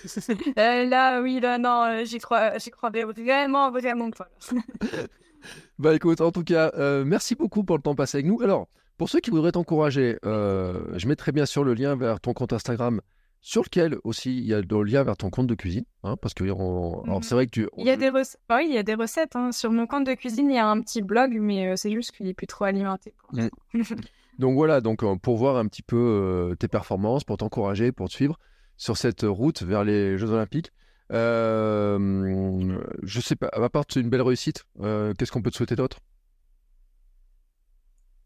là, 0.55 1.19
oui, 1.19 1.39
là, 1.39 1.57
non, 1.57 2.05
j'y 2.05 2.19
crois, 2.19 2.59
j'y 2.59 2.69
crois 2.69 2.91
vraiment, 2.91 3.71
vraiment 3.71 4.11
pas. 4.11 4.29
Bah 5.79 5.95
écoute, 5.95 6.21
en 6.21 6.31
tout 6.31 6.43
cas, 6.43 6.71
euh, 6.77 7.03
merci 7.05 7.35
beaucoup 7.35 7.63
pour 7.63 7.75
le 7.77 7.81
temps 7.81 7.95
passé 7.95 8.17
avec 8.17 8.27
nous. 8.27 8.41
Alors, 8.41 8.67
pour 8.97 9.09
ceux 9.09 9.19
qui 9.19 9.31
voudraient 9.31 9.51
t'encourager, 9.51 10.17
euh, 10.25 10.83
je 10.95 11.07
mettrai 11.07 11.31
bien 11.31 11.45
sûr 11.45 11.63
le 11.63 11.73
lien 11.73 11.95
vers 11.95 12.19
ton 12.19 12.33
compte 12.33 12.53
Instagram, 12.53 13.01
sur 13.41 13.63
lequel 13.63 13.97
aussi 14.03 14.37
il 14.37 14.45
y 14.45 14.53
a 14.53 14.61
le 14.61 14.83
lien 14.83 15.03
vers 15.03 15.17
ton 15.17 15.29
compte 15.29 15.47
de 15.47 15.55
cuisine, 15.55 15.85
hein, 16.03 16.17
parce 16.17 16.33
que 16.33 16.43
mhm. 16.43 17.23
c'est 17.23 17.33
vrai 17.33 17.47
que 17.47 17.51
tu. 17.51 17.67
Il 17.77 17.85
y 17.85 17.89
a 17.89 17.97
des 17.97 18.09
recettes. 18.09 18.39
Bah 18.47 18.57
oui, 18.57 18.67
il 18.69 18.75
y 18.75 18.77
a 18.77 18.83
des 18.83 18.93
recettes. 18.93 19.35
Hein. 19.35 19.51
Sur 19.51 19.71
mon 19.71 19.87
compte 19.87 20.05
de 20.05 20.13
cuisine, 20.13 20.49
il 20.49 20.55
y 20.55 20.59
a 20.59 20.67
un 20.67 20.79
petit 20.81 21.01
blog, 21.01 21.37
mais 21.39 21.67
euh, 21.67 21.75
c'est 21.75 21.91
juste 21.91 22.11
qu'il 22.11 22.27
est 22.27 22.33
plus 22.33 22.47
trop 22.47 22.65
alimenté. 22.65 23.13
Mm. 23.33 23.47
donc 24.39 24.55
voilà, 24.55 24.81
donc 24.81 25.03
pour 25.21 25.37
voir 25.37 25.57
un 25.57 25.65
petit 25.67 25.83
peu 25.83 26.55
tes 26.59 26.67
performances, 26.67 27.23
pour 27.23 27.37
t'encourager, 27.37 27.91
pour 27.91 28.07
te 28.09 28.13
suivre 28.13 28.37
sur 28.77 28.97
cette 28.97 29.21
route 29.23 29.63
vers 29.63 29.83
les 29.83 30.17
Jeux 30.17 30.29
Olympiques. 30.31 30.71
Euh, 31.11 32.79
je 33.03 33.19
sais 33.19 33.35
pas, 33.35 33.49
à 33.51 33.69
part 33.69 33.83
une 33.95 34.09
belle 34.09 34.21
réussite, 34.21 34.63
euh, 34.79 35.13
qu'est-ce 35.13 35.31
qu'on 35.31 35.41
peut 35.41 35.51
te 35.51 35.57
souhaiter 35.57 35.75
d'autre? 35.75 35.99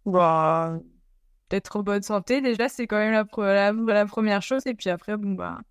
Bah, 0.06 0.78
D'être 1.50 1.76
en 1.78 1.84
bonne 1.84 2.02
santé, 2.02 2.42
déjà, 2.42 2.70
c'est 2.70 2.88
quand 2.88 2.98
même 2.98 3.12
la, 3.38 3.72
la, 3.72 4.06
première 4.06 4.42
chose. 4.42 4.66
Et 4.66 4.74
puis 4.74 4.90
après, 4.90 5.18
bon, 5.18 5.34
bah, 5.34 5.62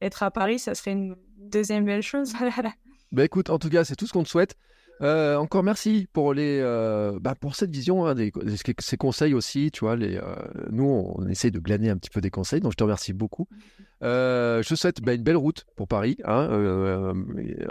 être 0.00 0.22
à 0.22 0.30
Paris, 0.30 0.58
ça 0.58 0.74
serait 0.74 0.92
une 0.92 1.16
deuxième 1.38 1.84
belle 1.84 2.02
chose. 2.02 2.32
bah 3.12 3.24
écoute, 3.24 3.50
en 3.50 3.58
tout 3.58 3.68
cas, 3.68 3.84
c'est 3.84 3.96
tout 3.96 4.06
ce 4.06 4.12
qu'on 4.12 4.22
te 4.22 4.28
souhaite. 4.28 4.56
Euh, 5.00 5.36
encore 5.36 5.64
merci 5.64 6.06
pour 6.12 6.34
les 6.34 6.60
bah, 7.20 7.34
pour 7.34 7.56
cette 7.56 7.70
vision, 7.70 8.06
hein, 8.06 8.14
ces 8.78 8.96
conseils 8.96 9.34
aussi. 9.34 9.70
Tu 9.70 9.80
vois, 9.80 9.96
les, 9.96 10.20
nous 10.70 10.84
on, 10.84 11.26
essaye 11.28 11.50
de 11.50 11.58
glaner 11.58 11.90
un 11.90 11.96
petit 11.96 12.10
peu 12.10 12.20
des 12.20 12.30
conseils, 12.30 12.60
donc 12.60 12.72
je 12.72 12.76
te 12.76 12.84
remercie 12.84 13.12
beaucoup. 13.12 13.48
Euh, 14.04 14.62
je 14.62 14.74
souhaite 14.74 15.00
bah, 15.00 15.14
une 15.14 15.22
belle 15.22 15.36
route 15.36 15.64
pour 15.76 15.88
Paris, 15.88 16.18
hein, 16.24 16.48
euh, 16.50 17.14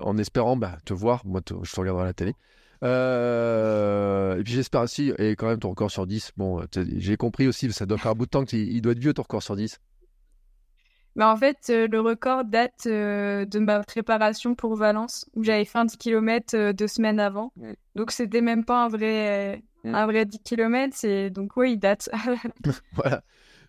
en 0.02 0.18
espérant 0.18 0.58
bah, 0.58 0.78
te 0.86 0.94
voir. 0.94 1.26
Moi, 1.26 1.42
je 1.48 1.72
te 1.72 1.80
regarderai 1.80 2.04
à 2.04 2.08
la 2.08 2.14
télé. 2.14 2.36
Euh, 2.84 4.38
et 4.40 4.44
puis 4.44 4.54
j'espère 4.54 4.82
aussi, 4.82 5.14
et 5.18 5.36
quand 5.36 5.48
même 5.48 5.60
ton 5.60 5.70
record 5.70 5.92
sur 5.92 6.06
10, 6.06 6.32
bon, 6.36 6.62
j'ai 6.98 7.16
compris 7.16 7.48
aussi, 7.48 7.72
ça 7.72 7.86
doit 7.86 7.98
faire 7.98 8.12
un 8.12 8.16
bout 8.16 8.26
de 8.26 8.32
temps 8.32 8.44
qu'il 8.44 8.82
doit 8.82 8.92
être 8.92 9.00
vieux 9.00 9.14
ton 9.14 9.22
record 9.22 9.44
sur 9.44 9.56
10. 9.56 9.80
Bah 11.16 11.32
en 11.32 11.38
fait, 11.38 11.58
le 11.70 12.00
record 12.00 12.44
date 12.46 12.88
de 12.88 13.60
ma 13.60 13.84
préparation 13.84 14.56
pour 14.56 14.76
Valence, 14.76 15.26
où 15.36 15.44
j'avais 15.44 15.66
fait 15.66 15.78
un 15.78 15.86
10 15.86 15.98
km 15.98 16.72
deux 16.72 16.88
semaines 16.88 17.20
avant. 17.20 17.52
Donc 17.96 18.12
c'était 18.12 18.42
même 18.42 18.66
pas 18.66 18.86
un 18.86 18.88
vrai, 18.88 19.62
un 19.84 20.06
vrai 20.06 20.26
10 20.26 20.40
km, 20.40 21.30
donc 21.30 21.56
oui, 21.56 21.74
il 21.74 21.78
date. 21.78 22.10
voilà. 22.94 23.22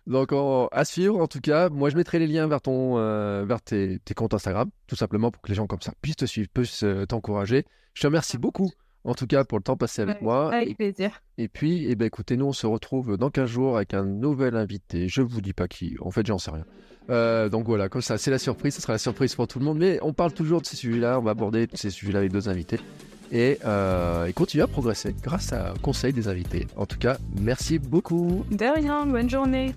Donc 0.07 0.33
à 0.71 0.85
suivre 0.85 1.19
en 1.19 1.27
tout 1.27 1.41
cas. 1.41 1.69
Moi 1.69 1.89
je 1.89 1.95
mettrai 1.95 2.19
les 2.19 2.27
liens 2.27 2.47
vers 2.47 2.61
ton 2.61 2.97
euh, 2.97 3.43
vers 3.45 3.61
tes, 3.61 3.99
comptes 4.15 4.33
Instagram, 4.33 4.69
tout 4.87 4.95
simplement 4.95 5.31
pour 5.31 5.41
que 5.41 5.49
les 5.49 5.55
gens 5.55 5.67
comme 5.67 5.81
ça 5.81 5.93
puissent 6.01 6.17
te 6.17 6.25
suivre, 6.25 6.47
puissent 6.53 6.83
euh, 6.83 7.05
t'encourager. 7.05 7.65
Je 7.93 8.01
te 8.01 8.07
remercie 8.07 8.37
beaucoup 8.37 8.69
en 9.03 9.13
tout 9.13 9.27
cas 9.27 9.43
pour 9.43 9.57
le 9.57 9.63
temps 9.63 9.77
passé 9.77 10.03
avec 10.03 10.21
moi. 10.21 10.53
Avec 10.53 10.77
plaisir. 10.77 11.21
Et 11.37 11.47
puis 11.47 11.87
eh 11.89 11.95
ben, 11.95 12.05
écoutez, 12.05 12.37
nous 12.37 12.45
on 12.45 12.53
se 12.53 12.67
retrouve 12.67 13.17
dans 13.17 13.29
15 13.31 13.49
jours 13.49 13.77
avec 13.77 13.93
un 13.93 14.05
nouvel 14.05 14.55
invité. 14.55 15.07
Je 15.07 15.21
vous 15.21 15.41
dis 15.41 15.53
pas 15.53 15.67
qui, 15.67 15.95
en 15.99 16.11
fait 16.11 16.25
j'en 16.25 16.37
sais 16.37 16.51
rien. 16.51 16.65
Euh, 17.09 17.49
donc 17.49 17.65
voilà, 17.65 17.89
comme 17.89 18.01
ça, 18.01 18.17
c'est 18.17 18.31
la 18.31 18.39
surprise, 18.39 18.75
ce 18.75 18.81
sera 18.81 18.93
la 18.93 18.99
surprise 18.99 19.35
pour 19.35 19.47
tout 19.47 19.59
le 19.59 19.65
monde. 19.65 19.77
Mais 19.77 19.99
on 20.01 20.13
parle 20.13 20.33
toujours 20.33 20.61
de 20.61 20.65
ces 20.65 20.75
sujets-là, 20.75 21.19
on 21.19 21.23
va 21.23 21.31
aborder 21.31 21.67
ces 21.73 21.89
sujets-là 21.89 22.19
avec 22.19 22.31
deux 22.31 22.49
invités. 22.49 22.79
Et, 23.31 23.59
et 24.27 24.33
continuer 24.33 24.63
à 24.63 24.67
progresser 24.67 25.15
grâce 25.21 25.51
à 25.51 25.73
conseil 25.81 26.13
des 26.13 26.27
invités. 26.27 26.67
En 26.77 26.85
tout 26.85 26.97
cas, 26.97 27.17
merci 27.41 27.79
beaucoup. 27.79 28.45
De 28.51 28.65
rien, 28.75 29.05
bonne 29.05 29.29
journée. 29.29 29.73